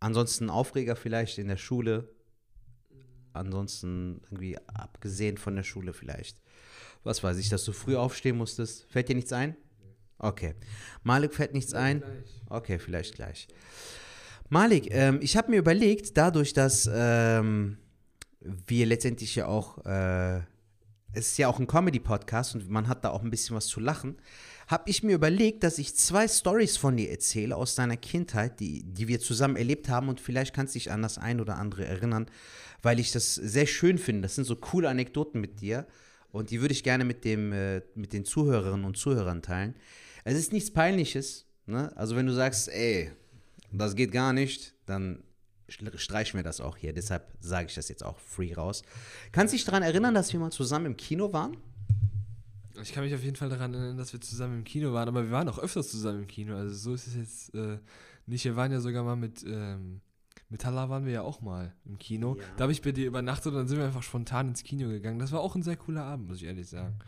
Ansonsten 0.00 0.50
Aufreger 0.50 0.96
vielleicht 0.96 1.38
in 1.38 1.48
der 1.48 1.56
Schule. 1.56 2.08
Ansonsten 3.32 4.20
irgendwie 4.24 4.58
abgesehen 4.66 5.38
von 5.38 5.56
der 5.56 5.62
Schule 5.62 5.92
vielleicht. 5.92 6.38
Was 7.02 7.22
weiß 7.22 7.38
ich, 7.38 7.48
dass 7.48 7.64
du 7.64 7.72
früh 7.72 7.96
aufstehen 7.96 8.36
musstest. 8.36 8.84
Fällt 8.90 9.08
dir 9.08 9.16
nichts 9.16 9.32
ein? 9.32 9.56
Okay. 10.18 10.54
Malik 11.02 11.34
fällt 11.34 11.52
nichts 11.52 11.74
ein? 11.74 12.02
Okay, 12.48 12.78
vielleicht 12.78 13.14
gleich. 13.14 13.48
Malik, 14.48 14.88
ähm, 14.90 15.18
ich 15.20 15.36
habe 15.36 15.50
mir 15.50 15.58
überlegt, 15.58 16.16
dadurch, 16.16 16.52
dass 16.52 16.88
ähm, 16.92 17.78
wir 18.40 18.86
letztendlich 18.86 19.34
ja 19.34 19.46
auch, 19.46 19.84
äh, 19.84 20.38
es 21.12 21.28
ist 21.28 21.38
ja 21.38 21.48
auch 21.48 21.58
ein 21.58 21.66
Comedy-Podcast 21.66 22.54
und 22.54 22.70
man 22.70 22.88
hat 22.88 23.04
da 23.04 23.10
auch 23.10 23.22
ein 23.22 23.30
bisschen 23.30 23.56
was 23.56 23.66
zu 23.66 23.80
lachen, 23.80 24.16
habe 24.66 24.90
ich 24.90 25.02
mir 25.02 25.14
überlegt, 25.14 25.62
dass 25.62 25.78
ich 25.78 25.94
zwei 25.94 26.26
Stories 26.26 26.76
von 26.76 26.96
dir 26.96 27.10
erzähle 27.10 27.56
aus 27.56 27.74
deiner 27.74 27.96
Kindheit, 27.96 28.60
die, 28.60 28.82
die 28.84 29.08
wir 29.08 29.20
zusammen 29.20 29.56
erlebt 29.56 29.88
haben 29.88 30.08
und 30.08 30.20
vielleicht 30.20 30.54
kannst 30.54 30.74
du 30.74 30.78
dich 30.78 30.90
an 30.90 31.02
das 31.02 31.18
ein 31.18 31.40
oder 31.40 31.56
andere 31.56 31.84
erinnern, 31.84 32.26
weil 32.82 32.98
ich 32.98 33.12
das 33.12 33.34
sehr 33.34 33.66
schön 33.66 33.98
finde. 33.98 34.22
Das 34.22 34.34
sind 34.34 34.44
so 34.44 34.56
coole 34.56 34.88
Anekdoten 34.88 35.40
mit 35.40 35.60
dir 35.60 35.86
und 36.32 36.50
die 36.50 36.60
würde 36.60 36.72
ich 36.72 36.82
gerne 36.82 37.04
mit, 37.04 37.24
dem, 37.24 37.52
äh, 37.52 37.82
mit 37.94 38.12
den 38.12 38.24
Zuhörerinnen 38.24 38.84
und 38.84 38.96
Zuhörern 38.96 39.42
teilen. 39.42 39.74
Es 40.24 40.38
ist 40.38 40.52
nichts 40.52 40.72
Peinliches, 40.72 41.46
ne? 41.66 41.94
also 41.96 42.16
wenn 42.16 42.26
du 42.26 42.32
sagst, 42.32 42.68
ey, 42.68 43.10
das 43.72 43.94
geht 43.94 44.12
gar 44.12 44.32
nicht, 44.32 44.74
dann 44.86 45.22
streichen 45.68 46.38
wir 46.38 46.44
das 46.44 46.60
auch 46.60 46.76
hier. 46.76 46.92
Deshalb 46.92 47.32
sage 47.40 47.68
ich 47.68 47.74
das 47.74 47.88
jetzt 47.88 48.04
auch 48.04 48.18
free 48.18 48.54
raus. 48.54 48.82
Kannst 49.32 49.52
du 49.52 49.56
dich 49.56 49.64
daran 49.64 49.82
erinnern, 49.82 50.14
dass 50.14 50.32
wir 50.32 50.40
mal 50.40 50.52
zusammen 50.52 50.86
im 50.86 50.96
Kino 50.96 51.32
waren? 51.32 51.56
Ich 52.84 52.92
kann 52.92 53.02
mich 53.02 53.14
auf 53.14 53.22
jeden 53.22 53.36
Fall 53.36 53.48
daran 53.48 53.72
erinnern, 53.72 53.96
dass 53.96 54.12
wir 54.12 54.20
zusammen 54.20 54.58
im 54.58 54.64
Kino 54.64 54.92
waren, 54.92 55.08
aber 55.08 55.24
wir 55.24 55.30
waren 55.30 55.48
auch 55.48 55.58
öfters 55.58 55.88
zusammen 55.88 56.20
im 56.20 56.26
Kino. 56.26 56.54
Also 56.54 56.74
so 56.74 56.92
ist 56.92 57.06
es 57.06 57.16
jetzt 57.16 57.54
äh, 57.54 57.78
nicht. 58.26 58.44
Wir 58.44 58.56
waren 58.56 58.70
ja 58.70 58.80
sogar 58.80 59.02
mal 59.02 59.16
mit, 59.16 59.42
ähm, 59.48 60.02
mit 60.50 60.66
Halla 60.66 60.90
waren 60.90 61.06
wir 61.06 61.12
ja 61.12 61.22
auch 61.22 61.40
mal 61.40 61.74
im 61.86 61.98
Kino. 61.98 62.36
Ja. 62.36 62.44
Da 62.58 62.64
habe 62.64 62.72
ich 62.72 62.82
bei 62.82 62.92
dir 62.92 63.06
übernachtet 63.06 63.46
und 63.46 63.54
dann 63.54 63.68
sind 63.68 63.78
wir 63.78 63.86
einfach 63.86 64.02
spontan 64.02 64.48
ins 64.48 64.62
Kino 64.62 64.88
gegangen. 64.88 65.18
Das 65.18 65.32
war 65.32 65.40
auch 65.40 65.54
ein 65.54 65.62
sehr 65.62 65.76
cooler 65.76 66.04
Abend, 66.04 66.28
muss 66.28 66.42
ich 66.42 66.44
ehrlich 66.44 66.68
sagen. 66.68 66.98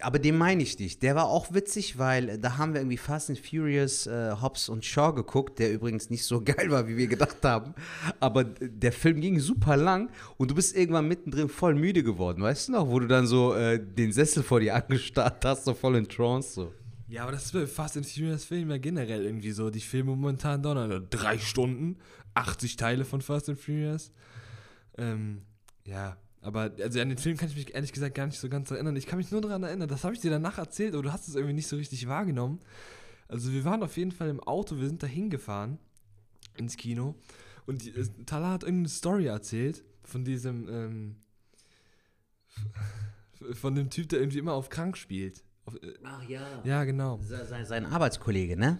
Aber 0.00 0.18
den 0.18 0.38
meine 0.38 0.62
ich 0.62 0.78
nicht. 0.78 1.02
Der 1.02 1.14
war 1.14 1.26
auch 1.26 1.52
witzig, 1.52 1.98
weil 1.98 2.28
äh, 2.28 2.38
da 2.38 2.56
haben 2.56 2.72
wir 2.72 2.80
irgendwie 2.80 2.96
Fast 2.96 3.28
and 3.28 3.38
Furious 3.38 4.06
äh, 4.06 4.34
Hobbs 4.40 4.68
und 4.68 4.84
Shaw 4.84 5.12
geguckt, 5.12 5.58
der 5.58 5.72
übrigens 5.72 6.10
nicht 6.10 6.24
so 6.24 6.40
geil 6.44 6.70
war, 6.70 6.88
wie 6.88 6.96
wir 6.96 7.06
gedacht 7.06 7.38
haben. 7.42 7.74
Aber 8.20 8.44
der 8.44 8.92
Film 8.92 9.20
ging 9.20 9.38
super 9.40 9.76
lang 9.76 10.10
und 10.36 10.50
du 10.50 10.54
bist 10.54 10.76
irgendwann 10.76 11.06
mittendrin 11.06 11.48
voll 11.48 11.74
müde 11.74 12.02
geworden, 12.02 12.42
weißt 12.42 12.68
du 12.68 12.72
noch, 12.72 12.88
wo 12.88 12.98
du 12.98 13.06
dann 13.06 13.26
so 13.26 13.54
äh, 13.54 13.78
den 13.78 14.12
Sessel 14.12 14.42
vor 14.42 14.60
dir 14.60 14.74
angestarrt 14.84 15.44
hast, 15.44 15.64
so 15.64 15.74
voll 15.74 15.96
in 15.96 16.08
Trance. 16.08 16.54
So. 16.54 16.72
Ja, 17.08 17.22
aber 17.22 17.32
das 17.32 17.54
ist 17.54 17.72
Fast 17.72 17.96
and 17.96 18.06
Furious 18.06 18.44
Film 18.44 18.70
ja 18.70 18.78
generell 18.78 19.24
irgendwie 19.24 19.52
so. 19.52 19.70
Die 19.70 19.80
Filme 19.80 20.12
momentan 20.12 20.62
dauern 20.62 21.06
drei 21.10 21.38
Stunden, 21.38 21.98
80 22.34 22.76
Teile 22.76 23.04
von 23.04 23.20
Fast 23.20 23.48
and 23.48 23.58
Furious. 23.58 24.10
Ähm, 24.96 25.42
ja, 25.86 26.16
aber 26.44 26.72
also 26.78 27.00
an 27.00 27.08
den 27.08 27.18
Film 27.18 27.38
kann 27.38 27.48
ich 27.48 27.56
mich 27.56 27.74
ehrlich 27.74 27.92
gesagt 27.92 28.14
gar 28.14 28.26
nicht 28.26 28.38
so 28.38 28.50
ganz 28.50 28.70
erinnern. 28.70 28.94
Ich 28.96 29.06
kann 29.06 29.16
mich 29.16 29.30
nur 29.30 29.40
daran 29.40 29.62
erinnern, 29.62 29.88
das 29.88 30.04
habe 30.04 30.14
ich 30.14 30.20
dir 30.20 30.30
danach 30.30 30.58
erzählt, 30.58 30.92
aber 30.92 31.02
du 31.02 31.10
hast 31.10 31.26
es 31.26 31.34
irgendwie 31.34 31.54
nicht 31.54 31.66
so 31.66 31.76
richtig 31.76 32.06
wahrgenommen. 32.06 32.60
Also 33.28 33.50
wir 33.50 33.64
waren 33.64 33.82
auf 33.82 33.96
jeden 33.96 34.12
Fall 34.12 34.28
im 34.28 34.40
Auto, 34.40 34.76
wir 34.76 34.86
sind 34.86 35.02
da 35.02 35.06
hingefahren 35.06 35.78
ins 36.58 36.76
Kino 36.76 37.14
und 37.64 37.82
die, 37.82 37.90
äh, 37.90 38.06
Tala 38.26 38.50
hat 38.50 38.62
irgendeine 38.62 38.90
Story 38.90 39.26
erzählt 39.26 39.84
von 40.04 40.22
diesem, 40.24 40.68
ähm, 40.68 41.16
von 43.54 43.74
dem 43.74 43.88
Typ, 43.88 44.10
der 44.10 44.20
irgendwie 44.20 44.38
immer 44.38 44.52
auf 44.52 44.68
krank 44.68 44.98
spielt. 44.98 45.42
Auf, 45.64 45.76
äh, 45.82 45.94
Ach 46.04 46.28
ja. 46.28 46.62
ja, 46.62 46.84
genau. 46.84 47.20
Sein, 47.22 47.64
sein 47.64 47.86
Arbeitskollege, 47.86 48.58
ne? 48.58 48.78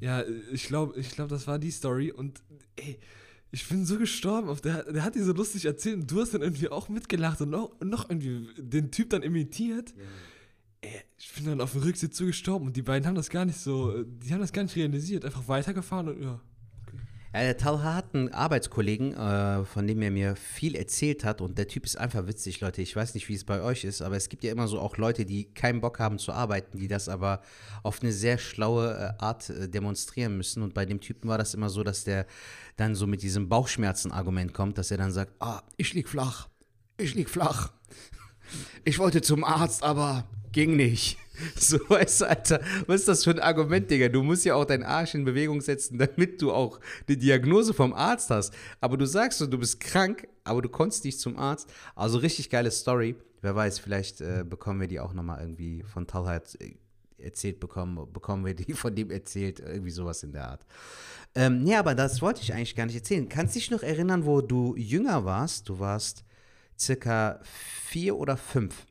Ja, 0.00 0.24
ich 0.50 0.64
glaube, 0.64 0.98
ich 0.98 1.10
glaub, 1.10 1.28
das 1.28 1.46
war 1.46 1.58
die 1.58 1.70
Story. 1.70 2.10
Und 2.10 2.42
ey, 2.76 2.98
Ich 3.52 3.68
bin 3.68 3.84
so 3.84 3.98
gestorben. 3.98 4.48
Auf 4.48 4.60
der, 4.60 4.90
der 4.90 5.04
hat 5.04 5.14
die 5.14 5.20
so 5.20 5.32
lustig 5.32 5.66
erzählt 5.66 5.96
und 5.96 6.10
du 6.10 6.20
hast 6.20 6.32
dann 6.34 6.42
irgendwie 6.42 6.68
auch 6.68 6.88
mitgelacht 6.88 7.40
und 7.42 7.50
noch, 7.50 7.78
noch 7.80 8.08
irgendwie 8.08 8.48
den 8.56 8.90
Typ 8.90 9.10
dann 9.10 9.22
imitiert. 9.22 9.94
Ey, 10.80 11.02
ich 11.18 11.32
bin 11.34 11.44
dann 11.44 11.60
auf 11.60 11.72
dem 11.72 11.82
Rücksitz 11.82 12.16
so 12.16 12.26
gestorben 12.26 12.66
und 12.66 12.76
die 12.76 12.82
beiden 12.82 13.06
haben 13.06 13.14
das 13.14 13.30
gar 13.30 13.44
nicht 13.44 13.58
so, 13.58 14.02
die 14.02 14.32
haben 14.32 14.40
das 14.40 14.52
gar 14.52 14.62
nicht 14.62 14.74
realisiert. 14.74 15.24
Einfach 15.24 15.46
weitergefahren 15.46 16.08
und 16.08 16.22
ja. 16.22 16.40
Ja, 17.34 17.40
der 17.40 17.56
Talha 17.56 17.94
hat 17.94 18.14
einen 18.14 18.28
Arbeitskollegen, 18.28 19.14
äh, 19.14 19.64
von 19.64 19.86
dem 19.86 20.02
er 20.02 20.10
mir 20.10 20.36
viel 20.36 20.74
erzählt 20.74 21.24
hat 21.24 21.40
und 21.40 21.56
der 21.56 21.66
Typ 21.66 21.86
ist 21.86 21.96
einfach 21.96 22.26
witzig, 22.26 22.60
Leute. 22.60 22.82
Ich 22.82 22.94
weiß 22.94 23.14
nicht, 23.14 23.26
wie 23.30 23.34
es 23.34 23.44
bei 23.44 23.62
euch 23.62 23.84
ist, 23.84 24.02
aber 24.02 24.16
es 24.16 24.28
gibt 24.28 24.44
ja 24.44 24.52
immer 24.52 24.68
so 24.68 24.78
auch 24.78 24.98
Leute, 24.98 25.24
die 25.24 25.44
keinen 25.44 25.80
Bock 25.80 25.98
haben 25.98 26.18
zu 26.18 26.32
arbeiten, 26.32 26.78
die 26.78 26.88
das 26.88 27.08
aber 27.08 27.40
auf 27.82 28.02
eine 28.02 28.12
sehr 28.12 28.36
schlaue 28.36 29.14
äh, 29.18 29.22
Art 29.22 29.48
äh, 29.48 29.66
demonstrieren 29.66 30.36
müssen. 30.36 30.62
Und 30.62 30.74
bei 30.74 30.84
dem 30.84 31.00
Typen 31.00 31.26
war 31.26 31.38
das 31.38 31.54
immer 31.54 31.70
so, 31.70 31.82
dass 31.82 32.04
der 32.04 32.26
dann 32.76 32.94
so 32.94 33.06
mit 33.06 33.22
diesem 33.22 33.48
Bauchschmerzen-Argument 33.48 34.52
kommt, 34.52 34.76
dass 34.76 34.90
er 34.90 34.98
dann 34.98 35.10
sagt, 35.10 35.32
ah, 35.40 35.62
ich 35.78 35.94
lieg 35.94 36.10
flach, 36.10 36.48
ich 36.98 37.14
lieg 37.14 37.30
flach. 37.30 37.72
Ich 38.84 38.98
wollte 38.98 39.22
zum 39.22 39.44
Arzt, 39.44 39.82
aber 39.82 40.24
ging 40.52 40.76
nicht. 40.76 41.18
So, 41.56 41.78
weißt 41.88 42.20
du, 42.20 42.28
Alter, 42.28 42.60
was 42.86 43.00
ist 43.00 43.08
das 43.08 43.24
für 43.24 43.30
ein 43.30 43.40
Argument, 43.40 43.90
Digga? 43.90 44.08
Du 44.08 44.22
musst 44.22 44.44
ja 44.44 44.54
auch 44.54 44.64
deinen 44.64 44.84
Arsch 44.84 45.14
in 45.14 45.24
Bewegung 45.24 45.60
setzen, 45.60 45.98
damit 46.16 46.40
du 46.40 46.52
auch 46.52 46.78
die 47.08 47.16
Diagnose 47.16 47.74
vom 47.74 47.92
Arzt 47.92 48.30
hast. 48.30 48.54
Aber 48.80 48.96
du 48.96 49.06
sagst 49.06 49.38
so, 49.38 49.46
du 49.46 49.58
bist 49.58 49.80
krank, 49.80 50.28
aber 50.44 50.62
du 50.62 50.68
konntest 50.68 51.04
nicht 51.04 51.18
zum 51.18 51.38
Arzt. 51.38 51.68
Also 51.94 52.18
richtig 52.18 52.50
geile 52.50 52.70
Story. 52.70 53.16
Wer 53.40 53.56
weiß, 53.56 53.78
vielleicht 53.78 54.20
äh, 54.20 54.44
bekommen 54.48 54.80
wir 54.80 54.88
die 54.88 55.00
auch 55.00 55.14
nochmal 55.14 55.40
irgendwie 55.40 55.82
von 55.82 56.06
Talheit 56.06 56.56
äh, 56.60 56.74
erzählt 57.18 57.60
bekommen, 57.60 58.12
bekommen 58.12 58.44
wir 58.44 58.54
die 58.54 58.72
von 58.74 58.94
dem 58.94 59.10
erzählt, 59.10 59.60
irgendwie 59.60 59.90
sowas 59.90 60.22
in 60.22 60.32
der 60.32 60.48
Art. 60.48 60.66
Ähm, 61.34 61.62
nee, 61.62 61.74
aber 61.74 61.94
das 61.94 62.20
wollte 62.20 62.42
ich 62.42 62.52
eigentlich 62.52 62.76
gar 62.76 62.86
nicht 62.86 62.96
erzählen. 62.96 63.28
Kannst 63.28 63.54
du 63.54 63.58
dich 63.58 63.70
noch 63.70 63.82
erinnern, 63.82 64.26
wo 64.26 64.42
du 64.42 64.76
jünger 64.76 65.24
warst? 65.24 65.68
Du 65.68 65.78
warst 65.78 66.24
circa 66.82 67.40
vier 67.44 68.16
oder 68.16 68.36
fünf. 68.36 68.86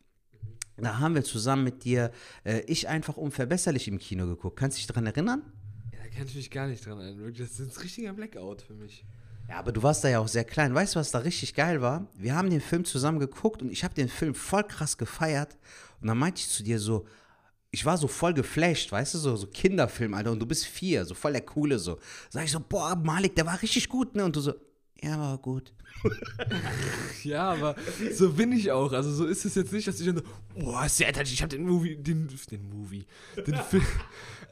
Da 0.78 0.98
haben 0.98 1.14
wir 1.14 1.24
zusammen 1.24 1.64
mit 1.64 1.84
dir 1.84 2.12
äh, 2.44 2.62
Ich 2.62 2.88
einfach 2.88 3.18
unverbesserlich 3.18 3.88
im 3.88 4.00
Kino 4.00 4.26
geguckt. 4.26 4.58
Kannst 4.58 4.78
du 4.78 4.80
dich 4.80 4.88
daran 4.88 5.06
erinnern? 5.06 5.44
Ja, 5.94 6.00
da 6.04 6.10
kann 6.10 6.28
ich 6.28 6.36
mich 6.36 6.50
gar 6.50 6.68
nicht 6.68 6.86
dran 6.86 7.00
erinnern. 7.00 7.34
Das 7.38 7.60
ist 7.60 7.78
ein 7.78 7.82
richtiger 7.82 8.14
Blackout 8.14 8.64
für 8.64 8.74
mich. 8.74 9.06
Ja, 9.48 9.60
aber 9.60 9.72
du 9.72 9.84
warst 9.84 10.04
da 10.04 10.10
ja 10.10 10.20
auch 10.20 10.28
sehr 10.28 10.46
klein. 10.46 10.74
Weißt 10.74 10.96
du, 10.96 11.00
was 11.00 11.12
da 11.12 11.20
richtig 11.20 11.54
geil 11.54 11.82
war? 11.82 12.08
Wir 12.16 12.36
haben 12.36 12.50
den 12.50 12.62
Film 12.62 12.86
zusammen 12.86 13.20
geguckt 13.20 13.62
und 13.62 13.72
ich 13.72 13.84
habe 13.84 13.94
den 13.94 14.08
Film 14.08 14.34
voll 14.34 14.64
krass 14.64 14.98
gefeiert. 14.98 15.58
Und 16.00 16.08
dann 16.08 16.18
meinte 16.18 16.40
ich 16.40 16.50
zu 16.50 16.64
dir 16.64 16.80
so, 16.80 17.06
ich 17.70 17.86
war 17.86 17.98
so 17.98 18.08
voll 18.08 18.34
geflasht, 18.34 18.92
weißt 18.92 19.14
du, 19.14 19.18
so, 19.18 19.36
so 19.36 19.48
Kinderfilm, 19.48 20.14
Alter, 20.14 20.32
und 20.32 20.40
du 20.40 20.46
bist 20.46 20.66
vier, 20.66 21.06
so 21.06 21.14
voll 21.14 21.32
der 21.32 21.42
Coole, 21.42 21.80
so. 21.80 22.00
Sag 22.30 22.44
ich 22.44 22.52
so, 22.52 22.60
boah, 22.60 22.96
Malik, 22.96 23.36
der 23.36 23.46
war 23.46 23.62
richtig 23.62 23.88
gut, 23.88 24.16
ne? 24.16 24.26
Und 24.26 24.36
du 24.36 24.42
so, 24.42 24.54
ja, 25.04 25.20
war 25.20 25.38
gut. 25.38 25.74
Ja, 27.24 27.52
aber 27.52 27.76
so 28.14 28.32
bin 28.34 28.52
ich 28.52 28.72
auch. 28.72 28.92
Also 28.94 29.12
so 29.12 29.26
ist 29.26 29.46
es 29.46 29.54
jetzt 29.56 29.72
nicht, 29.72 29.88
dass 29.88 30.00
ich 30.00 30.08
dann 30.08 30.18
so, 30.18 30.24
boah, 30.56 30.90
sehr 30.90 31.16
ich 31.22 31.44
hab 31.44 31.50
den 31.50 31.68
Movie, 31.68 31.96
den, 31.96 32.28
den 32.50 32.70
Movie, 32.70 33.06
den 33.36 33.56
Film, 33.70 33.86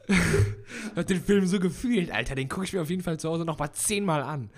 hab 0.95 1.07
den 1.07 1.21
Film 1.21 1.47
so 1.47 1.59
gefühlt, 1.59 2.11
Alter. 2.11 2.35
Den 2.35 2.49
gucke 2.49 2.65
ich 2.65 2.73
mir 2.73 2.81
auf 2.81 2.89
jeden 2.89 3.01
Fall 3.01 3.19
zu 3.19 3.29
Hause 3.29 3.45
noch 3.45 3.57
mal 3.57 3.71
zehnmal 3.73 4.21
an. 4.21 4.49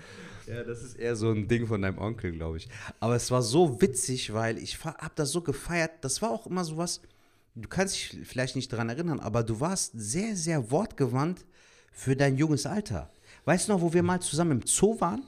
Ja, 0.46 0.62
das 0.64 0.82
ist 0.82 0.96
eher 0.96 1.16
so 1.16 1.30
ein 1.30 1.48
Ding 1.48 1.66
von 1.66 1.80
deinem 1.80 1.98
Onkel, 1.98 2.32
glaube 2.32 2.56
ich. 2.58 2.68
Aber 3.00 3.14
es 3.16 3.30
war 3.30 3.42
so 3.42 3.80
witzig, 3.80 4.32
weil 4.34 4.58
ich 4.58 4.76
fa- 4.76 4.96
hab 4.98 5.16
das 5.16 5.30
so 5.30 5.40
gefeiert. 5.40 5.92
Das 6.02 6.20
war 6.20 6.30
auch 6.30 6.46
immer 6.46 6.64
sowas, 6.64 7.00
du 7.54 7.68
kannst 7.68 7.94
dich 7.94 8.18
vielleicht 8.24 8.56
nicht 8.56 8.72
daran 8.72 8.88
erinnern, 8.88 9.20
aber 9.20 9.42
du 9.44 9.60
warst 9.60 9.92
sehr, 9.94 10.36
sehr 10.36 10.70
wortgewandt 10.70 11.44
für 11.92 12.16
dein 12.16 12.36
junges 12.36 12.66
Alter. 12.66 13.10
Weißt 13.44 13.68
du 13.68 13.72
noch, 13.72 13.80
wo 13.80 13.92
wir 13.94 14.02
mal 14.02 14.20
zusammen 14.20 14.60
im 14.60 14.66
Zoo 14.66 15.00
waren? 15.00 15.22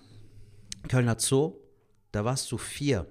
Kölner 0.89 1.19
Zoo. 1.19 1.61
Da 2.13 2.25
warst 2.25 2.51
du 2.53 2.59
vier. 2.59 3.07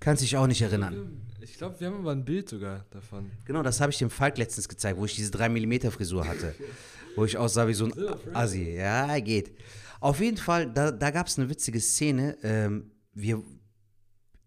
Kannst 0.00 0.22
dich 0.22 0.36
auch 0.36 0.46
nicht 0.46 0.62
erinnern. 0.62 1.22
Ich 1.40 1.58
glaube, 1.58 1.80
wir 1.80 1.88
haben 1.88 1.98
aber 1.98 2.12
ein 2.12 2.24
Bild 2.24 2.48
sogar 2.48 2.86
davon. 2.90 3.30
Genau, 3.44 3.62
das 3.62 3.80
habe 3.80 3.90
ich 3.90 3.98
dem 3.98 4.10
Falk 4.10 4.38
letztens 4.38 4.68
gezeigt, 4.68 4.98
wo 4.98 5.04
ich 5.04 5.16
diese 5.16 5.30
3 5.30 5.48
mm 5.48 5.90
Frisur 5.90 6.26
hatte. 6.26 6.54
wo 7.16 7.24
ich 7.24 7.36
aussah 7.36 7.66
wie 7.66 7.74
so 7.74 7.86
ein 7.86 7.94
Assi. 8.34 8.76
Ja, 8.76 9.18
geht. 9.18 9.56
Auf 10.00 10.20
jeden 10.20 10.36
Fall, 10.36 10.72
da, 10.72 10.92
da 10.92 11.10
gab 11.10 11.26
es 11.26 11.38
eine 11.38 11.50
witzige 11.50 11.80
Szene. 11.80 12.38
Ähm, 12.42 12.92
wir, 13.12 13.42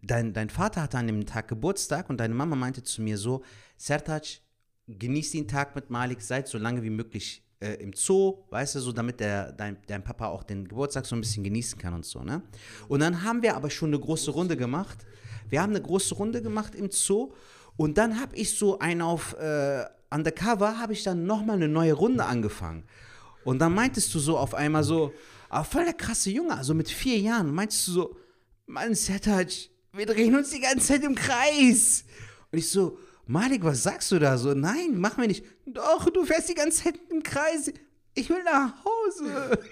dein, 0.01 0.33
dein 0.33 0.49
Vater 0.49 0.81
hatte 0.81 0.97
an 0.97 1.07
dem 1.07 1.25
Tag 1.25 1.49
Geburtstag 1.49 2.09
und 2.09 2.17
deine 2.17 2.33
Mama 2.33 2.55
meinte 2.55 2.83
zu 2.83 3.01
mir 3.01 3.17
so, 3.17 3.43
Sertac, 3.77 4.39
genieß 4.87 5.31
den 5.31 5.47
Tag 5.47 5.75
mit 5.75 5.89
Malik, 5.89 6.21
seid 6.21 6.47
so 6.47 6.57
lange 6.57 6.81
wie 6.83 6.89
möglich 6.89 7.43
äh, 7.61 7.75
im 7.75 7.93
Zoo, 7.93 8.39
weißt 8.49 8.75
du, 8.75 8.79
so 8.79 8.91
damit 8.91 9.19
der, 9.19 9.51
dein, 9.51 9.77
dein 9.87 10.03
Papa 10.03 10.27
auch 10.27 10.43
den 10.43 10.67
Geburtstag 10.67 11.05
so 11.05 11.15
ein 11.15 11.21
bisschen 11.21 11.43
genießen 11.43 11.77
kann 11.77 11.93
und 11.93 12.05
so, 12.05 12.23
ne? 12.23 12.41
Und 12.87 12.99
dann 12.99 13.23
haben 13.23 13.41
wir 13.41 13.55
aber 13.55 13.69
schon 13.69 13.89
eine 13.89 13.99
große 13.99 14.31
Runde 14.31 14.57
gemacht. 14.57 15.05
Wir 15.49 15.61
haben 15.61 15.71
eine 15.71 15.81
große 15.81 16.15
Runde 16.15 16.41
gemacht 16.41 16.75
im 16.75 16.91
Zoo 16.91 17.33
und 17.77 17.97
dann 17.97 18.19
habe 18.19 18.35
ich 18.35 18.57
so 18.57 18.79
einen 18.79 19.01
auf 19.01 19.33
äh, 19.33 19.85
Undercover, 20.09 20.79
habe 20.79 20.93
ich 20.93 21.03
dann 21.03 21.25
nochmal 21.25 21.55
eine 21.55 21.67
neue 21.67 21.93
Runde 21.93 22.25
angefangen. 22.25 22.83
Und 23.43 23.59
dann 23.59 23.73
meintest 23.73 24.13
du 24.13 24.19
so 24.19 24.37
auf 24.37 24.53
einmal 24.53 24.83
so, 24.83 25.13
aber 25.49 25.65
voll 25.65 25.85
der 25.85 25.93
krasse 25.93 26.29
Junge, 26.29 26.55
also 26.55 26.73
mit 26.73 26.89
vier 26.89 27.17
Jahren, 27.19 27.53
meintest 27.53 27.87
du 27.87 27.91
so, 27.91 28.17
Mann, 28.67 28.95
Sertac, 28.95 29.49
wir 29.93 30.05
drehen 30.05 30.35
uns 30.35 30.51
die 30.51 30.61
ganze 30.61 30.87
Zeit 30.87 31.03
im 31.03 31.15
Kreis. 31.15 32.05
Und 32.51 32.59
ich 32.59 32.69
so, 32.69 32.97
Malik, 33.31 33.63
was 33.63 33.83
sagst 33.83 34.11
du 34.11 34.19
da? 34.19 34.37
So, 34.37 34.53
nein, 34.53 34.97
machen 34.97 35.21
wir 35.21 35.27
nicht. 35.29 35.45
Doch, 35.65 36.09
du 36.09 36.25
fährst 36.25 36.49
die 36.49 36.53
ganze 36.53 36.83
Zeit 36.83 36.99
im 37.09 37.23
Kreis. 37.23 37.71
Ich 38.13 38.29
will 38.29 38.43
nach 38.43 38.73
Hause. 38.83 39.59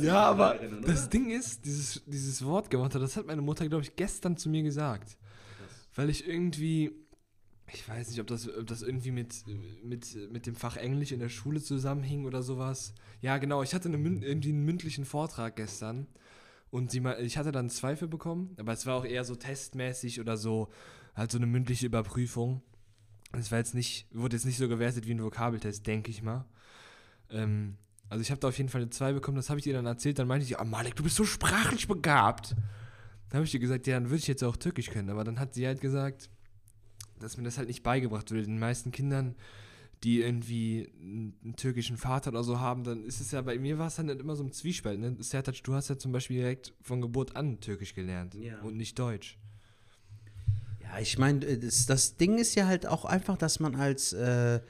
Ja, 0.00 0.22
aber 0.22 0.54
das 0.86 1.08
Ding 1.08 1.30
ist, 1.30 1.64
dieses, 1.64 2.02
dieses 2.06 2.44
Wortgewandte, 2.44 3.00
das 3.00 3.16
hat 3.16 3.26
meine 3.26 3.42
Mutter, 3.42 3.68
glaube 3.68 3.82
ich, 3.82 3.96
gestern 3.96 4.36
zu 4.36 4.48
mir 4.48 4.62
gesagt. 4.62 5.18
Weil 5.96 6.08
ich 6.08 6.26
irgendwie, 6.26 6.92
ich 7.72 7.88
weiß 7.88 8.10
nicht, 8.10 8.20
ob 8.20 8.28
das, 8.28 8.48
ob 8.48 8.66
das 8.68 8.82
irgendwie 8.82 9.10
mit, 9.10 9.44
mit, 9.82 10.16
mit 10.30 10.46
dem 10.46 10.54
Fach 10.54 10.76
Englisch 10.76 11.10
in 11.10 11.18
der 11.18 11.28
Schule 11.28 11.60
zusammenhing 11.60 12.26
oder 12.26 12.42
sowas. 12.42 12.94
Ja, 13.20 13.38
genau, 13.38 13.64
ich 13.64 13.74
hatte 13.74 13.88
eine, 13.88 13.98
irgendwie 13.98 14.50
einen 14.50 14.64
mündlichen 14.64 15.04
Vortrag 15.04 15.56
gestern 15.56 16.06
und 16.70 16.90
sie, 16.92 17.02
ich 17.20 17.36
hatte 17.38 17.50
dann 17.50 17.70
Zweifel 17.70 18.08
bekommen, 18.08 18.54
aber 18.58 18.72
es 18.72 18.86
war 18.86 18.96
auch 18.96 19.04
eher 19.04 19.24
so 19.24 19.34
testmäßig 19.34 20.20
oder 20.20 20.36
so, 20.36 20.68
halt 21.18 21.30
so 21.32 21.38
eine 21.38 21.46
mündliche 21.46 21.86
Überprüfung. 21.86 22.62
Es 23.32 23.50
war 23.50 23.58
jetzt 23.58 23.74
nicht, 23.74 24.06
wurde 24.12 24.36
jetzt 24.36 24.46
nicht 24.46 24.56
so 24.56 24.68
gewertet 24.68 25.06
wie 25.06 25.12
ein 25.12 25.22
Vokabeltest, 25.22 25.86
denke 25.86 26.10
ich 26.10 26.22
mal. 26.22 26.46
Ähm, 27.30 27.76
also 28.08 28.22
ich 28.22 28.30
habe 28.30 28.40
da 28.40 28.48
auf 28.48 28.56
jeden 28.56 28.70
Fall 28.70 28.80
eine 28.80 28.90
2 28.90 29.12
bekommen, 29.12 29.36
das 29.36 29.50
habe 29.50 29.60
ich 29.60 29.66
ihr 29.66 29.74
dann 29.74 29.84
erzählt, 29.84 30.18
dann 30.18 30.28
meinte 30.28 30.46
ich, 30.46 30.58
ah 30.58 30.64
Malek, 30.64 30.96
du 30.96 31.02
bist 31.02 31.16
so 31.16 31.24
sprachlich 31.24 31.86
begabt. 31.88 32.52
Dann 33.28 33.38
habe 33.40 33.44
ich 33.44 33.52
ihr 33.52 33.60
gesagt, 33.60 33.86
ja, 33.86 33.94
dann 34.00 34.08
würde 34.08 34.16
ich 34.20 34.26
jetzt 34.26 34.42
auch 34.42 34.56
Türkisch 34.56 34.88
können, 34.88 35.10
aber 35.10 35.24
dann 35.24 35.38
hat 35.38 35.52
sie 35.52 35.66
halt 35.66 35.82
gesagt, 35.82 36.30
dass 37.18 37.36
mir 37.36 37.42
das 37.42 37.58
halt 37.58 37.68
nicht 37.68 37.82
beigebracht 37.82 38.30
wird. 38.30 38.46
Den 38.46 38.58
meisten 38.58 38.92
Kindern, 38.92 39.34
die 40.04 40.22
irgendwie 40.22 40.90
einen, 41.02 41.34
einen 41.44 41.56
türkischen 41.56 41.98
Vater 41.98 42.30
oder 42.30 42.44
so 42.44 42.60
haben, 42.60 42.84
dann 42.84 43.04
ist 43.04 43.20
es 43.20 43.32
ja, 43.32 43.42
bei 43.42 43.58
mir 43.58 43.76
war 43.78 43.88
es 43.88 43.96
dann 43.96 44.08
halt 44.08 44.20
immer 44.20 44.36
so 44.36 44.44
ein 44.44 44.52
Zwiespalt. 44.52 44.98
Ne? 45.00 45.16
Sertac, 45.18 45.62
du 45.62 45.74
hast 45.74 45.88
ja 45.88 45.98
zum 45.98 46.12
Beispiel 46.12 46.38
direkt 46.38 46.72
von 46.80 47.02
Geburt 47.02 47.36
an 47.36 47.60
Türkisch 47.60 47.92
gelernt 47.94 48.34
Ja. 48.36 48.60
und 48.62 48.76
nicht 48.76 48.98
Deutsch. 48.98 49.36
Ja, 50.90 51.00
ich 51.00 51.18
meine, 51.18 51.58
das, 51.58 51.86
das 51.86 52.16
Ding 52.16 52.38
ist 52.38 52.54
ja 52.54 52.66
halt 52.66 52.86
auch 52.86 53.04
einfach, 53.04 53.36
dass 53.36 53.60
man 53.60 53.74
als 53.74 54.12
äh, 54.12 54.60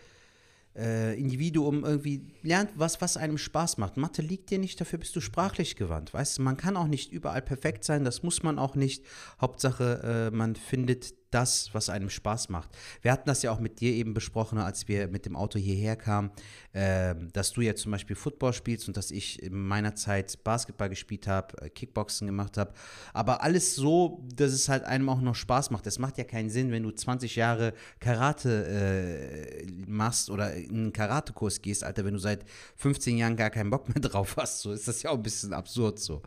äh, 0.76 1.18
Individuum 1.18 1.84
irgendwie 1.84 2.22
lernt, 2.42 2.70
was, 2.76 3.00
was 3.00 3.16
einem 3.16 3.38
Spaß 3.38 3.78
macht. 3.78 3.96
Mathe 3.96 4.22
liegt 4.22 4.50
dir 4.50 4.58
nicht, 4.58 4.80
dafür 4.80 4.98
bist 4.98 5.14
du 5.16 5.20
sprachlich 5.20 5.76
gewandt. 5.76 6.14
Weißt 6.14 6.38
du, 6.38 6.42
man 6.42 6.56
kann 6.56 6.76
auch 6.76 6.86
nicht 6.86 7.12
überall 7.12 7.42
perfekt 7.42 7.84
sein, 7.84 8.04
das 8.04 8.22
muss 8.22 8.42
man 8.42 8.58
auch 8.58 8.74
nicht. 8.74 9.04
Hauptsache, 9.40 10.30
äh, 10.32 10.36
man 10.36 10.56
findet 10.56 11.14
das, 11.30 11.70
was 11.72 11.88
einem 11.88 12.10
Spaß 12.10 12.48
macht. 12.48 12.70
Wir 13.02 13.12
hatten 13.12 13.28
das 13.28 13.42
ja 13.42 13.50
auch 13.50 13.60
mit 13.60 13.80
dir 13.80 13.92
eben 13.92 14.14
besprochen, 14.14 14.58
als 14.58 14.88
wir 14.88 15.08
mit 15.08 15.26
dem 15.26 15.36
Auto 15.36 15.58
hierher 15.58 15.96
kamen, 15.96 16.30
äh, 16.72 17.14
dass 17.32 17.52
du 17.52 17.60
ja 17.60 17.74
zum 17.74 17.92
Beispiel 17.92 18.16
Football 18.16 18.52
spielst 18.52 18.88
und 18.88 18.96
dass 18.96 19.10
ich 19.10 19.42
in 19.42 19.54
meiner 19.54 19.94
Zeit 19.94 20.42
Basketball 20.44 20.88
gespielt 20.88 21.26
habe, 21.26 21.60
äh, 21.62 21.70
Kickboxen 21.70 22.26
gemacht 22.26 22.56
habe. 22.56 22.72
Aber 23.12 23.42
alles 23.42 23.74
so, 23.74 24.24
dass 24.34 24.52
es 24.52 24.68
halt 24.68 24.84
einem 24.84 25.08
auch 25.08 25.20
noch 25.20 25.34
Spaß 25.34 25.70
macht. 25.70 25.86
Es 25.86 25.98
macht 25.98 26.18
ja 26.18 26.24
keinen 26.24 26.50
Sinn, 26.50 26.70
wenn 26.70 26.82
du 26.82 26.90
20 26.90 27.36
Jahre 27.36 27.74
Karate 28.00 28.66
äh, 28.66 29.66
machst 29.86 30.30
oder 30.30 30.54
in 30.54 30.70
einen 30.70 30.92
Karatekurs 30.92 31.60
gehst, 31.62 31.84
Alter, 31.84 32.04
wenn 32.04 32.14
du 32.14 32.20
seit 32.20 32.44
15 32.76 33.18
Jahren 33.18 33.36
gar 33.36 33.50
keinen 33.50 33.70
Bock 33.70 33.88
mehr 33.88 34.00
drauf 34.00 34.36
hast. 34.36 34.60
So 34.60 34.72
ist 34.72 34.88
das 34.88 35.02
ja 35.02 35.10
auch 35.10 35.16
ein 35.16 35.22
bisschen 35.22 35.52
absurd 35.52 35.98
so. 35.98 36.22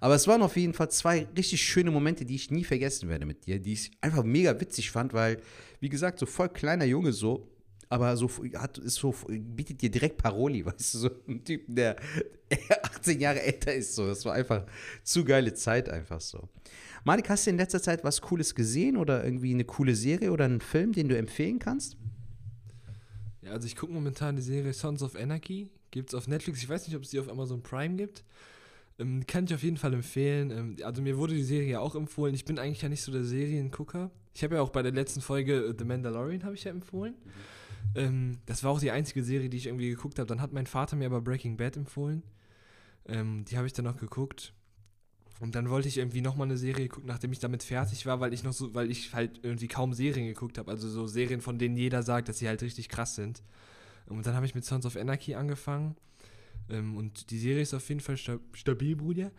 Aber 0.00 0.14
es 0.14 0.26
waren 0.26 0.42
auf 0.42 0.56
jeden 0.56 0.74
Fall 0.74 0.90
zwei 0.90 1.26
richtig 1.36 1.62
schöne 1.62 1.90
Momente, 1.90 2.24
die 2.24 2.34
ich 2.36 2.50
nie 2.50 2.64
vergessen 2.64 3.08
werde 3.08 3.26
mit 3.26 3.46
dir, 3.46 3.58
die 3.58 3.72
ich 3.72 3.90
einfach 4.00 4.22
mega 4.22 4.43
witzig 4.60 4.90
fand, 4.90 5.12
weil, 5.12 5.40
wie 5.80 5.88
gesagt, 5.88 6.18
so 6.18 6.26
voll 6.26 6.48
kleiner 6.48 6.84
Junge 6.84 7.12
so, 7.12 7.48
aber 7.88 8.16
so 8.16 8.28
hat, 8.54 8.78
ist 8.78 8.96
so, 8.96 9.14
bietet 9.28 9.82
dir 9.82 9.90
direkt 9.90 10.18
Paroli, 10.18 10.64
weißt 10.66 10.94
du, 10.94 10.98
so 10.98 11.10
ein 11.28 11.44
Typ, 11.44 11.62
der 11.68 11.96
18 12.82 13.20
Jahre 13.20 13.42
älter 13.42 13.74
ist, 13.74 13.94
so. 13.94 14.06
Das 14.06 14.24
war 14.24 14.34
einfach 14.34 14.64
zu 15.02 15.24
geile 15.24 15.54
Zeit, 15.54 15.88
einfach 15.88 16.20
so. 16.20 16.48
Malik, 17.04 17.28
hast 17.28 17.46
du 17.46 17.50
in 17.50 17.56
letzter 17.56 17.82
Zeit 17.82 18.02
was 18.02 18.20
Cooles 18.20 18.54
gesehen 18.54 18.96
oder 18.96 19.24
irgendwie 19.24 19.52
eine 19.52 19.64
coole 19.64 19.94
Serie 19.94 20.32
oder 20.32 20.46
einen 20.46 20.60
Film, 20.60 20.92
den 20.92 21.08
du 21.08 21.16
empfehlen 21.16 21.58
kannst? 21.58 21.96
Ja, 23.42 23.52
also 23.52 23.66
ich 23.66 23.76
gucke 23.76 23.92
momentan 23.92 24.36
die 24.36 24.42
Serie 24.42 24.72
Sons 24.72 25.02
of 25.02 25.16
Anarchy. 25.16 25.68
Gibt 25.90 26.10
es 26.10 26.14
auf 26.14 26.26
Netflix. 26.26 26.62
Ich 26.62 26.68
weiß 26.68 26.86
nicht, 26.88 26.96
ob 26.96 27.02
es 27.02 27.10
die 27.10 27.20
auf 27.20 27.28
Amazon 27.28 27.62
Prime 27.62 27.96
gibt. 27.96 28.24
Ähm, 28.98 29.26
kann 29.26 29.44
ich 29.44 29.54
auf 29.54 29.62
jeden 29.62 29.76
Fall 29.76 29.92
empfehlen. 29.92 30.50
Ähm, 30.50 30.76
also 30.82 31.02
mir 31.02 31.18
wurde 31.18 31.34
die 31.34 31.44
Serie 31.44 31.78
auch 31.80 31.94
empfohlen. 31.94 32.34
Ich 32.34 32.44
bin 32.44 32.58
eigentlich 32.58 32.82
ja 32.82 32.88
nicht 32.88 33.02
so 33.02 33.12
der 33.12 33.24
Seriengucker. 33.24 34.10
Ich 34.34 34.42
habe 34.42 34.56
ja 34.56 34.62
auch 34.62 34.70
bei 34.70 34.82
der 34.82 34.92
letzten 34.92 35.20
Folge 35.20 35.66
äh, 35.66 35.74
The 35.76 35.84
Mandalorian 35.84 36.44
habe 36.44 36.54
ich 36.54 36.64
ja 36.64 36.70
empfohlen. 36.70 37.14
Mhm. 37.14 37.30
Ähm, 37.94 38.38
das 38.46 38.64
war 38.64 38.72
auch 38.72 38.80
die 38.80 38.90
einzige 38.90 39.22
Serie, 39.22 39.48
die 39.48 39.56
ich 39.56 39.66
irgendwie 39.66 39.88
geguckt 39.88 40.18
habe. 40.18 40.26
Dann 40.26 40.40
hat 40.40 40.52
mein 40.52 40.66
Vater 40.66 40.96
mir 40.96 41.06
aber 41.06 41.20
Breaking 41.20 41.56
Bad 41.56 41.76
empfohlen. 41.76 42.22
Ähm, 43.06 43.44
die 43.44 43.56
habe 43.56 43.66
ich 43.66 43.72
dann 43.72 43.84
noch 43.84 43.96
geguckt. 43.96 44.52
Und 45.40 45.54
dann 45.54 45.68
wollte 45.68 45.88
ich 45.88 45.98
irgendwie 45.98 46.20
nochmal 46.20 46.46
eine 46.46 46.56
Serie 46.56 46.88
gucken, 46.88 47.08
nachdem 47.08 47.32
ich 47.32 47.38
damit 47.38 47.62
fertig 47.62 48.06
war, 48.06 48.20
weil 48.20 48.32
ich 48.32 48.44
noch 48.44 48.52
so, 48.52 48.74
weil 48.74 48.90
ich 48.90 49.12
halt 49.14 49.40
irgendwie 49.42 49.68
kaum 49.68 49.92
Serien 49.92 50.26
geguckt 50.26 50.58
habe. 50.58 50.70
Also 50.70 50.88
so 50.88 51.06
Serien, 51.06 51.40
von 51.40 51.58
denen 51.58 51.76
jeder 51.76 52.02
sagt, 52.02 52.28
dass 52.28 52.38
sie 52.38 52.48
halt 52.48 52.62
richtig 52.62 52.88
krass 52.88 53.14
sind. 53.14 53.42
Und 54.06 54.26
dann 54.26 54.34
habe 54.34 54.46
ich 54.46 54.54
mit 54.54 54.64
Sons 54.64 54.86
of 54.86 54.96
Anarchy 54.96 55.34
angefangen. 55.34 55.96
Ähm, 56.68 56.96
und 56.96 57.30
die 57.30 57.38
Serie 57.38 57.62
ist 57.62 57.74
auf 57.74 57.88
jeden 57.88 58.00
Fall 58.00 58.16
sta 58.16 58.38
stabil, 58.52 58.96
Bruder. 58.96 59.32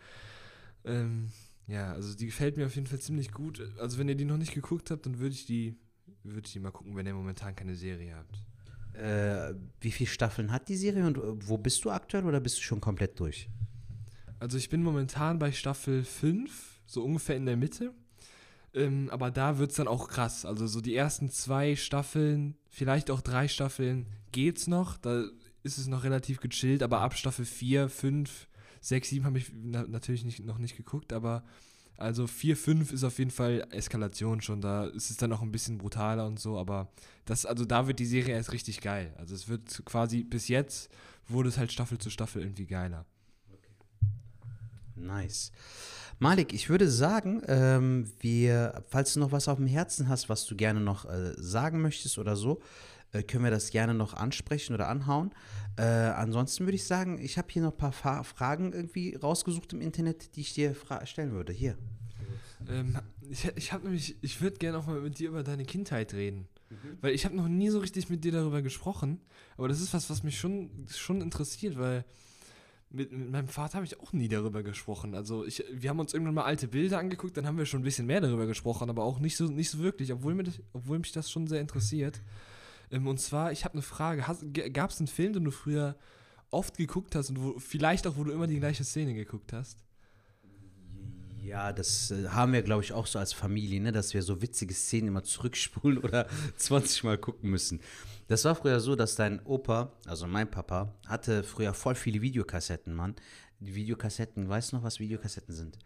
Ähm, 0.84 1.30
ja, 1.66 1.92
also 1.92 2.14
die 2.14 2.26
gefällt 2.26 2.56
mir 2.56 2.66
auf 2.66 2.74
jeden 2.74 2.86
Fall 2.86 3.00
ziemlich 3.00 3.32
gut. 3.32 3.60
Also 3.78 3.98
wenn 3.98 4.08
ihr 4.08 4.14
die 4.14 4.24
noch 4.24 4.36
nicht 4.36 4.54
geguckt 4.54 4.90
habt, 4.90 5.06
dann 5.06 5.18
würde 5.18 5.34
ich 5.34 5.46
die, 5.46 5.76
würde 6.22 6.46
ich 6.46 6.52
die 6.52 6.60
mal 6.60 6.70
gucken, 6.70 6.94
wenn 6.94 7.06
ihr 7.06 7.14
momentan 7.14 7.56
keine 7.56 7.74
Serie 7.74 8.14
habt. 8.14 8.38
Äh, 8.96 9.54
wie 9.80 9.90
viele 9.90 10.08
Staffeln 10.08 10.52
hat 10.52 10.68
die 10.68 10.76
Serie 10.76 11.06
und 11.06 11.18
äh, 11.18 11.48
wo 11.48 11.58
bist 11.58 11.84
du 11.84 11.90
aktuell 11.90 12.24
oder 12.24 12.40
bist 12.40 12.58
du 12.58 12.62
schon 12.62 12.80
komplett 12.80 13.18
durch? 13.20 13.48
Also 14.38 14.58
ich 14.58 14.68
bin 14.68 14.82
momentan 14.82 15.38
bei 15.38 15.52
Staffel 15.52 16.04
5, 16.04 16.82
so 16.86 17.04
ungefähr 17.04 17.36
in 17.36 17.46
der 17.46 17.56
Mitte. 17.56 17.92
Ähm, 18.72 19.08
aber 19.10 19.30
da 19.30 19.58
wird 19.58 19.70
es 19.70 19.76
dann 19.76 19.88
auch 19.88 20.08
krass. 20.08 20.44
Also 20.44 20.66
so 20.66 20.80
die 20.80 20.94
ersten 20.94 21.30
zwei 21.30 21.74
Staffeln, 21.76 22.56
vielleicht 22.68 23.10
auch 23.10 23.22
drei 23.22 23.48
Staffeln 23.48 24.06
geht's 24.32 24.66
noch. 24.66 24.98
Da 24.98 25.24
ist 25.62 25.78
es 25.78 25.88
noch 25.88 26.04
relativ 26.04 26.40
gechillt, 26.40 26.82
aber 26.82 27.00
ab 27.00 27.14
Staffel 27.14 27.44
4, 27.44 27.88
5, 27.88 28.46
6, 28.86 29.08
7 29.08 29.24
habe 29.24 29.38
ich 29.38 29.50
na 29.52 29.84
natürlich 29.86 30.24
nicht, 30.24 30.44
noch 30.44 30.58
nicht 30.58 30.76
geguckt, 30.76 31.12
aber 31.12 31.42
also 31.96 32.26
4, 32.26 32.56
5 32.56 32.92
ist 32.92 33.02
auf 33.04 33.18
jeden 33.18 33.32
Fall 33.32 33.66
Eskalation 33.70 34.40
schon. 34.42 34.60
Da 34.60 34.86
ist 34.86 35.10
es 35.10 35.16
dann 35.16 35.30
noch 35.30 35.42
ein 35.42 35.50
bisschen 35.50 35.78
brutaler 35.78 36.26
und 36.26 36.38
so, 36.38 36.56
aber 36.56 36.92
das, 37.24 37.46
also 37.46 37.64
da 37.64 37.88
wird 37.88 37.98
die 37.98 38.06
Serie 38.06 38.34
erst 38.34 38.52
richtig 38.52 38.80
geil. 38.80 39.12
Also 39.18 39.34
es 39.34 39.48
wird 39.48 39.82
quasi, 39.84 40.22
bis 40.22 40.46
jetzt 40.46 40.88
wurde 41.26 41.48
es 41.48 41.58
halt 41.58 41.72
Staffel 41.72 41.98
zu 41.98 42.10
Staffel 42.10 42.42
irgendwie 42.42 42.66
geiler. 42.66 43.06
Nice. 44.94 45.50
Malik, 46.18 46.54
ich 46.54 46.70
würde 46.70 46.88
sagen, 46.88 47.42
ähm, 47.48 48.10
wir, 48.20 48.84
falls 48.88 49.14
du 49.14 49.20
noch 49.20 49.32
was 49.32 49.48
auf 49.48 49.58
dem 49.58 49.66
Herzen 49.66 50.08
hast, 50.08 50.28
was 50.28 50.46
du 50.46 50.54
gerne 50.54 50.80
noch 50.80 51.04
äh, 51.06 51.34
sagen 51.36 51.82
möchtest 51.82 52.18
oder 52.18 52.36
so, 52.36 52.62
äh, 53.12 53.22
können 53.22 53.44
wir 53.44 53.50
das 53.50 53.70
gerne 53.70 53.94
noch 53.94 54.14
ansprechen 54.14 54.74
oder 54.74 54.88
anhauen. 54.88 55.32
Äh, 55.76 55.82
ansonsten 55.82 56.64
würde 56.64 56.76
ich 56.76 56.84
sagen, 56.84 57.18
ich 57.20 57.38
habe 57.38 57.48
hier 57.50 57.62
noch 57.62 57.72
ein 57.72 57.76
paar 57.76 57.92
Fa 57.92 58.22
Fragen 58.22 58.72
irgendwie 58.72 59.14
rausgesucht 59.14 59.72
im 59.72 59.80
Internet, 59.80 60.36
die 60.36 60.40
ich 60.40 60.54
dir 60.54 60.74
stellen 61.04 61.32
würde. 61.32 61.52
Hier. 61.52 61.76
Ähm, 62.68 62.98
ich 63.28 63.50
ich 63.56 63.72
habe 63.72 63.84
nämlich, 63.84 64.16
ich 64.22 64.40
würde 64.40 64.56
gerne 64.56 64.78
auch 64.78 64.86
mal 64.86 65.00
mit 65.00 65.18
dir 65.18 65.28
über 65.28 65.42
deine 65.42 65.64
Kindheit 65.64 66.14
reden. 66.14 66.48
Mhm. 66.70 66.98
Weil 67.00 67.14
ich 67.14 67.24
habe 67.24 67.36
noch 67.36 67.48
nie 67.48 67.70
so 67.70 67.78
richtig 67.78 68.08
mit 68.08 68.24
dir 68.24 68.32
darüber 68.32 68.62
gesprochen. 68.62 69.20
Aber 69.56 69.68
das 69.68 69.80
ist 69.80 69.94
was, 69.94 70.10
was 70.10 70.22
mich 70.22 70.38
schon, 70.38 70.86
schon 70.88 71.20
interessiert, 71.20 71.78
weil 71.78 72.04
mit, 72.90 73.12
mit 73.12 73.30
meinem 73.30 73.48
Vater 73.48 73.74
habe 73.74 73.86
ich 73.86 74.00
auch 74.00 74.12
nie 74.12 74.28
darüber 74.28 74.62
gesprochen. 74.62 75.14
Also 75.14 75.44
ich, 75.44 75.64
wir 75.72 75.90
haben 75.90 76.00
uns 76.00 76.14
irgendwann 76.14 76.34
mal 76.34 76.44
alte 76.44 76.68
Bilder 76.68 76.98
angeguckt, 76.98 77.36
dann 77.36 77.46
haben 77.46 77.58
wir 77.58 77.66
schon 77.66 77.80
ein 77.80 77.84
bisschen 77.84 78.06
mehr 78.06 78.20
darüber 78.20 78.46
gesprochen, 78.46 78.88
aber 78.88 79.04
auch 79.04 79.18
nicht 79.18 79.36
so, 79.36 79.46
nicht 79.46 79.70
so 79.70 79.78
wirklich, 79.78 80.12
obwohl, 80.12 80.34
mir 80.34 80.44
das, 80.44 80.60
obwohl 80.72 80.98
mich 80.98 81.12
das 81.12 81.30
schon 81.30 81.46
sehr 81.46 81.60
interessiert. 81.60 82.20
Ähm, 82.90 83.06
und 83.06 83.20
zwar, 83.20 83.52
ich 83.52 83.64
habe 83.64 83.74
eine 83.74 83.82
Frage. 83.82 84.22
Gab 84.70 84.90
es 84.90 84.98
einen 84.98 85.08
Film, 85.08 85.32
den 85.32 85.44
du 85.44 85.50
früher 85.50 85.96
oft 86.50 86.76
geguckt 86.76 87.14
hast 87.14 87.30
und 87.30 87.42
wo, 87.42 87.58
vielleicht 87.58 88.06
auch, 88.06 88.16
wo 88.16 88.24
du 88.24 88.32
immer 88.32 88.46
die 88.46 88.58
gleiche 88.58 88.84
Szene 88.84 89.14
geguckt 89.14 89.52
hast? 89.52 89.84
Ja, 91.42 91.72
das 91.72 92.10
äh, 92.10 92.28
haben 92.28 92.52
wir, 92.52 92.62
glaube 92.62 92.82
ich, 92.82 92.92
auch 92.92 93.06
so 93.06 93.20
als 93.20 93.32
Familie, 93.32 93.80
ne? 93.80 93.92
dass 93.92 94.14
wir 94.14 94.22
so 94.22 94.42
witzige 94.42 94.74
Szenen 94.74 95.08
immer 95.08 95.22
zurückspulen 95.22 95.98
oder 96.02 96.26
20 96.56 97.04
Mal 97.04 97.18
gucken 97.18 97.50
müssen. 97.50 97.80
Das 98.26 98.44
war 98.44 98.56
früher 98.56 98.80
so, 98.80 98.96
dass 98.96 99.14
dein 99.14 99.40
Opa, 99.44 99.92
also 100.06 100.26
mein 100.26 100.50
Papa, 100.50 100.92
hatte 101.06 101.44
früher 101.44 101.72
voll 101.74 101.94
viele 101.94 102.20
Videokassetten, 102.20 102.92
Mann. 102.92 103.14
Videokassetten, 103.60 104.48
weißt 104.48 104.72
du 104.72 104.76
noch, 104.76 104.82
was 104.82 104.98
Videokassetten 104.98 105.54
sind? 105.54 105.78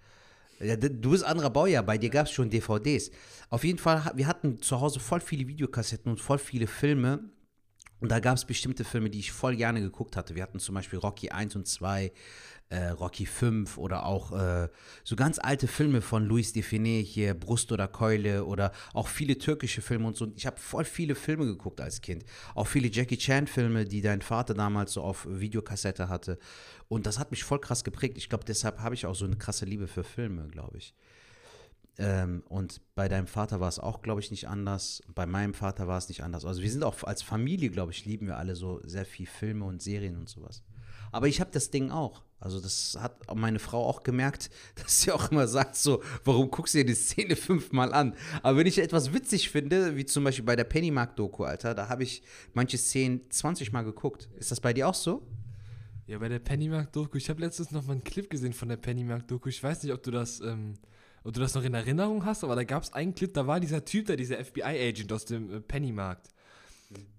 Ja, 0.62 0.77
du 0.77 1.11
bist 1.11 1.25
anderer 1.25 1.51
Baujahr, 1.51 1.83
bei 1.83 1.96
dir 1.96 2.11
gab 2.11 2.27
es 2.27 2.33
schon 2.33 2.51
DVDs. 2.51 3.11
Auf 3.49 3.64
jeden 3.64 3.79
Fall, 3.79 4.12
wir 4.14 4.27
hatten 4.27 4.61
zu 4.61 4.81
Hause 4.81 5.01
voll 5.01 5.20
viele 5.20 5.49
Videokassetten 5.49 6.12
und 6.12 6.20
voll 6.20 6.38
viele 6.38 6.66
Filme. 6.66 7.31
Und 8.01 8.11
da 8.11 8.20
gab 8.20 8.37
es 8.37 8.44
bestimmte 8.44 8.85
Filme, 8.85 9.11
die 9.11 9.18
ich 9.18 9.33
voll 9.33 9.57
gerne 9.57 9.81
geguckt 9.81 10.16
hatte. 10.16 10.35
Wir 10.35 10.42
hatten 10.42 10.59
zum 10.59 10.75
Beispiel 10.75 10.99
Rocky 10.99 11.31
1 11.31 11.57
und 11.57 11.66
2, 11.66 12.12
äh, 12.70 12.88
Rocky 12.88 13.26
5 13.26 13.78
oder 13.78 14.06
auch 14.06 14.33
äh, 14.33 14.68
so 15.04 15.16
ganz 15.16 15.38
alte 15.38 15.66
Filme 15.66 16.00
von 16.00 16.24
Louis 16.24 16.52
Define 16.52 17.00
hier, 17.00 17.35
Brust 17.35 17.72
oder 17.72 17.88
Keule 17.88 18.44
oder 18.44 18.72
auch 18.94 19.09
viele 19.09 19.37
türkische 19.38 19.83
Filme 19.83 20.06
und 20.06 20.16
so. 20.16 20.33
Ich 20.37 20.46
habe 20.46 20.59
voll 20.59 20.85
viele 20.85 21.14
Filme 21.14 21.46
geguckt 21.46 21.80
als 21.80 22.00
Kind. 22.00 22.24
Auch 22.54 22.68
viele 22.68 22.88
Jackie 22.88 23.18
Chan-Filme, 23.18 23.85
die 23.85 24.00
dein 24.00 24.22
Vater 24.22 24.54
damals 24.54 24.92
so 24.92 25.02
auf 25.02 25.26
Videokassette 25.28 26.09
hatte. 26.09 26.38
Und 26.88 27.06
das 27.06 27.18
hat 27.18 27.33
mich 27.33 27.44
voll 27.44 27.61
krass 27.61 27.85
geprägt. 27.85 28.16
Ich 28.16 28.28
glaube, 28.28 28.44
deshalb 28.44 28.78
habe 28.78 28.94
ich 28.94 29.04
auch 29.04 29.14
so 29.14 29.24
eine 29.24 29.37
krasse 29.37 29.64
Liebe 29.64 29.88
für 29.88 30.04
Filme, 30.04 30.48
glaube 30.48 30.78
ich. 30.78 30.94
Ähm, 31.98 32.44
und 32.48 32.80
bei 32.94 33.09
deinem 33.09 33.26
Vater 33.26 33.59
war 33.59 33.68
es 33.68 33.80
auch, 33.80 34.00
glaube 34.00 34.20
ich, 34.20 34.30
nicht 34.30 34.48
anders. 34.48 35.02
Bei 35.12 35.26
meinem 35.26 35.54
Vater 35.54 35.88
war 35.88 35.98
es 35.98 36.09
nicht 36.09 36.22
anders. 36.22 36.44
Also 36.44 36.62
wir 36.62 36.70
sind 36.70 36.85
auch 36.85 37.02
als 37.02 37.22
Familie, 37.22 37.70
glaube 37.70 37.90
ich, 37.90 38.04
lieben 38.04 38.28
wir 38.28 38.38
alle 38.38 38.54
so 38.54 38.80
sehr 38.85 39.04
viel 39.04 39.26
Filme 39.26 39.64
und 39.64 39.83
Serien 39.83 40.16
und 40.16 40.28
sowas. 40.28 40.62
Aber 41.12 41.29
ich 41.29 41.40
habe 41.40 41.51
das 41.53 41.70
Ding 41.70 41.90
auch. 41.90 42.23
Also 42.38 42.59
das 42.59 42.96
hat 42.99 43.35
meine 43.35 43.59
Frau 43.59 43.87
auch 43.87 44.03
gemerkt, 44.03 44.51
dass 44.77 45.03
sie 45.03 45.12
auch 45.12 45.31
immer 45.31 45.46
sagt 45.46 45.77
so, 45.77 46.03
warum 46.25 46.51
guckst 46.51 46.75
du 46.75 46.79
dir 46.79 46.87
die 46.87 46.94
Szene 46.94 47.37
fünfmal 47.37 47.92
an? 47.92 48.14
Aber 48.42 48.59
wenn 48.59 48.66
ich 48.66 48.79
etwas 48.79 49.12
witzig 49.12 49.51
finde, 49.51 49.96
wie 49.96 50.07
zum 50.07 50.25
Beispiel 50.25 50.44
bei 50.44 50.57
der 50.57 50.64
Pennymark-Doku, 50.64 51.44
Alter, 51.44 51.75
da 51.75 51.88
habe 51.88 52.03
ich 52.03 52.23
manche 52.55 52.79
Szenen 52.79 53.31
20 53.31 53.73
Mal 53.73 53.83
geguckt. 53.83 54.29
Ist 54.38 54.51
das 54.51 54.61
bei 54.61 54.73
dir 54.73 54.88
auch 54.88 54.94
so? 54.94 55.27
Ja, 56.07 56.18
bei 56.18 56.29
der 56.29 56.38
Pennymark-Doku. 56.38 57.18
Ich 57.18 57.29
habe 57.29 57.40
letztens 57.40 57.70
noch 57.70 57.87
mal 57.87 57.92
einen 57.92 58.05
Clip 58.05 58.29
gesehen 58.29 58.53
von 58.53 58.68
der 58.68 58.79
Pennymark-Doku. 58.79 59.49
Ich 59.49 59.62
weiß 59.62 59.83
nicht, 59.83 59.92
ob 59.92 60.03
du 60.03 60.11
das, 60.11 60.40
ähm, 60.40 60.75
ob 61.23 61.35
du 61.35 61.40
das 61.40 61.55
noch 61.55 61.62
in 61.62 61.75
Erinnerung 61.75 62.25
hast, 62.25 62.42
aber 62.42 62.57
da 62.57 62.64
gab 62.64 62.83
es 62.83 62.92
einen 62.92 63.14
Clip, 63.14 63.33
da 63.33 63.46
war 63.46 63.61
dieser 63.61 63.85
Typ 63.85 64.07
da, 64.07 64.16
dieser 64.16 64.42
FBI-Agent 64.42 65.12
aus 65.12 65.27
dem 65.27 65.53
äh, 65.53 65.61
Pennymarkt. 65.61 66.29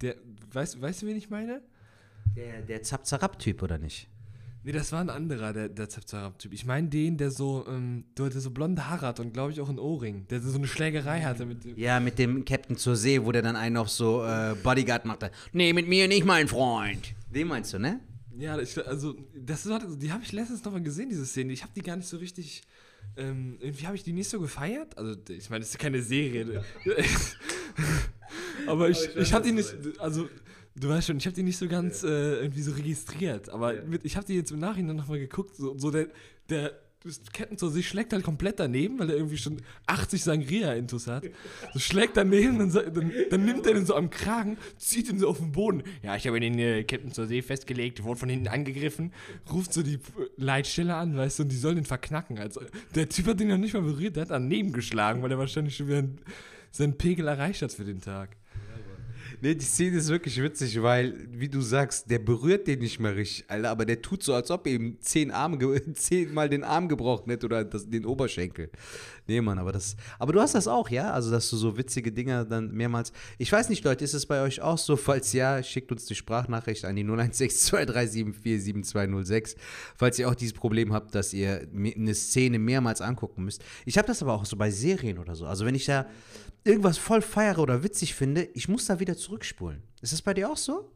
Der, 0.01 0.15
weißt, 0.51 0.81
weißt 0.81 1.03
du, 1.03 1.07
wen 1.07 1.15
ich 1.15 1.29
meine? 1.29 1.61
Der, 2.35 2.61
der 2.61 2.81
Zap-Zarab-Typ, 2.83 3.61
oder 3.63 3.77
nicht? 3.77 4.07
Nee, 4.63 4.73
das 4.73 4.91
war 4.91 5.01
ein 5.01 5.09
anderer, 5.09 5.53
der, 5.53 5.69
der 5.69 5.89
Zap-Zarab-Typ. 5.89 6.53
Ich 6.53 6.65
meine 6.65 6.87
den, 6.87 7.17
der 7.17 7.31
so, 7.31 7.65
ähm, 7.67 8.03
der 8.15 8.29
so 8.31 8.51
blonde 8.51 8.87
Haare 8.87 9.07
hat 9.07 9.19
und 9.19 9.33
glaube 9.33 9.51
ich 9.51 9.59
auch 9.59 9.69
ein 9.69 9.79
Ohrring. 9.79 10.27
Der 10.29 10.39
so 10.39 10.55
eine 10.55 10.67
Schlägerei 10.67 11.21
hatte 11.21 11.47
mit 11.47 11.63
dem. 11.63 11.77
Ja, 11.77 11.99
mit 11.99 12.19
dem 12.19 12.45
Captain 12.45 12.77
zur 12.77 12.95
See, 12.95 13.25
wo 13.25 13.31
der 13.31 13.41
dann 13.41 13.55
einen 13.55 13.77
auf 13.77 13.89
so 13.89 14.23
äh, 14.23 14.55
Bodyguard 14.61 15.05
macht. 15.05 15.31
Nee, 15.51 15.73
mit 15.73 15.87
mir 15.87 16.07
nicht, 16.07 16.25
mein 16.25 16.47
Freund. 16.47 17.15
Den 17.33 17.47
meinst 17.47 17.73
du, 17.73 17.79
ne? 17.79 18.01
Ja, 18.37 18.59
ich, 18.59 18.77
also, 18.87 19.15
das 19.35 19.65
ist, 19.65 20.01
die 20.01 20.11
habe 20.11 20.23
ich 20.23 20.31
letztens 20.31 20.63
nochmal 20.63 20.81
gesehen, 20.81 21.09
diese 21.09 21.25
Szene. 21.25 21.53
Ich 21.53 21.63
habe 21.63 21.73
die 21.75 21.81
gar 21.81 21.95
nicht 21.95 22.07
so 22.07 22.17
richtig. 22.17 22.61
Ähm, 23.17 23.57
irgendwie 23.59 23.87
habe 23.87 23.95
ich 23.95 24.03
die 24.03 24.13
nicht 24.13 24.29
so 24.29 24.39
gefeiert. 24.39 24.95
Also, 24.95 25.15
ich 25.29 25.49
meine, 25.49 25.61
das 25.61 25.71
ist 25.71 25.79
keine 25.79 26.01
Serie. 26.03 26.63
aber 28.67 28.89
ich, 28.89 29.03
ich, 29.03 29.15
ich 29.15 29.33
habe 29.33 29.43
die 29.43 29.53
nicht. 29.53 29.75
Also, 29.97 30.29
Du 30.75 30.87
weißt 30.89 31.07
schon, 31.07 31.17
ich 31.17 31.25
habe 31.25 31.35
die 31.35 31.43
nicht 31.43 31.57
so 31.57 31.67
ganz 31.67 32.03
äh, 32.03 32.41
irgendwie 32.41 32.61
so 32.61 32.71
registriert, 32.71 33.49
aber 33.49 33.75
ja. 33.75 33.83
mit, 33.83 34.05
ich 34.05 34.15
habe 34.15 34.25
die 34.25 34.35
jetzt 34.35 34.51
im 34.51 34.59
Nachhinein 34.59 34.95
nochmal 34.95 35.19
geguckt. 35.19 35.55
So, 35.55 35.77
so 35.77 35.91
der, 35.91 36.07
der 36.49 36.73
Captain 37.33 37.57
so 37.57 37.67
sich 37.69 37.87
schlägt 37.87 38.13
halt 38.13 38.23
komplett 38.23 38.59
daneben, 38.59 38.99
weil 38.99 39.09
er 39.09 39.15
irgendwie 39.15 39.37
schon 39.37 39.57
80 39.87 40.23
Sangria-Intus 40.23 41.07
hat. 41.07 41.23
So 41.73 41.79
schlägt 41.79 42.15
daneben, 42.15 42.59
dann, 42.59 42.71
dann, 42.71 43.11
dann, 43.29 43.45
nimmt 43.45 43.65
er 43.65 43.73
den 43.73 43.85
so 43.85 43.95
am 43.95 44.11
Kragen, 44.11 44.57
zieht 44.77 45.09
ihn 45.09 45.17
so 45.17 45.27
auf 45.27 45.39
den 45.39 45.51
Boden. 45.51 45.83
Ja, 46.03 46.15
ich 46.15 46.27
habe 46.27 46.39
den 46.39 46.59
äh, 46.59 46.83
Captain 46.83 47.11
zur 47.11 47.25
See 47.25 47.41
festgelegt, 47.41 48.03
wurde 48.03 48.19
von 48.19 48.29
hinten 48.29 48.47
angegriffen, 48.47 49.11
ruft 49.51 49.73
so 49.73 49.81
die 49.81 49.99
Leitstelle 50.37 50.95
an, 50.95 51.17
weißt 51.17 51.39
du, 51.39 51.43
und 51.43 51.51
die 51.51 51.57
sollen 51.57 51.75
den 51.75 51.85
verknacken. 51.85 52.37
Also, 52.37 52.61
der 52.93 53.09
Typ 53.09 53.27
hat 53.27 53.39
den 53.39 53.47
noch 53.47 53.57
nicht 53.57 53.73
mal 53.73 53.81
berührt, 53.81 54.15
der 54.15 54.23
hat 54.23 54.31
daneben 54.31 54.71
geschlagen, 54.71 55.23
weil 55.23 55.31
er 55.31 55.39
wahrscheinlich 55.39 55.75
schon 55.75 55.87
wieder 55.87 56.03
seinen 56.69 56.97
Pegel 56.97 57.27
erreicht 57.27 57.63
hat 57.63 57.73
für 57.73 57.83
den 57.83 57.99
Tag. 57.99 58.37
Nee, 59.43 59.55
die 59.55 59.65
Szene 59.65 59.97
ist 59.97 60.09
wirklich 60.09 60.39
witzig, 60.39 60.79
weil, 60.83 61.15
wie 61.31 61.49
du 61.49 61.61
sagst, 61.61 62.11
der 62.11 62.19
berührt 62.19 62.67
den 62.67 62.77
nicht 62.77 62.99
mehr 62.99 63.15
richtig, 63.15 63.45
Alter, 63.47 63.71
aber 63.71 63.85
der 63.85 63.99
tut 63.99 64.21
so, 64.21 64.35
als 64.35 64.51
ob 64.51 64.67
ihm 64.67 64.97
zehn 65.01 65.31
Arme, 65.31 65.57
zehnmal 65.95 66.47
den 66.47 66.63
Arm 66.63 66.87
gebraucht 66.87 67.25
hätte 67.25 67.47
oder 67.47 67.65
das, 67.65 67.89
den 67.89 68.05
Oberschenkel. 68.05 68.69
Nee, 69.25 69.41
Mann, 69.41 69.57
aber 69.57 69.71
das. 69.71 69.95
Aber 70.19 70.31
du 70.31 70.41
hast 70.41 70.53
das 70.53 70.67
auch, 70.67 70.89
ja? 70.89 71.11
Also, 71.11 71.31
dass 71.31 71.49
du 71.49 71.57
so 71.57 71.75
witzige 71.75 72.11
Dinger 72.11 72.45
dann 72.45 72.71
mehrmals. 72.71 73.11
Ich 73.39 73.51
weiß 73.51 73.69
nicht, 73.69 73.83
Leute, 73.83 74.03
ist 74.03 74.13
es 74.13 74.27
bei 74.27 74.43
euch 74.43 74.61
auch 74.61 74.77
so? 74.77 74.95
Falls 74.95 75.33
ja, 75.33 75.63
schickt 75.63 75.91
uns 75.91 76.05
die 76.05 76.13
Sprachnachricht 76.13 76.85
an 76.85 76.95
die 76.95 77.05
016237477206. 77.05 79.55
Falls 79.95 80.19
ihr 80.19 80.29
auch 80.29 80.35
dieses 80.35 80.53
Problem 80.53 80.93
habt, 80.93 81.15
dass 81.15 81.33
ihr 81.33 81.67
eine 81.73 82.13
Szene 82.13 82.59
mehrmals 82.59 83.01
angucken 83.01 83.45
müsst. 83.45 83.63
Ich 83.85 83.97
habe 83.97 84.07
das 84.07 84.21
aber 84.21 84.33
auch 84.33 84.45
so 84.45 84.55
bei 84.55 84.69
Serien 84.69 85.17
oder 85.17 85.33
so. 85.33 85.47
Also, 85.47 85.65
wenn 85.65 85.73
ich 85.73 85.85
da 85.85 86.05
irgendwas 86.63 86.97
voll 86.97 87.21
feiere 87.21 87.59
oder 87.59 87.83
witzig 87.83 88.15
finde, 88.15 88.43
ich 88.43 88.67
muss 88.67 88.85
da 88.85 88.99
wieder 88.99 89.17
zurückspulen. 89.17 89.83
Ist 90.01 90.13
das 90.13 90.21
bei 90.21 90.33
dir 90.33 90.49
auch 90.49 90.57
so? 90.57 90.91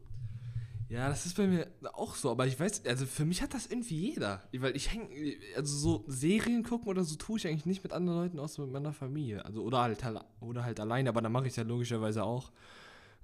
Ja, 0.88 1.08
das 1.08 1.26
ist 1.26 1.36
bei 1.36 1.48
mir 1.48 1.66
auch 1.94 2.14
so, 2.14 2.30
aber 2.30 2.46
ich 2.46 2.58
weiß, 2.58 2.86
also 2.86 3.06
für 3.06 3.24
mich 3.24 3.42
hat 3.42 3.54
das 3.54 3.66
irgendwie 3.66 4.10
jeder. 4.10 4.42
Weil 4.52 4.76
ich 4.76 4.92
hänge, 4.92 5.08
also 5.56 5.76
so 5.76 6.04
Serien 6.06 6.62
gucken 6.62 6.86
oder 6.86 7.02
so 7.02 7.16
tue 7.16 7.38
ich 7.38 7.46
eigentlich 7.48 7.66
nicht 7.66 7.82
mit 7.82 7.92
anderen 7.92 8.20
Leuten, 8.20 8.38
außer 8.38 8.62
mit 8.62 8.70
meiner 8.70 8.92
Familie. 8.92 9.44
Also 9.44 9.62
oder 9.62 9.80
halt, 9.80 10.04
oder 10.40 10.64
halt 10.64 10.78
alleine, 10.78 11.08
aber 11.08 11.22
dann 11.22 11.32
mache 11.32 11.46
ich 11.46 11.50
es 11.50 11.56
ja 11.56 11.64
logischerweise 11.64 12.22
auch. 12.22 12.52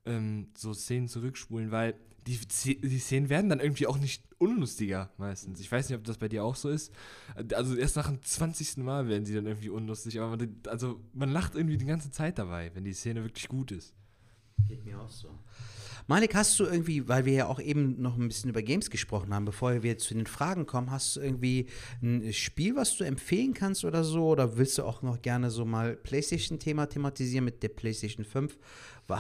Ähm, 0.05 0.49
so 0.57 0.75
Szenen 0.75 1.07
zurückspulen, 1.07 1.71
weil 1.71 1.95
die, 2.27 2.39
die 2.81 2.99
Szenen 2.99 3.29
werden 3.29 3.51
dann 3.51 3.61
irgendwie 3.61 3.87
auch 3.87 3.99
nicht 3.99 4.23
unlustiger 4.39 5.11
meistens. 5.19 5.61
Ich 5.61 5.71
weiß 5.71 5.89
nicht, 5.89 5.99
ob 5.99 6.05
das 6.05 6.19
bei 6.19 6.29
dir 6.29 6.45
auch 6.45 6.57
so 6.57 6.69
ist. 6.69 6.93
Also 7.55 7.77
erst 7.77 7.97
nach 7.97 8.09
dem 8.09 8.23
20. 8.23 8.79
Mal 8.79 9.09
werden 9.09 9.25
sie 9.25 9.35
dann 9.35 9.47
irgendwie 9.47 9.71
unlustig, 9.71 10.21
aber 10.21 10.37
man, 10.37 10.57
also 10.69 11.01
man 11.13 11.31
lacht 11.31 11.55
irgendwie 11.55 11.77
die 11.77 11.87
ganze 11.87 12.11
Zeit 12.11 12.39
dabei, 12.39 12.71
wenn 12.75 12.85
die 12.85 12.93
Szene 12.93 13.23
wirklich 13.23 13.49
gut 13.49 13.73
ist. 13.73 13.95
Geht 14.69 14.85
mir 14.85 15.01
auch 15.01 15.11
so. 15.11 15.29
Malik, 16.09 16.35
hast 16.35 16.59
du 16.59 16.65
irgendwie, 16.65 17.07
weil 17.09 17.25
wir 17.25 17.33
ja 17.33 17.47
auch 17.47 17.61
eben 17.61 18.01
noch 18.03 18.17
ein 18.17 18.27
bisschen 18.27 18.51
über 18.51 18.63
Games 18.63 18.91
gesprochen 18.91 19.33
haben, 19.33 19.45
bevor 19.45 19.83
wir 19.83 19.99
zu 19.99 20.15
den 20.15 20.27
Fragen 20.27 20.67
kommen, 20.67 20.91
hast 20.91 21.15
du 21.15 21.21
irgendwie 21.21 21.69
ein 22.03 22.33
Spiel, 22.33 22.75
was 22.75 22.97
du 22.97 23.05
empfehlen 23.05 23.55
kannst 23.55 23.85
oder 23.85 24.03
so? 24.03 24.27
Oder 24.27 24.57
willst 24.57 24.79
du 24.79 24.83
auch 24.83 25.03
noch 25.03 25.23
gerne 25.23 25.51
so 25.51 25.65
mal 25.65 25.95
PlayStation-Thema 25.97 26.87
thematisieren 26.87 27.45
mit 27.45 27.63
der 27.63 27.69
PlayStation 27.69 28.25
5? 28.25 28.59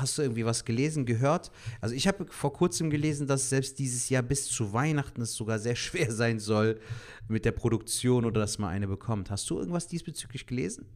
Hast 0.00 0.18
du 0.18 0.22
irgendwie 0.22 0.44
was 0.44 0.64
gelesen, 0.64 1.07
gehört? 1.07 1.50
Also 1.81 1.94
ich 1.94 2.09
habe 2.09 2.26
vor 2.31 2.52
kurzem 2.52 2.90
gelesen, 2.90 3.26
dass 3.26 3.48
selbst 3.48 3.78
dieses 3.78 4.09
Jahr 4.09 4.22
bis 4.22 4.46
zu 4.46 4.72
Weihnachten 4.72 5.20
es 5.22 5.35
sogar 5.35 5.59
sehr 5.59 5.76
schwer 5.76 6.12
sein 6.12 6.38
soll 6.38 6.81
mit 7.28 7.44
der 7.44 7.52
Produktion 7.52 8.24
oder 8.24 8.40
dass 8.40 8.59
man 8.59 8.70
eine 8.70 8.88
bekommt. 8.88 9.31
Hast 9.31 9.48
du 9.50 9.59
irgendwas 9.59 9.88
diesbezüglich 9.88 10.46
gelesen? 10.46 10.87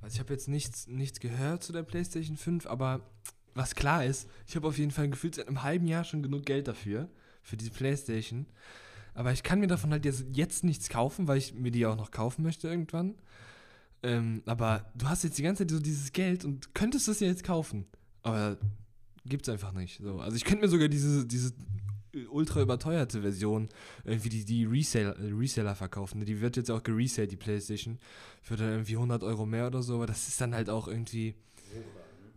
Also 0.00 0.14
ich 0.14 0.20
habe 0.20 0.32
jetzt 0.32 0.48
nichts, 0.48 0.88
nichts 0.88 1.20
gehört 1.20 1.62
zu 1.62 1.72
der 1.72 1.84
PlayStation 1.84 2.36
5, 2.36 2.66
aber 2.66 3.08
was 3.54 3.74
klar 3.74 4.04
ist, 4.04 4.28
ich 4.46 4.56
habe 4.56 4.66
auf 4.66 4.78
jeden 4.78 4.90
Fall 4.90 5.08
gefühlt 5.08 5.34
seit 5.34 5.48
einem 5.48 5.62
halben 5.62 5.86
Jahr 5.86 6.04
schon 6.04 6.22
genug 6.22 6.44
Geld 6.44 6.68
dafür, 6.68 7.08
für 7.42 7.56
diese 7.56 7.70
Playstation. 7.70 8.46
Aber 9.14 9.32
ich 9.32 9.42
kann 9.42 9.60
mir 9.60 9.66
davon 9.66 9.92
halt 9.92 10.04
jetzt, 10.04 10.64
nichts 10.64 10.88
kaufen, 10.88 11.28
weil 11.28 11.38
ich 11.38 11.54
mir 11.54 11.70
die 11.70 11.84
auch 11.86 11.96
noch 11.96 12.10
kaufen 12.10 12.42
möchte 12.42 12.68
irgendwann. 12.68 13.14
Ähm, 14.02 14.42
aber 14.46 14.90
du 14.94 15.08
hast 15.08 15.22
jetzt 15.22 15.38
die 15.38 15.42
ganze 15.42 15.62
Zeit 15.62 15.70
so 15.70 15.80
dieses 15.80 16.12
Geld 16.12 16.44
und 16.44 16.74
könntest 16.74 17.08
es 17.08 17.20
ja 17.20 17.28
jetzt 17.28 17.44
kaufen. 17.44 17.86
Aber 18.22 18.56
gibt's 19.24 19.48
einfach 19.48 19.72
nicht. 19.72 20.00
So. 20.02 20.20
Also 20.20 20.36
ich 20.36 20.44
könnte 20.44 20.62
mir 20.62 20.68
sogar 20.68 20.88
diese, 20.88 21.26
diese 21.26 21.52
ultra 22.30 22.60
überteuerte 22.60 23.22
Version, 23.22 23.68
irgendwie 24.04 24.28
die, 24.28 24.44
die 24.44 24.64
Reseller, 24.64 25.16
Reseller 25.18 25.74
verkaufen. 25.74 26.24
Die 26.24 26.40
wird 26.40 26.56
jetzt 26.56 26.70
auch 26.70 26.82
geresellt, 26.82 27.32
die 27.32 27.36
Playstation, 27.36 27.98
für 28.42 28.56
dann 28.56 28.70
irgendwie 28.70 28.96
100 28.96 29.22
Euro 29.22 29.46
mehr 29.46 29.66
oder 29.66 29.82
so. 29.82 29.96
Aber 29.96 30.06
das 30.06 30.28
ist 30.28 30.40
dann 30.40 30.54
halt 30.54 30.68
auch 30.68 30.88
irgendwie 30.88 31.34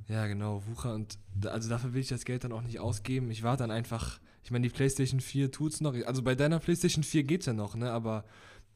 ja, 0.08 0.28
genau, 0.28 0.62
Wucher 0.68 0.94
und 0.94 1.18
also 1.46 1.70
dafür 1.70 1.94
will 1.94 2.02
ich 2.02 2.10
das 2.10 2.26
Geld 2.26 2.44
dann 2.44 2.52
auch 2.52 2.62
nicht 2.62 2.80
ausgeben. 2.80 3.32
Ich 3.32 3.44
warte 3.44 3.64
dann 3.64 3.72
einfach, 3.72 4.20
ich 4.44 4.52
meine, 4.52 4.68
die 4.68 4.74
PlayStation 4.74 5.20
4 5.20 5.52
tut's 5.52 5.82
noch. 5.82 5.96
Also 6.06 6.22
bei 6.22 6.36
deiner 6.36 6.60
PlayStation 6.60 7.04
4 7.04 7.24
geht's 7.24 7.48
ja 7.48 7.54
noch, 7.54 7.76
ne, 7.76 7.92
aber 7.92 8.24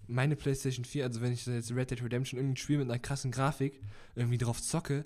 meine 0.07 0.35
PlayStation 0.35 0.85
4, 0.85 1.05
also 1.05 1.21
wenn 1.21 1.31
ich 1.31 1.45
jetzt 1.45 1.71
Red 1.71 1.91
Dead 1.91 2.01
Redemption 2.03 2.39
irgendein 2.39 2.57
Spiel 2.57 2.79
mit 2.79 2.89
einer 2.89 2.97
krassen 2.97 3.29
Grafik 3.29 3.79
irgendwie 4.15 4.39
drauf 4.39 4.59
zocke, 4.61 5.05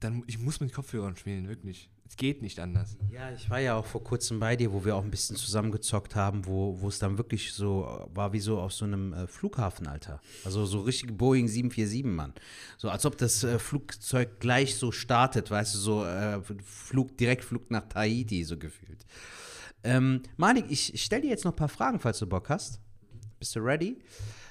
dann 0.00 0.22
ich 0.26 0.38
muss 0.38 0.60
mit 0.60 0.72
Kopfhörern 0.72 1.16
spielen, 1.16 1.48
wirklich. 1.48 1.90
Es 2.08 2.16
geht 2.16 2.40
nicht 2.40 2.60
anders. 2.60 2.96
Ja, 3.10 3.32
ich 3.32 3.50
war 3.50 3.58
ja 3.58 3.74
auch 3.74 3.84
vor 3.84 4.04
kurzem 4.04 4.38
bei 4.38 4.54
dir, 4.54 4.72
wo 4.72 4.84
wir 4.84 4.94
auch 4.94 5.02
ein 5.02 5.10
bisschen 5.10 5.34
zusammengezockt 5.36 6.14
haben, 6.14 6.46
wo, 6.46 6.86
es 6.86 7.00
dann 7.00 7.18
wirklich 7.18 7.52
so 7.52 8.06
war 8.14 8.32
wie 8.32 8.38
so 8.38 8.60
auf 8.60 8.72
so 8.72 8.84
einem 8.84 9.12
äh, 9.12 9.26
Flughafen, 9.26 9.88
Alter. 9.88 10.20
Also 10.44 10.66
so 10.66 10.82
richtig 10.82 11.16
Boeing 11.16 11.48
747, 11.48 12.04
Mann. 12.04 12.32
So 12.76 12.90
als 12.90 13.04
ob 13.06 13.18
das 13.18 13.42
äh, 13.42 13.58
Flugzeug 13.58 14.38
gleich 14.38 14.76
so 14.76 14.92
startet, 14.92 15.50
weißt 15.50 15.74
du, 15.74 15.78
so 15.78 16.04
äh, 16.04 16.40
Flug, 16.64 17.16
Direktflug 17.18 17.70
nach 17.70 17.88
Tahiti, 17.88 18.44
so 18.44 18.56
gefühlt. 18.56 19.04
Ähm, 19.82 20.22
Malik, 20.36 20.66
ich 20.68 21.02
stelle 21.02 21.22
dir 21.22 21.30
jetzt 21.30 21.44
noch 21.44 21.52
ein 21.52 21.56
paar 21.56 21.68
Fragen, 21.68 21.98
falls 21.98 22.20
du 22.20 22.26
Bock 22.26 22.48
hast. 22.48 22.80
Bist 23.38 23.56
du 23.56 23.60
ready? 23.60 23.98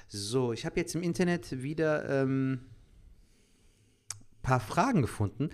So, 0.08 0.52
ich 0.52 0.64
habe 0.64 0.78
jetzt 0.78 0.94
im 0.94 1.02
Internet 1.02 1.62
wieder 1.62 2.22
ähm, 2.22 2.60
paar 4.46 4.60
Fragen 4.60 5.02
gefunden. 5.02 5.50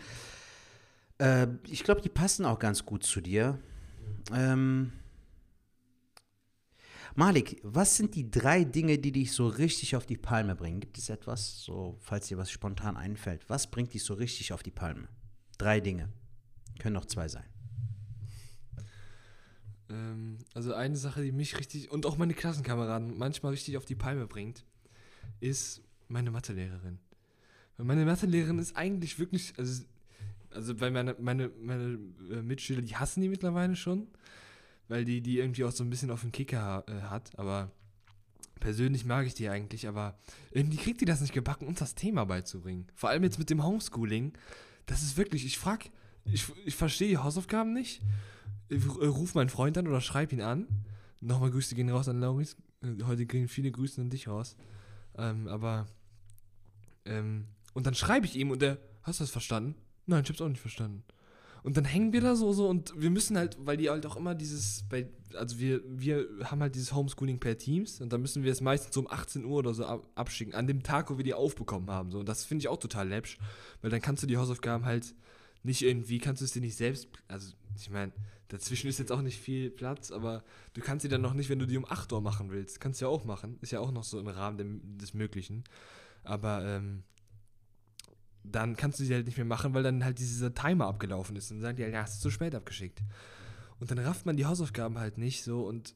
Äh, 1.19 1.49
ich 1.67 1.83
glaube, 1.83 2.03
die 2.03 2.11
passen 2.11 2.45
auch 2.45 2.59
ganz 2.59 2.85
gut 2.85 3.05
zu 3.05 3.23
dir. 3.23 3.59
Ähm, 4.33 4.93
Malik, 7.15 7.59
was 7.63 7.97
sind 7.97 8.15
die 8.15 8.31
drei 8.31 8.65
Dinge, 8.65 8.99
die 8.99 9.13
dich 9.13 9.33
so 9.33 9.47
richtig 9.47 9.97
auf 9.97 10.07
die 10.07 10.17
Palme 10.17 10.55
bringen? 10.55 10.81
Gibt 10.81 10.99
es 10.99 11.09
etwas, 11.09 11.63
so 11.63 11.97
falls 12.01 12.29
dir 12.29 12.39
was 12.39 12.51
spontan 12.51 12.97
einfällt? 12.97 13.49
Was 13.49 13.71
bringt 13.71 13.95
dich 13.95 14.05
so 14.05 14.15
richtig 14.15 14.53
auf 14.53 14.63
die 14.63 14.71
Palme? 14.71 15.09
Drei 15.59 15.81
Dinge. 15.81 16.11
Können 16.79 16.95
noch 16.95 17.07
zwei 17.07 17.29
sein. 17.29 17.45
Ähm, 19.89 20.39
also 20.55 20.75
eine 20.75 20.97
Sache, 20.97 21.23
die 21.23 21.33
mich 21.33 21.59
richtig 21.59 21.91
und 21.91 22.05
auch 22.05 22.19
meine 22.19 22.35
Klassenkameraden 22.35 23.17
manchmal 23.17 23.53
richtig 23.53 23.77
auf 23.79 23.85
die 23.85 23.95
Palme 23.95 24.27
bringt, 24.27 24.65
ist 25.41 25.83
meine 26.09 26.31
Mathelehrerin. 26.31 26.99
Meine 27.83 28.05
Mathelehrerin 28.05 28.59
ist 28.59 28.77
eigentlich 28.77 29.19
wirklich, 29.19 29.55
also 29.59 29.85
also 30.55 30.81
weil 30.81 30.91
meine, 30.91 31.17
meine, 31.19 31.51
meine 31.61 31.99
äh, 32.31 32.43
Mitschüler, 32.43 32.83
die 32.83 32.97
hassen 32.97 33.23
die 33.23 33.29
mittlerweile 33.29 33.77
schon, 33.77 34.09
weil 34.89 35.05
die 35.05 35.21
die 35.21 35.39
irgendwie 35.39 35.65
auch 35.65 35.73
so 35.73 35.83
ein 35.83 35.91
bisschen 35.91 36.11
auf 36.11 36.21
den 36.21 36.33
Kicker 36.33 36.85
äh, 36.89 37.03
hat, 37.09 37.39
aber 37.39 37.71
persönlich 38.61 39.05
mag 39.05 39.27
ich 39.27 39.35
die 39.35 39.49
eigentlich, 39.49 39.89
aber 39.89 40.17
irgendwie 40.51 40.77
kriegt 40.77 41.01
die 41.01 41.05
das 41.05 41.21
nicht 41.21 41.33
gebacken, 41.33 41.67
uns 41.67 41.81
das 41.81 41.95
Thema 41.95 42.25
beizubringen. 42.25 42.87
Vor 42.95 43.11
allem 43.11 43.25
jetzt 43.25 43.39
mit 43.39 43.51
dem 43.51 43.65
Homeschooling. 43.65 44.33
Das 44.87 45.03
ist 45.03 45.17
wirklich, 45.17 45.45
ich 45.45 45.59
frag, 45.59 45.91
ich, 46.25 46.45
ich 46.65 46.77
verstehe 46.77 47.09
die 47.09 47.19
Hausaufgaben 47.19 47.73
nicht. 47.73 48.03
Ich 48.69 48.85
äh, 48.85 49.07
ruf 49.07 49.35
meinen 49.35 49.49
Freund 49.49 49.77
an 49.79 49.89
oder 49.89 50.01
schreib 50.01 50.33
ihn 50.33 50.41
an. 50.41 50.69
Nochmal 51.21 51.51
Grüße 51.51 51.75
gehen 51.75 51.91
raus 51.91 52.09
an 52.09 52.21
Lauris. 52.21 52.57
Äh, 52.83 53.03
heute 53.05 53.27
gehen 53.27 53.49
viele 53.49 53.71
Grüße 53.71 54.01
an 54.01 54.11
dich 54.11 54.29
raus. 54.29 54.57
Ähm, 55.17 55.49
aber, 55.49 55.87
ähm, 57.05 57.47
und 57.75 57.87
dann 57.87 57.95
schreibe 57.95 58.27
ich 58.27 58.37
ihm 58.37 58.51
und 58.51 58.63
der, 58.63 58.79
hast 59.03 59.21
du 59.21 59.25
das 59.25 59.31
verstanden? 59.31 59.75
Nein, 60.07 60.23
ich 60.25 60.29
hab's 60.29 60.41
auch 60.41 60.49
nicht 60.49 60.61
verstanden. 60.61 61.05
Und 61.63 61.77
dann 61.77 61.85
hängen 61.85 62.13
wir 62.13 62.21
da 62.21 62.35
so, 62.35 62.53
so 62.53 62.69
und 62.69 62.93
wir 62.97 63.11
müssen 63.11 63.39
halt, 63.39 63.57
weil 63.61 63.77
die 63.77 63.89
halt 63.89 64.05
auch 64.05 64.17
immer 64.17 64.35
dieses, 64.35 64.85
bei, 64.89 65.09
also 65.35 65.61
wir, 65.61 65.81
wir 65.87 66.27
haben 66.45 66.61
halt 66.61 66.75
dieses 66.75 66.93
Homeschooling 66.93 67.39
per 67.39 67.57
Teams 67.57 68.01
und 68.01 68.13
dann 68.13 68.21
müssen 68.21 68.43
wir 68.43 68.51
es 68.51 68.61
meistens 68.61 68.95
so 68.95 69.01
um 69.01 69.09
18 69.09 69.45
Uhr 69.45 69.59
oder 69.59 69.73
so 69.73 69.85
abschicken, 69.85 70.55
an 70.55 70.67
dem 70.67 70.83
Tag, 70.83 71.09
wo 71.09 71.19
wir 71.19 71.25
die 71.25 71.35
aufbekommen 71.35 71.89
haben. 71.89 72.11
So. 72.11 72.19
Und 72.19 72.29
das 72.29 72.45
finde 72.45 72.63
ich 72.63 72.69
auch 72.69 72.79
total 72.79 73.09
läppsch, 73.09 73.39
weil 73.81 73.91
dann 73.91 74.01
kannst 74.01 74.25
du 74.25 74.27
die 74.27 74.39
Hausaufgaben 74.39 74.85
halt 74.85 75.15
nicht 75.63 75.83
irgendwie, 75.83 76.19
kannst 76.19 76.41
du 76.41 76.47
es 76.47 76.53
dir 76.53 76.61
nicht 76.61 76.77
selbst, 76.77 77.07
also 77.29 77.53
ich 77.77 77.91
meine, 77.91 78.11
dazwischen 78.49 78.89
ist 78.89 78.99
jetzt 78.99 79.13
auch 79.13 79.23
nicht 79.23 79.39
viel 79.39 79.71
Platz, 79.71 80.11
aber 80.11 80.43
du 80.75 80.81
kannst 80.81 81.03
sie 81.03 81.09
dann 81.09 81.23
noch 81.23 81.33
nicht, 81.33 81.49
wenn 81.49 81.61
du 81.61 81.67
die 81.67 81.77
um 81.77 81.87
8 81.89 82.13
Uhr 82.13 82.21
machen 82.21 82.51
willst, 82.51 82.81
kannst 82.81 83.01
du 83.01 83.05
ja 83.05 83.09
auch 83.09 83.25
machen, 83.25 83.59
ist 83.61 83.71
ja 83.71 83.79
auch 83.79 83.93
noch 83.93 84.05
so 84.05 84.19
im 84.19 84.27
Rahmen 84.27 84.99
des 84.99 85.15
Möglichen. 85.15 85.63
Aber 86.25 86.65
ähm, 86.65 87.05
dann 88.45 88.77
kannst 88.77 88.99
du 89.01 89.05
sie 89.05 89.15
halt 89.15 89.27
nicht 89.27 89.37
mehr 89.37 89.47
machen, 89.47 89.75
weil 89.75 89.83
dann 89.83 90.05
halt 90.05 90.19
dieser 90.19 90.55
Timer 90.55 90.87
abgelaufen 90.87 91.37
ist. 91.37 91.51
Und 91.51 91.59
dann 91.59 91.63
sagen 91.63 91.77
die 91.77 91.85
halt, 91.85 91.95
ja, 91.95 92.03
hast 92.03 92.19
du 92.19 92.23
zu 92.23 92.31
spät 92.31 92.55
abgeschickt. 92.55 93.01
Und 93.79 93.91
dann 93.91 93.99
rafft 93.99 94.27
man 94.27 94.37
die 94.37 94.47
Hausaufgaben 94.47 94.99
halt 94.99 95.19
nicht 95.19 95.43
so 95.43 95.67
und 95.67 95.95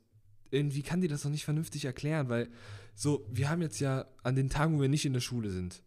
irgendwie 0.50 0.82
kann 0.82 1.00
die 1.00 1.08
das 1.08 1.24
noch 1.24 1.30
nicht 1.30 1.44
vernünftig 1.44 1.84
erklären, 1.84 2.28
weil 2.28 2.48
so, 2.94 3.26
wir 3.30 3.50
haben 3.50 3.62
jetzt 3.62 3.80
ja 3.80 4.06
an 4.22 4.36
den 4.36 4.48
Tagen, 4.48 4.76
wo 4.76 4.82
wir 4.82 4.88
nicht 4.88 5.04
in 5.04 5.12
der 5.12 5.20
Schule 5.20 5.50
sind, 5.50 5.82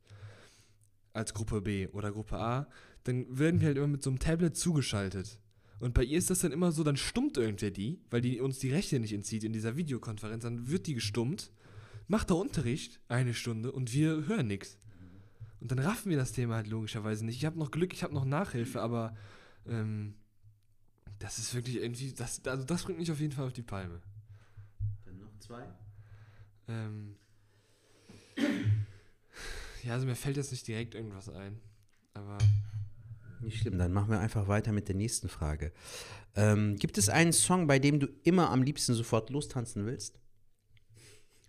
als 1.14 1.34
Gruppe 1.34 1.62
B 1.62 1.88
oder 1.88 2.12
Gruppe 2.12 2.38
A, 2.38 2.68
dann 3.04 3.26
werden 3.38 3.62
wir 3.62 3.68
halt 3.68 3.78
immer 3.78 3.88
mit 3.88 4.04
so 4.04 4.10
einem 4.10 4.20
Tablet 4.20 4.56
zugeschaltet. 4.56 5.40
Und 5.80 5.94
bei 5.94 6.04
ihr 6.04 6.18
ist 6.18 6.30
das 6.30 6.40
dann 6.40 6.52
immer 6.52 6.72
so, 6.72 6.84
dann 6.84 6.98
stummt 6.98 7.38
irgendwer 7.38 7.72
die, 7.72 8.02
weil 8.10 8.22
die 8.22 8.42
uns 8.42 8.60
die 8.60 8.72
Rechte 8.72 9.00
nicht 9.00 9.14
entzieht 9.14 9.44
in 9.44 9.54
dieser 9.54 9.78
Videokonferenz, 9.78 10.44
dann 10.44 10.70
wird 10.70 10.88
die 10.88 10.94
gestummt, 10.94 11.52
macht 12.08 12.30
der 12.30 12.38
Unterricht 12.38 13.00
eine 13.08 13.34
Stunde 13.34 13.72
und 13.72 13.94
wir 13.94 14.28
hören 14.28 14.48
nichts. 14.48 14.78
Und 15.60 15.72
dann 15.72 15.80
raffen 15.80 16.10
wir 16.10 16.18
das 16.18 16.32
Thema 16.32 16.56
halt 16.56 16.68
logischerweise 16.68 17.26
nicht. 17.26 17.38
Ich 17.38 17.46
habe 17.46 17.60
noch 17.60 17.72
Glück, 17.72 17.94
ich 17.94 18.04
habe 18.04 18.14
noch 18.14 18.26
Nachhilfe, 18.26 18.82
aber 18.82 19.16
ähm, 19.68 20.16
das 21.20 21.38
ist 21.38 21.54
wirklich 21.54 21.78
irgendwie, 21.78 22.14
das, 22.14 22.46
also 22.46 22.64
das 22.64 22.84
bringt 22.84 23.00
mich 23.00 23.12
auf 23.12 23.20
jeden 23.20 23.34
Fall 23.34 23.46
auf 23.46 23.54
die 23.54 23.62
Palme. 23.62 24.02
Dann 25.06 25.20
noch 25.20 25.38
zwei? 25.40 25.68
Ähm, 26.68 27.16
ja, 29.84 29.94
also 29.94 30.06
mir 30.06 30.16
fällt 30.16 30.38
jetzt 30.38 30.52
nicht 30.52 30.68
direkt 30.68 30.96
irgendwas 30.96 31.30
ein, 31.30 31.60
aber... 32.14 32.38
Nicht 33.42 33.62
schlimm, 33.62 33.78
dann 33.78 33.94
machen 33.94 34.12
wir 34.12 34.20
einfach 34.20 34.50
weiter 34.50 34.74
mit 34.74 34.90
der 34.90 34.96
nächsten 34.96 35.30
Frage. 35.30 35.72
Ähm, 36.36 36.76
gibt 36.76 36.98
es 36.98 37.08
einen 37.08 37.32
Song, 37.32 37.68
bei 37.68 37.80
dem 37.80 38.00
du 38.00 38.08
immer 38.24 38.50
am 38.50 38.64
liebsten 38.64 38.94
sofort 38.94 39.30
lostanzen 39.30 39.86
willst? 39.86 40.20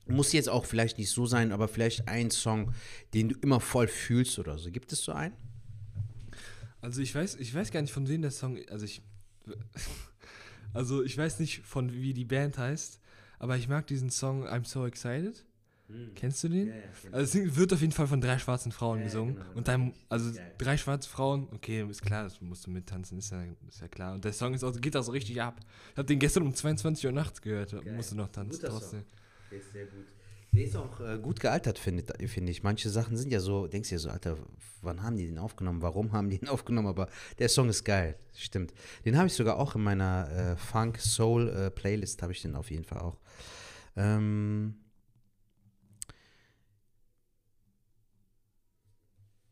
Muss 0.06 0.32
jetzt 0.32 0.48
auch 0.48 0.64
vielleicht 0.64 0.98
nicht 0.98 1.10
so 1.10 1.26
sein, 1.26 1.52
aber 1.52 1.68
vielleicht 1.68 2.08
ein 2.08 2.30
Song, 2.30 2.74
den 3.14 3.28
du 3.28 3.36
immer 3.42 3.60
voll 3.60 3.86
fühlst 3.86 4.38
oder 4.38 4.58
so. 4.58 4.70
Gibt 4.70 4.92
es 4.92 5.04
so 5.04 5.12
einen? 5.12 5.34
Also 6.80 7.00
ich 7.00 7.14
weiß, 7.14 7.36
ich 7.36 7.54
weiß 7.54 7.70
gar 7.70 7.82
nicht, 7.82 7.92
von 7.92 8.08
wem 8.08 8.22
der 8.22 8.30
Song, 8.30 8.58
also 8.70 8.84
ich, 8.84 9.02
also 10.72 11.02
ich 11.02 11.16
weiß 11.16 11.38
nicht, 11.40 11.62
von 11.64 11.92
wie 11.92 12.14
die 12.14 12.24
Band 12.24 12.58
heißt, 12.58 13.00
aber 13.38 13.56
ich 13.56 13.68
mag 13.68 13.86
diesen 13.86 14.10
Song 14.10 14.46
I'm 14.46 14.66
So 14.66 14.86
Excited. 14.86 15.44
Kennst 16.14 16.44
du 16.44 16.48
den? 16.48 16.68
Ja, 16.68 16.74
ja, 16.76 16.80
kenn 17.02 17.14
Also 17.14 17.38
es 17.40 17.56
wird 17.56 17.72
auf 17.72 17.80
jeden 17.80 17.92
Fall 17.92 18.06
von 18.06 18.20
drei 18.20 18.38
schwarzen 18.38 18.70
Frauen 18.70 18.98
Ja, 19.00 19.04
gesungen. 19.06 19.34
genau, 19.34 19.46
und 19.54 19.66
dann, 19.66 19.92
also 20.08 20.30
drei 20.56 20.76
schwarze 20.76 21.08
Frauen, 21.08 21.48
okay, 21.52 21.84
ist 21.90 22.02
klar, 22.02 22.22
das 22.24 22.40
musst 22.40 22.64
du 22.66 22.70
mittanzen, 22.70 23.18
ist 23.18 23.32
ja, 23.32 23.42
ist 23.68 23.80
ja 23.80 23.88
klar. 23.88 24.14
Und 24.14 24.24
der 24.24 24.32
Song 24.32 24.54
ist 24.54 24.62
auch, 24.62 24.72
geht 24.80 24.96
auch 24.96 25.02
so 25.02 25.10
richtig 25.10 25.42
ab. 25.42 25.58
Ich 25.90 25.98
habe 25.98 26.06
den 26.06 26.20
gestern 26.20 26.44
um 26.44 26.54
22 26.54 27.06
Uhr 27.06 27.12
nachts 27.12 27.42
gehört, 27.42 27.72
Geil. 27.72 27.92
musste 27.96 28.14
noch 28.14 28.28
tanzen 28.28 28.64
trotzdem. 28.64 29.02
Der 29.50 29.58
ist 29.58 29.72
sehr 29.72 29.86
gut. 29.86 30.06
Der 30.52 30.64
ist 30.64 30.76
auch 30.76 31.00
äh, 31.00 31.18
gut 31.18 31.38
gealtert, 31.38 31.78
finde 31.78 32.04
finde 32.28 32.50
ich. 32.50 32.62
Manche 32.62 32.90
Sachen 32.90 33.16
sind 33.16 33.30
ja 33.30 33.38
so, 33.40 33.68
denkst 33.68 33.88
du 33.90 33.94
ja 33.94 33.98
so, 34.00 34.10
Alter, 34.10 34.36
wann 34.82 35.02
haben 35.02 35.16
die 35.16 35.26
den 35.26 35.38
aufgenommen? 35.38 35.80
Warum 35.80 36.12
haben 36.12 36.28
die 36.28 36.38
ihn 36.38 36.48
aufgenommen? 36.48 36.88
Aber 36.88 37.08
der 37.38 37.48
Song 37.48 37.68
ist 37.68 37.84
geil, 37.84 38.16
stimmt. 38.34 38.72
Den 39.04 39.16
habe 39.16 39.28
ich 39.28 39.34
sogar 39.34 39.58
auch 39.58 39.76
in 39.76 39.82
meiner 39.82 40.28
äh, 40.30 40.56
Funk-Soul-Playlist, 40.56 42.22
habe 42.22 42.32
ich 42.32 42.42
den 42.42 42.56
auf 42.56 42.70
jeden 42.70 42.84
Fall 42.84 42.98
auch. 42.98 43.20
Ähm 43.96 44.74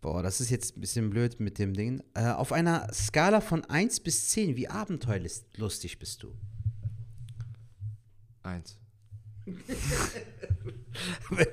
Boah, 0.00 0.22
das 0.22 0.40
ist 0.40 0.50
jetzt 0.50 0.76
ein 0.76 0.80
bisschen 0.80 1.10
blöd 1.10 1.40
mit 1.40 1.58
dem 1.58 1.74
Ding. 1.74 2.02
Äh, 2.14 2.30
auf 2.30 2.52
einer 2.52 2.92
Skala 2.92 3.40
von 3.40 3.64
1 3.64 4.00
bis 4.00 4.28
10, 4.28 4.56
wie 4.56 4.68
abenteuerlustig 4.68 5.98
bist 5.98 6.22
du? 6.22 6.34
Eins. 8.42 8.78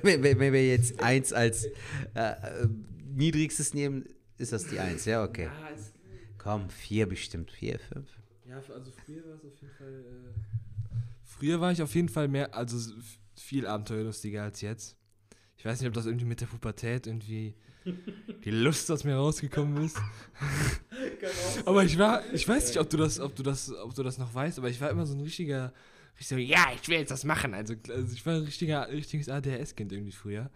Wenn, 0.02 0.22
wenn, 0.22 0.38
wenn 0.38 0.52
wir 0.52 0.66
jetzt 0.66 1.00
1 1.02 1.32
als 1.32 1.66
äh, 1.66 1.70
äh, 2.14 2.68
niedrigstes 3.14 3.74
nehmen, 3.74 4.06
ist 4.38 4.52
das 4.52 4.66
die 4.66 4.78
1, 4.78 5.04
ja, 5.06 5.24
okay. 5.24 5.44
Ja, 5.44 5.70
es, 5.74 5.92
Komm, 6.38 6.68
4 6.70 7.06
bestimmt, 7.06 7.50
4, 7.50 7.78
5. 7.78 8.08
ja, 8.48 8.56
also 8.56 8.92
früher 9.04 9.24
war 9.26 9.34
es 9.34 9.44
auf 9.44 9.60
jeden 9.60 9.72
Fall. 9.72 9.88
Äh, 9.88 10.98
früher 11.24 11.60
war 11.60 11.72
ich 11.72 11.82
auf 11.82 11.94
jeden 11.94 12.08
Fall 12.08 12.28
mehr, 12.28 12.54
also 12.54 12.78
viel 13.34 13.66
abenteuerlustiger 13.66 14.42
als 14.42 14.60
jetzt. 14.60 14.96
Ich 15.56 15.64
weiß 15.64 15.80
nicht, 15.80 15.88
ob 15.88 15.94
das 15.94 16.06
irgendwie 16.06 16.26
mit 16.26 16.40
der 16.40 16.46
Pubertät 16.46 17.06
irgendwie 17.06 17.54
die 18.44 18.50
Lust 18.50 18.90
aus 18.90 19.04
mir 19.04 19.16
rausgekommen 19.16 19.84
ist. 19.84 19.98
aber 21.64 21.84
ich 21.84 21.98
war, 21.98 22.22
ich 22.32 22.46
weiß 22.46 22.68
nicht, 22.68 22.78
ob 22.78 22.90
du 22.90 22.96
das, 22.96 23.20
ob 23.20 23.34
du 23.34 23.42
das, 23.42 23.72
ob 23.72 23.94
du 23.94 24.02
das 24.02 24.18
noch 24.18 24.34
weißt, 24.34 24.58
aber 24.58 24.68
ich 24.68 24.80
war 24.80 24.90
immer 24.90 25.06
so 25.06 25.14
ein 25.14 25.20
richtiger, 25.20 25.72
richtiger, 26.18 26.40
ja, 26.40 26.66
ich 26.74 26.88
will 26.88 26.98
jetzt 26.98 27.10
das 27.10 27.24
machen. 27.24 27.54
Also, 27.54 27.74
also 27.88 28.12
ich 28.12 28.24
war 28.24 28.34
ein 28.34 28.42
richtiger, 28.42 28.88
richtiges 28.88 29.28
ADHS-Kind 29.28 29.92
irgendwie 29.92 30.12
früher. 30.12 30.50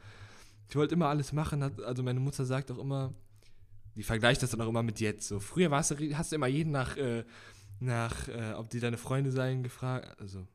Ich 0.69 0.77
wollte 0.77 0.95
immer 0.95 1.09
alles 1.09 1.33
machen, 1.33 1.63
also 1.63 2.03
meine 2.03 2.21
Mutter 2.21 2.45
sagt 2.45 2.71
auch 2.71 2.79
immer, 2.79 3.13
die 3.97 4.03
vergleicht 4.03 4.43
das 4.43 4.51
dann 4.51 4.61
auch 4.61 4.69
immer 4.69 4.83
mit 4.83 5.01
jetzt. 5.01 5.27
So, 5.27 5.41
früher 5.41 5.71
warst 5.71 5.91
du, 5.91 6.17
hast 6.17 6.31
du 6.31 6.37
immer 6.37 6.47
jeden 6.47 6.71
nach, 6.71 6.97
äh, 6.97 7.25
nach 7.81 8.29
äh, 8.29 8.53
ob 8.55 8.71
die 8.71 8.81
deine 8.81 8.97
Freunde 8.97 9.33
seien, 9.33 9.63
gefragt, 9.63 10.21
also 10.21 10.47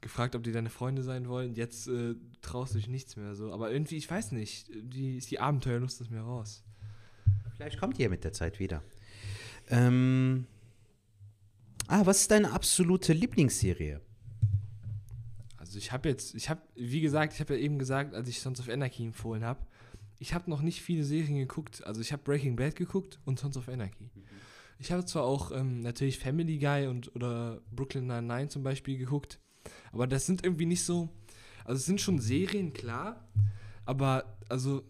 gefragt, 0.00 0.34
ob 0.34 0.42
die 0.42 0.52
deine 0.52 0.70
Freunde 0.70 1.02
sein 1.02 1.28
wollen. 1.28 1.54
Jetzt 1.54 1.88
äh, 1.88 2.14
traust 2.40 2.74
du 2.74 2.78
dich 2.78 2.88
nichts 2.88 3.16
mehr 3.16 3.34
so. 3.34 3.52
Aber 3.52 3.70
irgendwie, 3.70 3.96
ich 3.96 4.10
weiß 4.10 4.32
nicht, 4.32 4.70
die 4.74 5.18
ist 5.18 5.30
die 5.30 5.40
Abenteuerlust 5.40 6.00
aus 6.00 6.10
mir 6.10 6.22
raus. 6.22 6.64
Vielleicht 7.56 7.78
kommt 7.78 7.98
ihr 7.98 8.08
mit 8.08 8.24
der 8.24 8.32
Zeit 8.32 8.58
wieder. 8.58 8.82
Ähm, 9.68 10.46
ah, 11.90 12.06
was 12.06 12.22
ist 12.22 12.30
deine 12.30 12.52
absolute 12.52 13.12
Lieblingsserie? 13.12 14.00
Also 15.56 15.78
ich 15.78 15.92
habe 15.92 16.08
jetzt, 16.08 16.34
ich 16.34 16.48
habe, 16.48 16.62
wie 16.74 17.00
gesagt, 17.00 17.34
ich 17.34 17.40
habe 17.40 17.54
ja 17.54 17.60
eben 17.60 17.78
gesagt, 17.78 18.14
als 18.14 18.28
ich 18.28 18.40
Sons 18.40 18.60
of 18.60 18.68
Anarchy 18.68 19.04
empfohlen 19.04 19.44
habe, 19.44 19.66
ich 20.18 20.34
habe 20.34 20.48
noch 20.50 20.62
nicht 20.62 20.82
viele 20.82 21.04
Serien 21.04 21.36
geguckt. 21.36 21.84
Also 21.84 22.00
ich 22.00 22.12
habe 22.12 22.22
Breaking 22.22 22.56
Bad 22.56 22.76
geguckt 22.76 23.18
und 23.24 23.38
Sons 23.38 23.56
of 23.56 23.68
Anarchy. 23.68 24.10
Ich 24.78 24.92
habe 24.92 25.04
zwar 25.04 25.24
auch 25.24 25.50
ähm, 25.52 25.82
natürlich 25.82 26.18
Family 26.18 26.58
Guy 26.58 26.86
und 26.86 27.14
oder 27.14 27.60
Brooklyn 27.70 28.06
Nine-Nine 28.06 28.48
zum 28.48 28.62
Beispiel 28.62 28.96
geguckt, 28.96 29.38
aber 29.92 30.06
das 30.06 30.24
sind 30.24 30.44
irgendwie 30.44 30.64
nicht 30.64 30.84
so, 30.84 31.10
also 31.64 31.78
es 31.78 31.84
sind 31.84 32.00
schon 32.00 32.18
Serien, 32.18 32.72
klar, 32.72 33.28
aber 33.84 34.38
also 34.48 34.82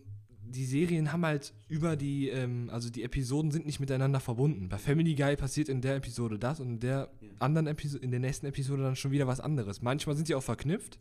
die 0.50 0.64
Serien 0.64 1.12
haben 1.12 1.24
halt 1.24 1.52
über 1.68 1.96
die, 1.96 2.28
ähm, 2.28 2.68
also 2.70 2.90
die 2.90 3.02
Episoden 3.02 3.50
sind 3.50 3.66
nicht 3.66 3.80
miteinander 3.80 4.20
verbunden. 4.20 4.68
Bei 4.68 4.78
Family 4.78 5.14
Guy 5.14 5.36
passiert 5.36 5.68
in 5.68 5.80
der 5.80 5.96
Episode 5.96 6.38
das 6.38 6.60
und 6.60 6.68
in 6.68 6.80
der 6.80 7.10
anderen 7.38 7.66
Episode, 7.66 8.04
in 8.04 8.10
der 8.10 8.20
nächsten 8.20 8.46
Episode 8.46 8.82
dann 8.82 8.96
schon 8.96 9.10
wieder 9.10 9.26
was 9.26 9.40
anderes. 9.40 9.82
Manchmal 9.82 10.16
sind 10.16 10.28
die 10.28 10.34
auch 10.34 10.42
verknüpft, 10.42 10.98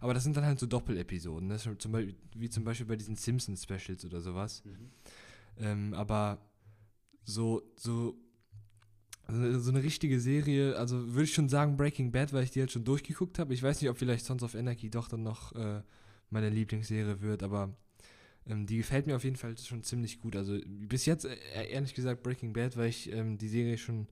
aber 0.00 0.14
das 0.14 0.24
sind 0.24 0.36
dann 0.36 0.44
halt 0.44 0.58
so 0.58 0.66
Doppelepisoden, 0.66 1.48
ne? 1.48 1.58
zum 1.58 1.92
Beispiel, 1.92 2.14
wie 2.34 2.50
zum 2.50 2.64
Beispiel 2.64 2.86
bei 2.86 2.96
diesen 2.96 3.16
Simpsons-Specials 3.16 4.04
oder 4.04 4.20
sowas. 4.20 4.62
Ähm, 5.58 5.94
aber 5.94 6.38
so, 7.24 7.62
so, 7.76 8.16
so 9.28 9.70
eine 9.70 9.82
richtige 9.82 10.20
Serie, 10.20 10.76
also 10.76 11.14
würde 11.14 11.24
ich 11.24 11.34
schon 11.34 11.48
sagen 11.48 11.76
Breaking 11.76 12.12
Bad, 12.12 12.32
weil 12.32 12.44
ich 12.44 12.50
die 12.50 12.58
jetzt 12.60 12.72
schon 12.72 12.84
durchgeguckt 12.84 13.38
habe. 13.38 13.54
Ich 13.54 13.62
weiß 13.62 13.80
nicht, 13.80 13.90
ob 13.90 13.98
vielleicht 13.98 14.24
Sons 14.24 14.42
of 14.42 14.54
Anarchy 14.54 14.90
doch 14.90 15.08
dann 15.08 15.22
noch 15.22 15.52
äh, 15.54 15.82
meine 16.30 16.50
Lieblingsserie 16.50 17.20
wird, 17.20 17.42
aber 17.42 17.74
ähm, 18.46 18.66
die 18.66 18.78
gefällt 18.78 19.06
mir 19.06 19.16
auf 19.16 19.24
jeden 19.24 19.36
Fall 19.36 19.56
schon 19.58 19.82
ziemlich 19.82 20.20
gut. 20.20 20.36
Also 20.36 20.58
bis 20.66 21.06
jetzt, 21.06 21.24
äh, 21.24 21.68
ehrlich 21.70 21.94
gesagt, 21.94 22.22
Breaking 22.22 22.52
Bad, 22.52 22.76
weil 22.76 22.88
ich 22.88 23.10
ähm, 23.12 23.38
die 23.38 23.48
Serie 23.48 23.78
schon 23.78 24.08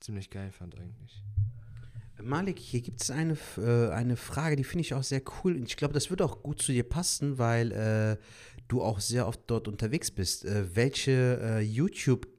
ziemlich 0.00 0.30
geil 0.30 0.50
fand 0.52 0.78
eigentlich. 0.78 1.22
Malik, 2.20 2.58
hier 2.58 2.80
gibt 2.80 3.00
es 3.00 3.10
eine, 3.10 3.36
äh, 3.58 3.90
eine 3.90 4.16
Frage, 4.16 4.56
die 4.56 4.64
finde 4.64 4.80
ich 4.80 4.94
auch 4.94 5.02
sehr 5.02 5.22
cool. 5.44 5.54
Und 5.54 5.64
ich 5.64 5.76
glaube, 5.76 5.94
das 5.94 6.10
wird 6.10 6.22
auch 6.22 6.42
gut 6.42 6.60
zu 6.60 6.72
dir 6.72 6.82
passen, 6.82 7.38
weil 7.38 7.72
äh, 7.72 8.16
du 8.66 8.82
auch 8.82 9.00
sehr 9.00 9.28
oft 9.28 9.40
dort 9.46 9.68
unterwegs 9.68 10.10
bist. 10.10 10.44
Äh, 10.44 10.74
welche 10.74 11.40
äh, 11.40 11.60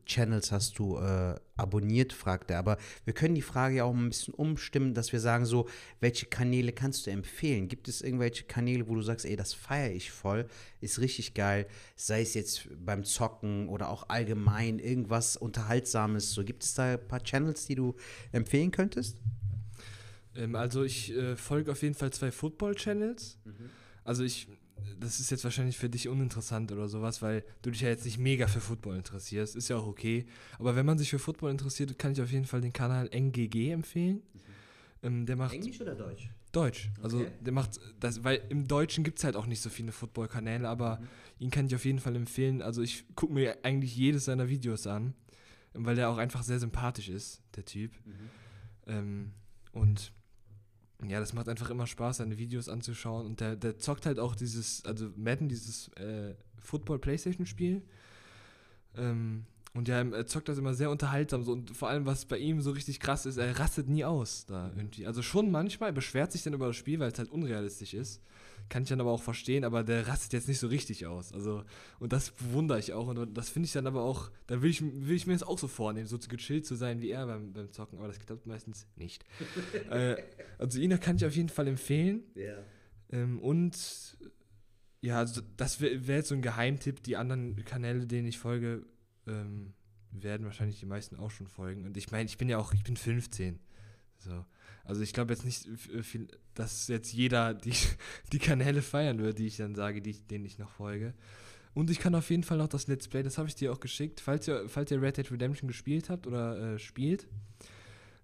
YouTube-Channels 0.09 0.51
hast 0.51 0.79
du 0.79 0.97
äh, 0.97 1.35
abonniert, 1.55 2.13
fragt 2.13 2.51
er. 2.51 2.59
Aber 2.59 2.77
wir 3.05 3.13
können 3.13 3.35
die 3.35 3.41
Frage 3.41 3.77
ja 3.77 3.83
auch 3.83 3.93
ein 3.93 4.09
bisschen 4.09 4.33
umstimmen, 4.33 4.93
dass 4.93 5.11
wir 5.13 5.19
sagen 5.19 5.45
so, 5.45 5.67
welche 5.99 6.25
Kanäle 6.25 6.71
kannst 6.71 7.05
du 7.05 7.11
empfehlen? 7.11 7.67
Gibt 7.67 7.87
es 7.87 8.01
irgendwelche 8.01 8.43
Kanäle, 8.45 8.87
wo 8.87 8.95
du 8.95 9.01
sagst, 9.01 9.25
ey, 9.25 9.35
das 9.35 9.53
feiere 9.53 9.91
ich 9.91 10.11
voll, 10.11 10.47
ist 10.81 10.99
richtig 10.99 11.33
geil, 11.33 11.67
sei 11.95 12.21
es 12.21 12.33
jetzt 12.33 12.67
beim 12.83 13.03
Zocken 13.03 13.69
oder 13.69 13.89
auch 13.89 14.09
allgemein 14.09 14.79
irgendwas 14.79 15.37
Unterhaltsames. 15.37 16.31
So, 16.31 16.43
gibt 16.43 16.63
es 16.63 16.73
da 16.73 16.93
ein 16.93 17.07
paar 17.07 17.23
Channels, 17.23 17.67
die 17.67 17.75
du 17.75 17.95
empfehlen 18.31 18.71
könntest? 18.71 19.17
Ähm, 20.35 20.55
also 20.55 20.83
ich 20.83 21.15
äh, 21.15 21.35
folge 21.35 21.71
auf 21.71 21.81
jeden 21.81 21.95
Fall 21.95 22.11
zwei 22.11 22.31
Football-Channels. 22.31 23.37
Also 24.03 24.23
ich, 24.23 24.47
das 24.99 25.19
ist 25.19 25.31
jetzt 25.31 25.43
wahrscheinlich 25.43 25.77
für 25.77 25.89
dich 25.89 26.07
uninteressant 26.07 26.71
oder 26.71 26.87
sowas, 26.87 27.21
weil 27.21 27.43
du 27.61 27.71
dich 27.71 27.81
ja 27.81 27.89
jetzt 27.89 28.05
nicht 28.05 28.17
mega 28.17 28.47
für 28.47 28.61
Football 28.61 28.97
interessierst. 28.97 29.55
Ist 29.55 29.69
ja 29.69 29.77
auch 29.77 29.87
okay. 29.87 30.25
Aber 30.57 30.75
wenn 30.75 30.85
man 30.85 30.97
sich 30.97 31.09
für 31.09 31.19
Football 31.19 31.51
interessiert, 31.51 31.97
kann 31.99 32.11
ich 32.11 32.21
auf 32.21 32.31
jeden 32.31 32.45
Fall 32.45 32.61
den 32.61 32.73
Kanal 32.73 33.07
NGG 33.11 33.71
empfehlen. 33.71 34.21
Ähm, 35.01 35.25
der 35.25 35.35
macht 35.35 35.55
oder 35.81 35.95
Deutsch? 35.95 36.29
Deutsch. 36.51 36.89
Also 37.01 37.19
Okay. 37.19 37.31
der 37.41 37.53
macht 37.53 37.79
das, 37.99 38.23
weil 38.23 38.41
im 38.49 38.67
Deutschen 38.67 39.03
gibt 39.03 39.19
es 39.19 39.23
halt 39.23 39.35
auch 39.35 39.45
nicht 39.45 39.61
so 39.61 39.69
viele 39.69 39.91
Football-Kanäle, 39.91 40.67
aber 40.67 40.99
ihn 41.37 41.51
kann 41.51 41.67
ich 41.67 41.75
auf 41.75 41.85
jeden 41.85 41.99
Fall 41.99 42.15
empfehlen. 42.15 42.61
Also 42.61 42.81
ich 42.81 43.05
gucke 43.15 43.33
mir 43.33 43.57
eigentlich 43.63 43.95
jedes 43.95 44.25
seiner 44.25 44.49
Videos 44.49 44.87
an, 44.87 45.13
weil 45.73 45.95
der 45.95 46.09
auch 46.09 46.17
einfach 46.17 46.43
sehr 46.43 46.59
sympathisch 46.59 47.09
ist, 47.09 47.41
der 47.55 47.65
Typ. 47.65 47.91
Ähm, 48.87 49.31
und 49.71 50.11
ja, 51.07 51.19
das 51.19 51.33
macht 51.33 51.47
einfach 51.47 51.69
immer 51.69 51.87
Spaß, 51.87 52.17
seine 52.17 52.37
Videos 52.37 52.67
anzuschauen. 52.67 53.25
Und 53.25 53.39
der, 53.39 53.55
der 53.55 53.77
zockt 53.77 54.05
halt 54.05 54.19
auch 54.19 54.35
dieses, 54.35 54.83
also 54.85 55.09
Madden, 55.15 55.47
dieses 55.47 55.87
äh, 55.93 56.35
Football-Playstation-Spiel. 56.61 57.81
Ähm, 58.97 59.45
und 59.73 59.87
ja, 59.87 60.01
er 60.01 60.25
zockt 60.25 60.49
das 60.49 60.57
immer 60.57 60.73
sehr 60.73 60.89
unterhaltsam. 60.89 61.43
So, 61.43 61.51
und 61.51 61.75
vor 61.75 61.89
allem, 61.89 62.05
was 62.05 62.25
bei 62.25 62.37
ihm 62.37 62.59
so 62.61 62.71
richtig 62.71 62.99
krass 62.99 63.25
ist, 63.25 63.37
er 63.37 63.59
rastet 63.59 63.87
nie 63.87 64.03
aus 64.03 64.45
da 64.47 64.71
irgendwie. 64.75 65.05
Also 65.05 65.21
schon 65.21 65.51
manchmal, 65.51 65.89
er 65.89 65.93
beschwert 65.93 66.31
sich 66.31 66.41
dann 66.41 66.53
über 66.53 66.67
das 66.67 66.75
Spiel, 66.75 66.99
weil 66.99 67.11
es 67.11 67.19
halt 67.19 67.29
unrealistisch 67.29 67.93
ist. 67.93 68.21
Kann 68.67 68.83
ich 68.83 68.89
dann 68.89 68.99
aber 68.99 69.11
auch 69.11 69.21
verstehen, 69.21 69.63
aber 69.63 69.83
der 69.83 70.07
rastet 70.07 70.33
jetzt 70.33 70.47
nicht 70.47 70.59
so 70.59 70.67
richtig 70.67 71.05
aus. 71.05 71.33
Also, 71.33 71.63
und 71.99 72.13
das 72.13 72.31
bewundere 72.31 72.79
ich 72.79 72.93
auch. 72.93 73.07
Und 73.07 73.37
das 73.37 73.49
finde 73.49 73.67
ich 73.67 73.73
dann 73.73 73.85
aber 73.85 74.01
auch, 74.01 74.31
da 74.47 74.61
will 74.61 74.71
ich, 74.71 74.81
will 74.81 75.15
ich 75.15 75.27
mir 75.27 75.33
das 75.33 75.43
auch 75.43 75.59
so 75.59 75.67
vornehmen, 75.67 76.07
so 76.07 76.17
gechillt 76.17 76.65
zu 76.65 76.75
sein 76.75 76.99
wie 77.01 77.11
er 77.11 77.27
beim, 77.27 77.53
beim 77.53 77.71
Zocken. 77.71 77.99
Aber 77.99 78.07
das 78.07 78.19
klappt 78.19 78.47
meistens 78.47 78.87
nicht. 78.95 79.23
äh, 79.91 80.17
also 80.57 80.79
ihn 80.79 80.99
kann 80.99 81.15
ich 81.15 81.25
auf 81.25 81.35
jeden 81.35 81.49
Fall 81.49 81.67
empfehlen. 81.67 82.23
Ja. 82.33 82.57
Ähm, 83.11 83.39
und 83.39 84.17
ja, 85.01 85.19
also 85.19 85.41
das 85.57 85.79
wäre 85.79 86.07
wär 86.07 86.17
jetzt 86.17 86.29
so 86.29 86.35
ein 86.35 86.41
Geheimtipp. 86.41 87.03
Die 87.03 87.17
anderen 87.17 87.63
Kanäle, 87.65 88.07
denen 88.07 88.27
ich 88.27 88.39
folge, 88.39 88.85
ähm, 89.29 89.73
werden 90.11 90.45
wahrscheinlich 90.45 90.79
die 90.79 90.85
meisten 90.85 91.15
auch 91.15 91.31
schon 91.31 91.47
folgen. 91.47 91.85
Und 91.85 91.95
ich 91.97 92.11
meine, 92.11 92.25
ich 92.25 92.37
bin 92.37 92.49
ja 92.49 92.57
auch, 92.57 92.73
ich 92.73 92.83
bin 92.83 92.97
15. 92.97 93.59
So. 94.17 94.45
Also 94.83 95.01
ich 95.01 95.13
glaube 95.13 95.33
jetzt 95.33 95.45
nicht, 95.45 95.67
viel, 96.01 96.27
dass 96.55 96.87
jetzt 96.87 97.13
jeder 97.13 97.53
die, 97.53 97.73
die 98.33 98.39
Kanäle 98.39 98.81
feiern 98.81 99.19
wird, 99.19 99.39
die 99.39 99.47
ich 99.47 99.57
dann 99.57 99.75
sage, 99.75 100.01
die 100.01 100.19
denen 100.19 100.45
ich 100.45 100.57
noch 100.57 100.71
folge. 100.71 101.13
Und 101.73 101.89
ich 101.89 101.99
kann 101.99 102.15
auf 102.15 102.29
jeden 102.29 102.43
Fall 102.43 102.57
noch 102.57 102.67
das 102.67 102.87
Let's 102.87 103.07
Play, 103.07 103.23
das 103.23 103.37
habe 103.37 103.47
ich 103.47 103.55
dir 103.55 103.71
auch 103.71 103.79
geschickt, 103.79 104.19
falls 104.19 104.47
ihr, 104.47 104.67
falls 104.67 104.91
ihr 104.91 105.01
Red 105.01 105.17
Dead 105.17 105.31
Redemption 105.31 105.67
gespielt 105.67 106.09
habt 106.09 106.25
oder 106.25 106.73
äh, 106.73 106.79
spielt, 106.79 107.27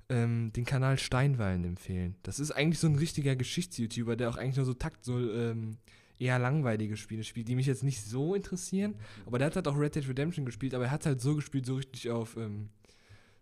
ähm, 0.09 0.51
den 0.53 0.65
Kanal 0.65 0.97
Steinwallen 0.97 1.63
empfehlen. 1.63 2.15
Das 2.23 2.39
ist 2.39 2.51
eigentlich 2.51 2.79
so 2.79 2.87
ein 2.87 2.95
richtiger 2.95 3.35
Geschichts-YouTuber, 3.35 4.15
der 4.15 4.29
auch 4.29 4.37
eigentlich 4.37 4.57
nur 4.57 4.65
so 4.65 4.73
takt, 4.73 5.05
so 5.05 5.19
ähm, 5.31 5.77
eher 6.19 6.39
langweilige 6.39 6.97
Spiele 6.97 7.23
spielt, 7.23 7.47
die 7.47 7.55
mich 7.55 7.65
jetzt 7.65 7.83
nicht 7.83 8.03
so 8.03 8.35
interessieren. 8.35 8.95
Aber 9.25 9.37
der 9.37 9.47
hat 9.47 9.55
halt 9.55 9.67
auch 9.67 9.77
Red 9.77 9.95
Dead 9.95 10.07
Redemption 10.07 10.45
gespielt, 10.45 10.73
aber 10.73 10.85
er 10.85 10.91
hat 10.91 11.05
halt 11.05 11.21
so 11.21 11.35
gespielt, 11.35 11.65
so 11.65 11.75
richtig 11.75 12.09
auf, 12.09 12.37
ähm, 12.37 12.69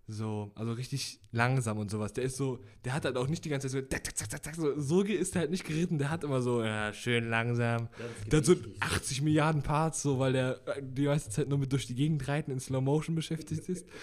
so, 0.08 0.52
also 0.56 0.74
richtig 0.74 1.20
langsam 1.32 1.78
und 1.78 1.90
sowas. 1.90 2.12
Der 2.14 2.26
ist 2.26 2.36
so, 2.36 2.60
der 2.84 2.94
hat 2.94 3.06
halt 3.06 3.16
auch 3.16 3.28
nicht 3.28 3.46
die 3.46 3.50
ganze 3.50 3.70
Zeit 3.70 4.56
so, 4.56 4.76
so, 4.76 4.80
so 4.82 5.02
ist 5.04 5.36
er 5.36 5.42
halt 5.42 5.52
nicht 5.52 5.66
geritten, 5.66 5.98
der 5.98 6.10
hat 6.10 6.24
immer 6.24 6.42
so, 6.42 6.62
ja, 6.62 6.94
schön 6.94 7.30
langsam. 7.30 7.88
Der 8.30 8.40
hat 8.40 8.46
so 8.46 8.56
80 8.82 9.22
Milliarden 9.22 9.64
Parts, 9.64 10.02
so, 10.02 10.20
weil 10.20 10.34
der 10.34 10.60
äh, 10.68 10.82
die 10.82 11.06
meiste 11.06 11.30
Zeit 11.30 11.48
nur 11.48 11.58
mit 11.58 11.72
durch 11.72 11.88
die 11.88 11.96
Gegend 11.96 12.28
reiten 12.28 12.52
in 12.52 12.60
Slow 12.60 12.82
Motion 12.82 13.16
beschäftigt 13.16 13.70
ist. 13.70 13.88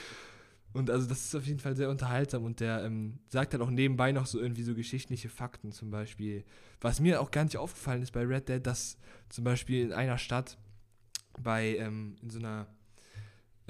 Und 0.72 0.88
also 0.90 1.06
das 1.06 1.24
ist 1.24 1.34
auf 1.34 1.46
jeden 1.46 1.58
Fall 1.58 1.74
sehr 1.74 1.90
unterhaltsam 1.90 2.44
und 2.44 2.60
der 2.60 2.84
ähm, 2.84 3.18
sagt 3.28 3.52
halt 3.52 3.62
auch 3.62 3.70
nebenbei 3.70 4.12
noch 4.12 4.26
so 4.26 4.38
irgendwie 4.40 4.62
so 4.62 4.74
geschichtliche 4.74 5.28
Fakten 5.28 5.72
zum 5.72 5.90
Beispiel. 5.90 6.44
Was 6.80 7.00
mir 7.00 7.20
auch 7.20 7.30
gar 7.30 7.44
nicht 7.44 7.56
aufgefallen 7.56 8.02
ist 8.02 8.12
bei 8.12 8.24
Red 8.24 8.48
Dead, 8.48 8.64
dass 8.64 8.96
zum 9.28 9.44
Beispiel 9.44 9.82
in 9.82 9.92
einer 9.92 10.18
Stadt 10.18 10.58
bei, 11.42 11.76
ähm, 11.76 12.16
in 12.22 12.30
so 12.30 12.38
einer 12.38 12.68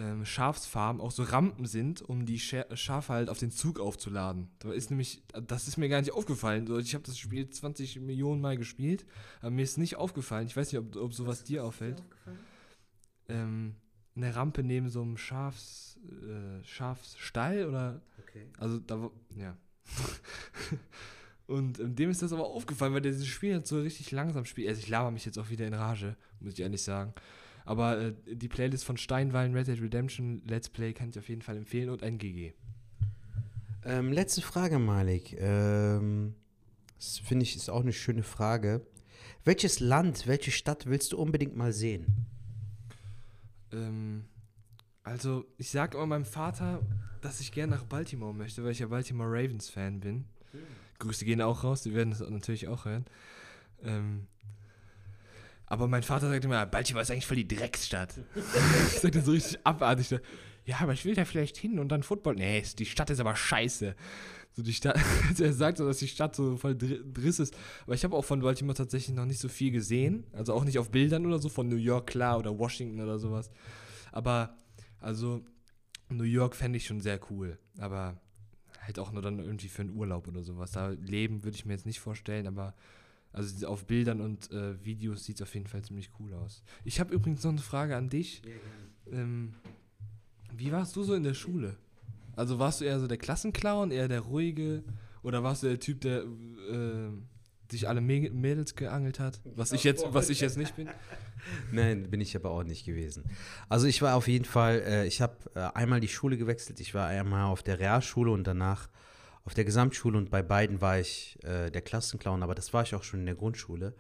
ähm, 0.01 0.25
Schafsfarm 0.25 1.01
auch 1.01 1.11
so 1.11 1.23
Rampen 1.23 1.67
sind, 1.67 2.03
um 2.03 2.25
die 2.25 2.39
Schafe 2.39 3.13
halt 3.13 3.29
auf 3.29 3.39
den 3.39 3.51
Zug 3.51 3.81
aufzuladen. 3.81 4.49
Da 4.59 4.73
ist 4.73 4.91
nämlich, 4.91 5.23
das 5.47 5.69
ist 5.69 5.77
mir 5.77 5.89
gar 5.89 6.01
nicht 6.01 6.13
aufgefallen. 6.13 6.67
Ich 6.81 6.95
habe 6.95 7.05
das 7.05 7.19
Spiel 7.19 7.49
20 7.49 8.01
Millionen 8.01 8.41
Mal 8.41 8.57
gespielt, 8.57 9.05
aber 9.41 9.51
mir 9.51 9.63
ist 9.63 9.79
nicht 9.79 9.97
aufgefallen. 9.97 10.47
Ich 10.47 10.57
weiß 10.57 10.73
nicht, 10.73 10.81
ob, 10.81 10.97
ob 10.97 11.15
sowas 11.15 11.45
dir 11.45 11.65
auffällt. 11.65 12.03
Ähm, 13.29 13.77
eine 14.17 14.35
Rampe 14.35 14.63
neben 14.63 14.89
so 14.89 15.03
einem 15.03 15.17
Schafs, 15.17 15.99
äh, 16.09 16.65
Schafsstall 16.65 17.67
oder. 17.67 18.03
Okay. 18.23 18.47
Also 18.59 18.79
da, 18.79 19.11
ja. 19.37 19.57
Und 21.47 21.81
ähm, 21.81 21.97
dem 21.97 22.11
ist 22.11 22.23
das 22.23 22.33
aber 22.33 22.47
aufgefallen, 22.47 22.95
weil 22.95 23.01
der 23.01 23.13
dieses 23.13 23.27
Spiel 23.27 23.55
halt 23.55 23.67
so 23.67 23.81
richtig 23.81 24.13
langsam 24.13 24.45
spielt. 24.45 24.69
Also 24.69 24.81
ich 24.81 24.89
laber 24.89 25.11
mich 25.11 25.25
jetzt 25.25 25.39
auch 25.39 25.51
wieder 25.51 25.67
in 25.67 25.75
Rage, 25.75 26.17
muss 26.39 26.55
ich 26.55 26.61
ehrlich 26.61 26.83
sagen. 26.83 27.13
Aber 27.65 27.99
äh, 27.99 28.15
die 28.27 28.49
Playlist 28.49 28.85
von 28.85 28.97
Steinwallen 28.97 29.55
Red 29.55 29.67
Dead 29.67 29.81
Redemption 29.81 30.43
Let's 30.47 30.69
Play 30.69 30.93
kann 30.93 31.11
ich 31.11 31.19
auf 31.19 31.29
jeden 31.29 31.43
Fall 31.43 31.57
empfehlen 31.57 31.91
und 31.91 32.03
ein 32.03 32.19
GG. 32.19 32.53
Ähm, 33.85 34.13
letzte 34.13 34.43
Frage, 34.43 34.79
Malik. 34.79 35.37
Ähm, 35.41 36.35
das 36.99 37.19
finde 37.19 37.45
ich 37.45 37.57
ist 37.57 37.71
auch 37.71 37.81
eine 37.81 37.93
schöne 37.93 38.23
Frage. 38.23 38.87
Welches 39.45 39.81
Land, 39.81 40.27
welche 40.27 40.51
Stadt 40.51 40.87
willst 40.87 41.13
du 41.13 41.19
unbedingt 41.19 41.57
mal 41.57 41.73
sehen? 41.73 42.27
Ähm, 43.73 44.25
also, 45.03 45.45
ich 45.57 45.71
sage 45.71 45.97
immer 45.97 46.07
meinem 46.07 46.25
Vater, 46.25 46.81
dass 47.21 47.41
ich 47.41 47.53
gerne 47.53 47.75
nach 47.75 47.85
Baltimore 47.85 48.35
möchte, 48.35 48.65
weil 48.65 48.73
ich 48.73 48.79
ja 48.79 48.87
Baltimore 48.87 49.29
Ravens 49.29 49.71
Fan 49.71 50.01
bin. 50.01 50.17
Mhm. 50.53 50.59
Grüße 50.99 51.25
gehen 51.25 51.43
auch 51.43 51.65
raus, 51.65 51.83
die 51.83 51.95
werden 51.95 52.13
es 52.13 52.21
natürlich 52.21 52.69
auch 52.69 52.85
hören. 52.85 53.07
Ähm, 53.83 54.27
aber 55.67 55.87
mein 55.87 56.03
Vater 56.03 56.29
sagt 56.29 56.45
immer, 56.45 56.67
Baltimore 56.67 57.03
ist 57.03 57.11
eigentlich 57.11 57.27
voll 57.27 57.37
die 57.37 57.49
Drecksstadt. 57.49 58.15
das 58.35 59.03
sagt 59.03 59.15
er 59.15 59.23
so 59.23 59.33
richtig 59.33 59.59
abartig. 59.65 60.11
Ja, 60.65 60.81
aber 60.81 60.93
ich 60.93 61.05
will 61.05 61.15
da 61.15 61.25
vielleicht 61.25 61.57
hin 61.57 61.79
und 61.79 61.89
dann 61.89 62.03
Football. 62.03 62.35
Nee, 62.35 62.63
die 62.79 62.87
Stadt 62.87 63.11
ist 63.11 63.21
aber 63.21 63.37
scheiße. 63.37 63.95
So 64.53 64.63
die 64.63 64.73
Stadt, 64.73 64.99
er 65.39 65.53
sagt 65.53 65.79
so, 65.79 65.87
dass 65.87 65.99
die 65.99 66.09
Stadt 66.09 66.35
so 66.35 66.57
voll 66.57 66.77
Driss 66.77 67.39
ist. 67.39 67.57
Aber 67.85 67.95
ich 67.95 68.05
habe 68.05 68.17
auch 68.17 68.25
von 68.25 68.41
Baltimore 68.41 68.77
tatsächlich 68.77 69.17
noch 69.17 69.27
nicht 69.27 69.41
so 69.41 69.49
viel 69.49 69.71
gesehen. 69.71 70.25
Also 70.33 70.55
auch 70.55 70.65
nicht 70.65 70.79
auf 70.79 70.91
Bildern 70.91 71.27
oder 71.27 71.39
so, 71.39 71.49
von 71.49 71.69
New 71.69 71.77
York 71.77 72.09
klar 72.09 72.39
oder 72.39 72.59
Washington 72.59 73.01
oder 73.01 73.19
sowas. 73.19 73.51
Aber, 74.13 74.57
also, 74.99 75.45
New 76.09 76.25
York 76.25 76.57
fände 76.57 76.79
ich 76.79 76.87
schon 76.87 77.01
sehr 77.01 77.21
cool. 77.31 77.59
Aber 77.79 78.21
halt 78.81 78.99
auch 78.99 79.13
nur 79.13 79.23
dann 79.23 79.39
irgendwie 79.39 79.69
für 79.69 79.83
einen 79.83 79.97
Urlaub 79.97 80.27
oder 80.29 80.43
sowas. 80.43 80.73
Da 80.73 80.89
leben 80.91 81.45
würde 81.45 81.57
ich 81.57 81.65
mir 81.65 81.75
jetzt 81.75 81.87
nicht 81.87 82.01
vorstellen, 82.01 82.47
aber 82.47 82.75
also 83.33 83.67
auf 83.69 83.87
Bildern 83.87 84.21
und 84.21 84.51
äh, 84.51 84.85
Videos 84.85 85.25
sieht 85.25 85.37
es 85.37 85.43
auf 85.43 85.55
jeden 85.55 85.67
Fall 85.67 85.83
ziemlich 85.83 86.11
cool 86.19 86.35
aus. 86.35 86.63
Ich 86.85 86.99
habe 86.99 87.15
übrigens 87.15 87.45
noch 87.45 87.53
eine 87.53 87.61
Frage 87.61 87.97
an 87.97 88.09
dich. 88.09 88.43
Ähm, 89.13 89.55
wie 90.53 90.73
warst 90.73 90.97
du 90.97 91.05
so 91.05 91.15
in 91.15 91.23
der 91.23 91.35
Schule? 91.35 91.77
Also 92.37 92.59
warst 92.59 92.81
du 92.81 92.85
eher 92.85 93.01
so 93.01 93.07
der 93.07 93.19
Klassenclown, 93.19 93.91
eher 93.91 94.09
der 94.09 94.21
ruhige? 94.21 94.83
Oder 95.23 95.43
warst 95.43 95.63
du 95.63 95.69
der 95.69 95.81
Typ, 95.81 96.01
der 96.01 96.23
äh, 96.23 97.11
sich 97.71 97.89
alle 97.89 98.01
Mädels 98.01 98.75
geangelt 98.75 99.21
hat? 99.21 99.41
Was 99.45 99.73
ich 99.73 99.85
jetzt, 99.85 100.05
was 100.11 100.31
ich 100.31 100.41
jetzt 100.41 100.57
nicht 100.57 100.77
bin? 100.77 100.89
Nein, 101.73 102.11
bin 102.11 102.21
ich 102.21 102.35
aber 102.37 102.51
auch 102.51 102.65
nicht 102.65 102.85
gewesen. 102.85 103.25
Also 103.69 103.87
ich 103.87 104.03
war 104.03 104.15
auf 104.15 104.29
jeden 104.29 104.45
Fall, 104.45 104.83
äh, 104.87 105.07
ich 105.07 105.21
habe 105.21 105.37
äh, 105.55 105.61
einmal 105.75 106.01
die 106.01 106.09
Schule 106.09 106.37
gewechselt. 106.37 106.81
Ich 106.81 106.95
war 106.95 107.07
einmal 107.07 107.45
auf 107.45 107.63
der 107.63 107.79
Realschule 107.79 108.31
und 108.31 108.47
danach 108.47 108.89
auf 109.45 109.55
der 109.55 109.65
Gesamtschule 109.65 110.19
und 110.19 110.31
bei 110.31 110.43
beiden 110.43 110.81
war 110.81 110.99
ich 110.99 111.39
äh, 111.45 111.71
der 111.71 111.81
Klassenclown, 111.81 112.43
aber 112.43 112.55
das 112.55 112.73
war 112.73 112.83
ich 112.83 112.95
auch 112.95 113.03
schon 113.03 113.21
in 113.21 113.27
der 113.27 113.35
Grundschule. 113.35 113.95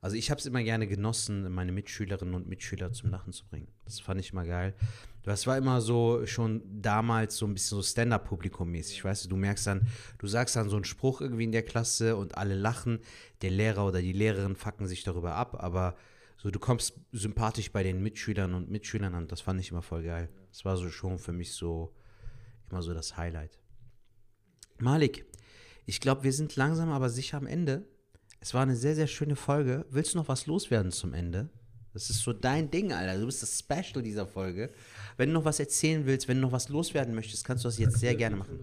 Also 0.00 0.16
ich 0.16 0.30
habe 0.30 0.38
es 0.38 0.44
immer 0.44 0.62
gerne 0.62 0.86
genossen, 0.86 1.50
meine 1.50 1.72
Mitschülerinnen 1.72 2.34
und 2.34 2.46
Mitschüler 2.46 2.92
zum 2.92 3.10
Lachen 3.10 3.32
zu 3.32 3.46
bringen. 3.46 3.68
Das 3.86 4.00
fand 4.00 4.20
ich 4.20 4.32
immer 4.32 4.44
geil. 4.44 4.74
Das 5.24 5.46
war 5.46 5.56
immer 5.56 5.80
so 5.80 6.26
schon 6.26 6.62
damals 6.82 7.36
so 7.36 7.46
ein 7.46 7.54
bisschen 7.54 7.76
so 7.76 7.82
Stand-up-Publikum-mäßig. 7.82 9.04
Weißt 9.04 9.24
du, 9.24 9.28
du 9.30 9.36
merkst 9.36 9.66
dann, 9.66 9.88
du 10.18 10.26
sagst 10.26 10.56
dann 10.56 10.68
so 10.68 10.76
einen 10.76 10.84
Spruch 10.84 11.22
irgendwie 11.22 11.44
in 11.44 11.52
der 11.52 11.62
Klasse 11.62 12.16
und 12.16 12.36
alle 12.36 12.54
lachen. 12.54 13.00
Der 13.40 13.50
Lehrer 13.50 13.86
oder 13.86 14.02
die 14.02 14.12
Lehrerin 14.12 14.54
fucken 14.54 14.86
sich 14.86 15.02
darüber 15.02 15.34
ab, 15.34 15.56
aber 15.58 15.96
so 16.36 16.50
du 16.50 16.58
kommst 16.58 17.00
sympathisch 17.12 17.72
bei 17.72 17.82
den 17.82 18.02
Mitschülern 18.02 18.52
und 18.52 18.70
Mitschülern 18.70 19.14
an. 19.14 19.26
Das 19.28 19.40
fand 19.40 19.60
ich 19.60 19.70
immer 19.70 19.82
voll 19.82 20.02
geil. 20.02 20.28
Das 20.50 20.66
war 20.66 20.76
so 20.76 20.90
schon 20.90 21.18
für 21.18 21.32
mich 21.32 21.52
so 21.52 21.94
immer 22.70 22.82
so 22.82 22.92
das 22.92 23.16
Highlight. 23.16 23.58
Malik, 24.78 25.24
ich 25.86 26.00
glaube, 26.00 26.24
wir 26.24 26.32
sind 26.32 26.56
langsam 26.56 26.90
aber 26.90 27.08
sicher 27.08 27.38
am 27.38 27.46
Ende. 27.46 27.88
Es 28.40 28.52
war 28.52 28.62
eine 28.62 28.76
sehr, 28.76 28.94
sehr 28.94 29.06
schöne 29.06 29.36
Folge. 29.36 29.86
Willst 29.88 30.12
du 30.12 30.18
noch 30.18 30.28
was 30.28 30.46
loswerden 30.46 30.92
zum 30.92 31.14
Ende? 31.14 31.48
Das 31.94 32.10
ist 32.10 32.18
so 32.18 32.32
dein 32.32 32.70
Ding, 32.70 32.92
Alter. 32.92 33.18
Du 33.18 33.26
bist 33.26 33.42
das 33.42 33.58
Special 33.58 34.02
dieser 34.02 34.26
Folge. 34.26 34.72
Wenn 35.16 35.28
du 35.28 35.34
noch 35.34 35.44
was 35.44 35.60
erzählen 35.60 36.06
willst, 36.06 36.28
wenn 36.28 36.38
du 36.38 36.42
noch 36.42 36.52
was 36.52 36.68
loswerden 36.68 37.14
möchtest, 37.14 37.44
kannst 37.44 37.64
du 37.64 37.68
das 37.68 37.78
jetzt 37.78 37.98
sehr 37.98 38.14
gerne 38.14 38.36
machen. 38.36 38.58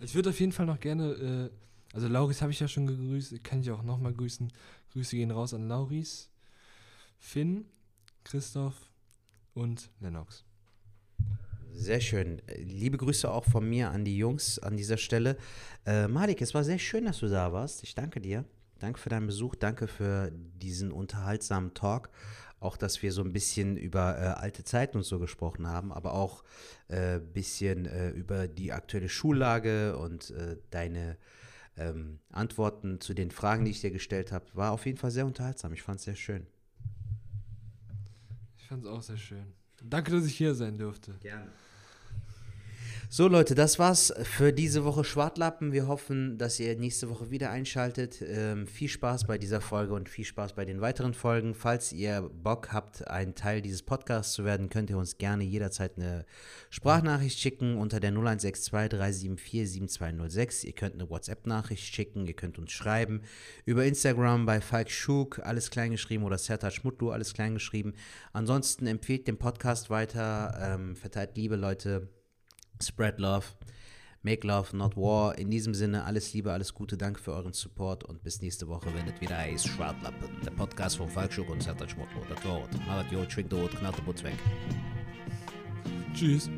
Ich 0.00 0.14
würde 0.14 0.30
auf 0.30 0.40
jeden 0.40 0.52
Fall 0.52 0.66
noch 0.66 0.80
gerne, 0.80 1.50
äh, 1.52 1.94
also 1.94 2.08
Lauris 2.08 2.42
habe 2.42 2.52
ich 2.52 2.60
ja 2.60 2.68
schon 2.68 2.86
gegrüßt, 2.86 3.42
kann 3.42 3.60
ich 3.60 3.70
auch 3.70 3.82
nochmal 3.82 4.12
grüßen. 4.12 4.52
Grüße 4.92 5.16
gehen 5.16 5.30
raus 5.30 5.54
an 5.54 5.66
Lauris, 5.66 6.28
Finn, 7.18 7.64
Christoph 8.22 8.90
und 9.54 9.90
Lennox. 10.00 10.44
Sehr 11.72 12.00
schön. 12.00 12.40
Liebe 12.56 12.96
Grüße 12.96 13.28
auch 13.30 13.44
von 13.44 13.68
mir 13.68 13.90
an 13.90 14.04
die 14.04 14.16
Jungs 14.16 14.58
an 14.60 14.76
dieser 14.76 14.96
Stelle. 14.96 15.36
Äh, 15.84 16.06
Malik, 16.06 16.40
es 16.40 16.54
war 16.54 16.62
sehr 16.62 16.78
schön, 16.78 17.04
dass 17.04 17.18
du 17.18 17.28
da 17.28 17.52
warst. 17.52 17.82
Ich 17.82 17.94
danke 17.94 18.20
dir. 18.20 18.44
Danke 18.78 19.00
für 19.00 19.08
deinen 19.08 19.26
Besuch. 19.26 19.54
Danke 19.56 19.88
für 19.88 20.30
diesen 20.32 20.92
unterhaltsamen 20.92 21.74
Talk. 21.74 22.10
Auch, 22.64 22.78
dass 22.78 23.02
wir 23.02 23.12
so 23.12 23.22
ein 23.22 23.32
bisschen 23.32 23.76
über 23.76 24.18
äh, 24.18 24.40
alte 24.40 24.64
Zeiten 24.64 24.96
und 24.96 25.02
so 25.02 25.18
gesprochen 25.18 25.66
haben, 25.66 25.92
aber 25.92 26.14
auch 26.14 26.44
ein 26.88 26.96
äh, 26.96 27.20
bisschen 27.20 27.84
äh, 27.84 28.08
über 28.08 28.48
die 28.48 28.72
aktuelle 28.72 29.10
Schullage 29.10 29.98
und 29.98 30.30
äh, 30.30 30.56
deine 30.70 31.18
ähm, 31.76 32.20
Antworten 32.30 33.00
zu 33.00 33.12
den 33.12 33.30
Fragen, 33.30 33.66
die 33.66 33.70
ich 33.70 33.82
dir 33.82 33.90
gestellt 33.90 34.32
habe. 34.32 34.46
War 34.54 34.72
auf 34.72 34.86
jeden 34.86 34.96
Fall 34.96 35.10
sehr 35.10 35.26
unterhaltsam. 35.26 35.74
Ich 35.74 35.82
fand 35.82 35.98
es 35.98 36.04
sehr 36.04 36.16
schön. 36.16 36.46
Ich 38.56 38.66
fand 38.66 38.82
es 38.82 38.88
auch 38.88 39.02
sehr 39.02 39.18
schön. 39.18 39.52
Danke, 39.82 40.12
dass 40.12 40.24
ich 40.24 40.34
hier 40.34 40.54
sein 40.54 40.78
durfte. 40.78 41.12
Gerne. 41.20 41.50
So 43.16 43.28
Leute, 43.28 43.54
das 43.54 43.78
war's 43.78 44.12
für 44.24 44.52
diese 44.52 44.84
Woche 44.84 45.04
Schwartlappen. 45.04 45.70
Wir 45.70 45.86
hoffen, 45.86 46.36
dass 46.36 46.58
ihr 46.58 46.76
nächste 46.76 47.08
Woche 47.08 47.30
wieder 47.30 47.52
einschaltet. 47.52 48.20
Ähm, 48.26 48.66
viel 48.66 48.88
Spaß 48.88 49.28
bei 49.28 49.38
dieser 49.38 49.60
Folge 49.60 49.94
und 49.94 50.08
viel 50.08 50.24
Spaß 50.24 50.54
bei 50.54 50.64
den 50.64 50.80
weiteren 50.80 51.14
Folgen. 51.14 51.54
Falls 51.54 51.92
ihr 51.92 52.22
Bock 52.22 52.72
habt, 52.72 53.06
ein 53.06 53.36
Teil 53.36 53.62
dieses 53.62 53.84
Podcasts 53.84 54.32
zu 54.32 54.44
werden, 54.44 54.68
könnt 54.68 54.90
ihr 54.90 54.98
uns 54.98 55.16
gerne 55.16 55.44
jederzeit 55.44 55.92
eine 55.96 56.26
Sprachnachricht 56.70 57.38
schicken 57.38 57.76
unter 57.76 58.00
der 58.00 58.10
0162 58.10 58.72
374 58.72 59.70
7206. 59.70 60.64
Ihr 60.64 60.72
könnt 60.72 60.94
eine 60.94 61.08
WhatsApp-Nachricht 61.08 61.94
schicken, 61.94 62.26
ihr 62.26 62.34
könnt 62.34 62.58
uns 62.58 62.72
schreiben 62.72 63.22
über 63.64 63.84
Instagram 63.84 64.44
bei 64.44 64.60
Falk 64.60 64.90
Schug, 64.90 65.38
alles 65.38 65.70
kleingeschrieben 65.70 66.26
oder 66.26 66.38
Serta 66.38 66.72
Schmutlu, 66.72 67.12
alles 67.12 67.32
kleingeschrieben. 67.32 67.94
Ansonsten 68.32 68.88
empfehlt 68.88 69.28
den 69.28 69.38
Podcast 69.38 69.88
weiter, 69.88 70.58
ähm, 70.60 70.96
verteilt 70.96 71.36
Liebe, 71.36 71.54
Leute. 71.54 72.08
Spread 72.82 73.18
Love. 73.18 73.46
Make 74.22 74.46
Love, 74.46 74.74
not 74.74 74.96
War. 74.96 75.36
In 75.36 75.50
diesem 75.50 75.74
Sinne, 75.74 76.04
alles 76.04 76.32
Liebe, 76.32 76.50
alles 76.50 76.72
Gute, 76.72 76.96
danke 76.96 77.20
für 77.20 77.32
euren 77.32 77.52
Support 77.52 78.04
und 78.04 78.22
bis 78.22 78.40
nächste 78.40 78.66
Woche, 78.68 78.86
wenn 78.94 79.06
es 79.06 79.20
wieder 79.20 79.36
heißt 79.36 79.68
Schwartlappen. 79.68 80.28
Der 80.44 80.50
Podcast 80.50 80.96
von 80.96 81.08
Falkschuk 81.08 81.50
und 81.50 81.62
Sertac 81.62 81.90
Schmutlo. 81.90 82.22
Das 82.28 82.42
Wort. 82.44 82.70
Macht 82.86 83.12
jo, 83.12 83.24
der 83.94 84.02
Butz 84.02 84.22
weg. 84.22 84.38
Tschüss. 86.14 86.48